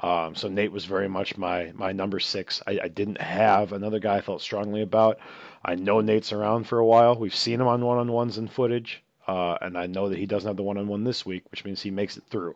Um, 0.02 0.36
so 0.36 0.48
Nate 0.48 0.72
was 0.72 0.86
very 0.86 1.08
much 1.08 1.38
my 1.38 1.72
my 1.74 1.92
number 1.92 2.20
six. 2.20 2.62
I, 2.68 2.80
I 2.84 2.88
didn't 2.88 3.20
have 3.20 3.72
another 3.74 4.00
guy 4.00 4.18
I 4.18 4.22
felt 4.22 4.42
strongly 4.42 4.82
about. 4.82 5.20
I 5.66 5.76
know 5.76 6.02
Nate's 6.02 6.32
around 6.32 6.66
for 6.66 6.80
a 6.80 6.86
while. 6.86 7.16
We've 7.16 7.36
seen 7.36 7.60
him 7.60 7.68
on 7.68 7.84
one 7.84 7.98
on 7.98 8.12
ones 8.12 8.38
and 8.38 8.52
footage, 8.52 9.04
uh, 9.28 9.58
and 9.62 9.78
I 9.78 9.88
know 9.88 10.10
that 10.10 10.20
he 10.20 10.28
doesn't 10.28 10.48
have 10.48 10.58
the 10.58 10.64
one 10.64 10.78
on 10.78 10.88
one 10.88 11.04
this 11.04 11.26
week, 11.26 11.44
which 11.50 11.66
means 11.66 11.82
he 11.82 11.92
makes 11.92 12.16
it 12.18 12.24
through. 12.30 12.56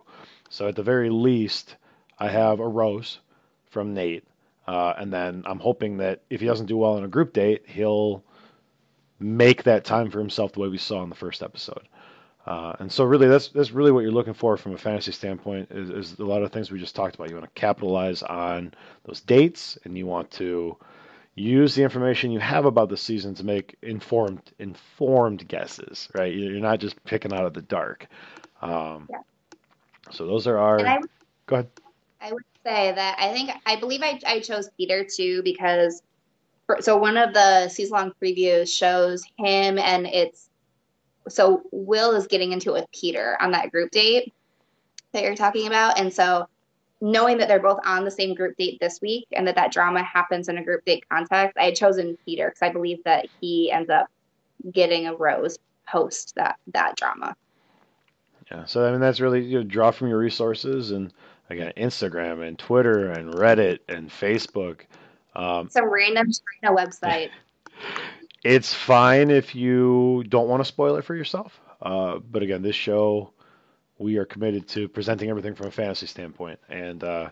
So 0.49 0.67
at 0.67 0.75
the 0.75 0.83
very 0.83 1.09
least, 1.09 1.75
I 2.19 2.29
have 2.29 2.59
a 2.59 2.67
rose 2.67 3.19
from 3.71 3.93
Nate, 3.93 4.25
uh, 4.67 4.93
and 4.97 5.11
then 5.11 5.43
I'm 5.47 5.59
hoping 5.59 5.97
that 5.97 6.21
if 6.29 6.41
he 6.41 6.45
doesn't 6.45 6.67
do 6.67 6.77
well 6.77 6.97
in 6.97 7.03
a 7.03 7.07
group 7.07 7.33
date, 7.33 7.63
he'll 7.67 8.23
make 9.19 9.63
that 9.63 9.85
time 9.85 10.11
for 10.11 10.19
himself 10.19 10.53
the 10.53 10.59
way 10.59 10.67
we 10.67 10.77
saw 10.77 11.01
in 11.03 11.09
the 11.09 11.15
first 11.15 11.41
episode. 11.41 11.87
Uh, 12.45 12.73
and 12.79 12.91
so, 12.91 13.03
really, 13.03 13.27
that's 13.27 13.49
that's 13.49 13.71
really 13.71 13.91
what 13.91 14.01
you're 14.01 14.11
looking 14.11 14.33
for 14.33 14.57
from 14.57 14.73
a 14.73 14.77
fantasy 14.77 15.11
standpoint. 15.11 15.69
Is, 15.71 15.89
is 15.89 16.19
a 16.19 16.25
lot 16.25 16.41
of 16.41 16.51
things 16.51 16.71
we 16.71 16.79
just 16.79 16.95
talked 16.95 17.15
about. 17.15 17.29
You 17.29 17.35
want 17.35 17.53
to 17.53 17.59
capitalize 17.59 18.23
on 18.23 18.73
those 19.05 19.21
dates, 19.21 19.77
and 19.83 19.97
you 19.97 20.07
want 20.07 20.31
to 20.31 20.75
use 21.35 21.75
the 21.75 21.83
information 21.83 22.31
you 22.31 22.39
have 22.39 22.65
about 22.65 22.89
the 22.89 22.97
season 22.97 23.35
to 23.35 23.45
make 23.45 23.75
informed 23.83 24.41
informed 24.57 25.47
guesses. 25.47 26.09
Right? 26.15 26.33
You're 26.33 26.59
not 26.59 26.79
just 26.79 27.03
picking 27.03 27.31
out 27.31 27.45
of 27.45 27.53
the 27.53 27.61
dark. 27.61 28.07
Um, 28.61 29.07
Yeah. 29.09 29.17
So 30.09 30.25
those 30.25 30.47
are 30.47 30.57
our. 30.57 30.85
I 30.85 30.99
Go 31.45 31.55
ahead. 31.57 31.69
I 32.21 32.31
would 32.31 32.43
say 32.63 32.91
that 32.93 33.17
I 33.19 33.33
think 33.33 33.51
I 33.65 33.75
believe 33.75 34.01
I, 34.01 34.19
I 34.25 34.39
chose 34.39 34.69
Peter 34.77 35.03
too 35.03 35.41
because 35.43 36.01
for, 36.65 36.81
so 36.81 36.97
one 36.97 37.17
of 37.17 37.33
the 37.33 37.67
season 37.69 37.97
long 37.97 38.13
previews 38.21 38.75
shows 38.75 39.23
him 39.37 39.77
and 39.77 40.05
it's 40.07 40.49
so 41.31 41.63
Will 41.71 42.11
is 42.13 42.27
getting 42.27 42.51
into 42.51 42.71
it 42.71 42.81
with 42.81 42.91
Peter 42.91 43.37
on 43.39 43.51
that 43.51 43.71
group 43.71 43.91
date 43.91 44.33
that 45.13 45.23
you're 45.23 45.35
talking 45.35 45.67
about 45.67 45.99
and 45.99 46.13
so 46.13 46.47
knowing 47.01 47.37
that 47.37 47.47
they're 47.47 47.59
both 47.59 47.79
on 47.85 48.05
the 48.05 48.11
same 48.11 48.35
group 48.35 48.55
date 48.57 48.79
this 48.79 49.01
week 49.01 49.27
and 49.33 49.47
that 49.47 49.55
that 49.55 49.71
drama 49.71 50.03
happens 50.03 50.49
in 50.49 50.57
a 50.57 50.63
group 50.63 50.85
date 50.85 51.03
context 51.09 51.57
I 51.57 51.65
had 51.65 51.75
chosen 51.75 52.17
Peter 52.25 52.49
because 52.49 52.61
I 52.61 52.71
believe 52.71 53.03
that 53.05 53.27
he 53.39 53.71
ends 53.71 53.89
up 53.89 54.07
getting 54.71 55.07
a 55.07 55.15
rose 55.15 55.57
post 55.87 56.35
that 56.35 56.57
that 56.73 56.95
drama 56.95 57.35
Yeah. 58.51 58.65
So 58.65 58.85
I 58.85 58.91
mean, 58.91 59.01
that's 59.01 59.19
really 59.19 59.41
you 59.41 59.59
know, 59.59 59.63
draw 59.63 59.91
from 59.91 60.09
your 60.09 60.17
resources, 60.17 60.91
and 60.91 61.13
again, 61.49 61.71
Instagram 61.77 62.47
and 62.47 62.57
Twitter 62.57 63.11
and 63.11 63.33
Reddit 63.33 63.79
and 63.87 64.09
Facebook. 64.09 64.81
Um, 65.35 65.69
some 65.69 65.89
random 65.89 66.27
China 66.61 66.75
website 66.75 67.29
it's 68.43 68.73
fine 68.73 69.29
if 69.29 69.55
you 69.55 70.23
don't 70.27 70.47
want 70.47 70.61
to 70.61 70.65
spoil 70.65 70.95
it 70.95 71.05
for 71.05 71.15
yourself. 71.15 71.59
Uh, 71.81 72.19
but 72.19 72.43
again, 72.43 72.61
this 72.61 72.75
show, 72.75 73.33
we 73.97 74.17
are 74.17 74.25
committed 74.25 74.67
to 74.69 74.87
presenting 74.87 75.29
everything 75.29 75.55
from 75.55 75.67
a 75.67 75.71
fantasy 75.71 76.07
standpoint, 76.07 76.59
and 76.69 77.03
uh, 77.03 77.29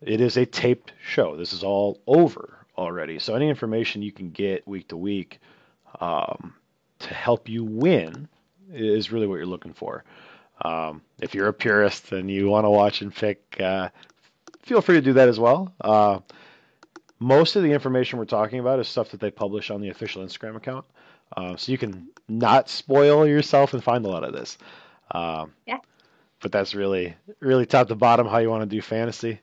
it 0.00 0.20
is 0.20 0.36
a 0.36 0.46
taped 0.46 0.92
show. 1.02 1.36
This 1.36 1.52
is 1.52 1.62
all 1.62 2.00
over 2.06 2.58
already. 2.76 3.18
So 3.18 3.34
any 3.34 3.48
information 3.48 4.02
you 4.02 4.12
can 4.12 4.30
get 4.30 4.66
week 4.68 4.88
to 4.88 4.96
week 4.96 5.40
um, 6.00 6.54
to 7.00 7.14
help 7.14 7.48
you 7.48 7.64
win 7.64 8.28
is 8.72 9.10
really 9.10 9.26
what 9.26 9.36
you're 9.36 9.46
looking 9.46 9.72
for. 9.72 10.04
Um, 10.62 11.02
if 11.20 11.34
you're 11.34 11.48
a 11.48 11.52
purist 11.52 12.12
and 12.12 12.30
you 12.30 12.48
want 12.48 12.64
to 12.64 12.70
watch 12.70 13.00
and 13.00 13.14
pick, 13.14 13.56
uh, 13.60 13.88
feel 14.62 14.80
free 14.80 14.96
to 14.96 15.02
do 15.02 15.14
that 15.14 15.28
as 15.28 15.38
well. 15.38 15.72
Uh, 17.20 17.24
most 17.24 17.56
of 17.56 17.62
the 17.62 17.72
information 17.72 18.18
we're 18.18 18.24
talking 18.24 18.60
about 18.60 18.78
is 18.78 18.88
stuff 18.88 19.10
that 19.10 19.20
they 19.20 19.30
publish 19.30 19.70
on 19.70 19.80
the 19.80 19.88
official 19.90 20.24
Instagram 20.24 20.56
account. 20.56 20.84
Uh, 21.36 21.56
so 21.56 21.70
you 21.72 21.78
can 21.78 22.08
not 22.28 22.68
spoil 22.68 23.26
yourself 23.26 23.74
and 23.74 23.84
find 23.84 24.04
a 24.04 24.08
lot 24.08 24.24
of 24.24 24.32
this. 24.32 24.58
Um, 25.10 25.52
Yeah. 25.66 25.78
But 26.40 26.52
that's 26.52 26.74
really, 26.74 27.16
really 27.40 27.66
top 27.66 27.88
to 27.88 27.96
bottom 27.96 28.26
how 28.28 28.38
you 28.38 28.48
want 28.48 28.62
to 28.62 28.76
do 28.76 28.80
fantasy. 28.80 29.40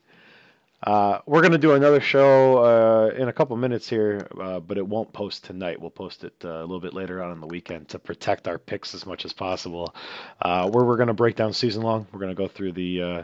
Uh, 0.83 1.19
we're 1.25 1.41
going 1.41 1.51
to 1.51 1.57
do 1.57 1.73
another 1.73 1.99
show 1.99 2.59
uh, 2.59 3.07
in 3.15 3.27
a 3.27 3.33
couple 3.33 3.57
minutes 3.57 3.89
here, 3.89 4.27
uh, 4.39 4.59
but 4.59 4.77
it 4.77 4.87
won't 4.87 5.11
post 5.11 5.43
tonight. 5.43 5.81
We'll 5.81 5.89
post 5.89 6.23
it 6.23 6.33
uh, 6.45 6.49
a 6.49 6.61
little 6.61 6.79
bit 6.79 6.93
later 6.93 7.23
on 7.23 7.31
in 7.31 7.39
the 7.39 7.47
weekend 7.47 7.89
to 7.89 7.99
protect 7.99 8.47
our 8.47 8.57
picks 8.57 8.93
as 8.93 9.05
much 9.05 9.25
as 9.25 9.33
possible. 9.33 9.95
Uh, 10.41 10.69
where 10.69 10.85
we're 10.85 10.97
going 10.97 11.07
to 11.07 11.13
break 11.13 11.35
down 11.35 11.53
season 11.53 11.81
long. 11.81 12.07
We're 12.11 12.19
going 12.19 12.29
to 12.29 12.35
go 12.35 12.47
through 12.47 12.73
the 12.73 13.01
uh, 13.01 13.23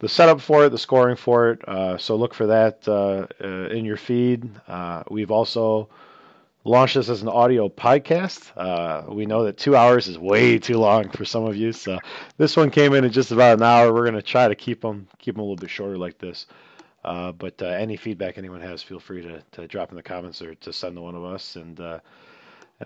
the 0.00 0.08
setup 0.08 0.40
for 0.40 0.64
it, 0.64 0.70
the 0.70 0.78
scoring 0.78 1.16
for 1.16 1.52
it. 1.52 1.68
Uh, 1.68 1.96
so 1.96 2.16
look 2.16 2.34
for 2.34 2.46
that 2.46 2.86
uh, 2.88 3.26
uh, 3.42 3.68
in 3.68 3.84
your 3.84 3.96
feed. 3.96 4.50
Uh, 4.66 5.02
we've 5.10 5.30
also 5.30 5.88
launched 6.64 6.94
this 6.94 7.08
as 7.08 7.22
an 7.22 7.28
audio 7.28 7.68
podcast. 7.68 8.50
Uh, 8.56 9.04
we 9.12 9.26
know 9.26 9.44
that 9.44 9.56
two 9.56 9.76
hours 9.76 10.08
is 10.08 10.18
way 10.18 10.58
too 10.58 10.78
long 10.78 11.08
for 11.10 11.24
some 11.24 11.44
of 11.44 11.54
you, 11.54 11.72
so 11.72 11.98
this 12.38 12.56
one 12.56 12.70
came 12.70 12.94
in 12.94 13.04
at 13.04 13.12
just 13.12 13.30
about 13.30 13.58
an 13.58 13.62
hour. 13.62 13.92
We're 13.92 14.10
to 14.10 14.22
try 14.22 14.48
to 14.48 14.54
keep 14.54 14.80
them 14.80 15.06
keep 15.18 15.34
them 15.34 15.40
a 15.40 15.44
little 15.44 15.56
bit 15.56 15.70
shorter 15.70 15.96
like 15.96 16.18
this. 16.18 16.46
But 17.02 17.62
any 17.62 17.96
feedback 17.96 18.38
anyone 18.38 18.60
has, 18.60 18.82
feel 18.82 19.00
free 19.00 19.22
to, 19.22 19.42
to 19.52 19.66
drop 19.68 19.90
in 19.90 19.96
the 19.96 20.02
comments 20.02 20.42
or 20.42 20.54
to 20.54 20.72
send 20.72 20.96
to 20.96 21.02
one 21.02 21.14
of 21.14 21.24
us. 21.24 21.56
And 21.56 21.78
yeah, 21.78 22.00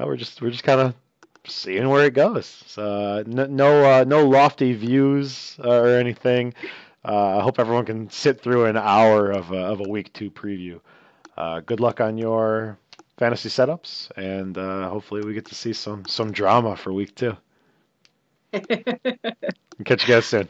we're 0.01 0.17
just 0.17 0.43
we're 0.43 0.51
just 0.51 0.65
kind 0.65 0.81
of 0.81 0.95
seeing 1.47 1.89
where 1.89 2.07
it 2.07 2.15
goes. 2.15 2.47
So, 2.67 2.83
uh, 2.83 3.25
no 3.27 3.47
no, 3.47 3.85
uh, 3.85 4.05
no 4.05 4.27
lofty 4.27 4.73
views 4.73 5.57
or 5.63 5.89
anything. 5.89 6.55
Uh, 7.05 7.39
I 7.39 7.43
hope 7.43 7.59
everyone 7.59 7.85
can 7.85 8.11
sit 8.11 8.41
through 8.41 8.67
an 8.67 8.77
hour 8.77 9.31
of 9.31 9.53
a, 9.53 9.59
of 9.59 9.81
a 9.81 9.89
week 9.89 10.13
two 10.13 10.31
preview. 10.31 10.81
Uh, 11.37 11.61
good 11.61 11.81
luck 11.81 12.01
on 12.01 12.17
your 12.19 12.79
fantasy 13.19 13.49
setups, 13.49 14.11
and 14.17 14.57
uh, 14.57 14.89
hopefully 14.89 15.23
we 15.23 15.35
get 15.35 15.47
to 15.47 15.55
see 15.55 15.73
some 15.73 16.05
some 16.07 16.33
drama 16.33 16.77
for 16.77 16.93
week 16.93 17.15
two. 17.15 17.37
Catch 18.53 20.09
you 20.09 20.15
guys 20.15 20.27
soon. 20.27 20.49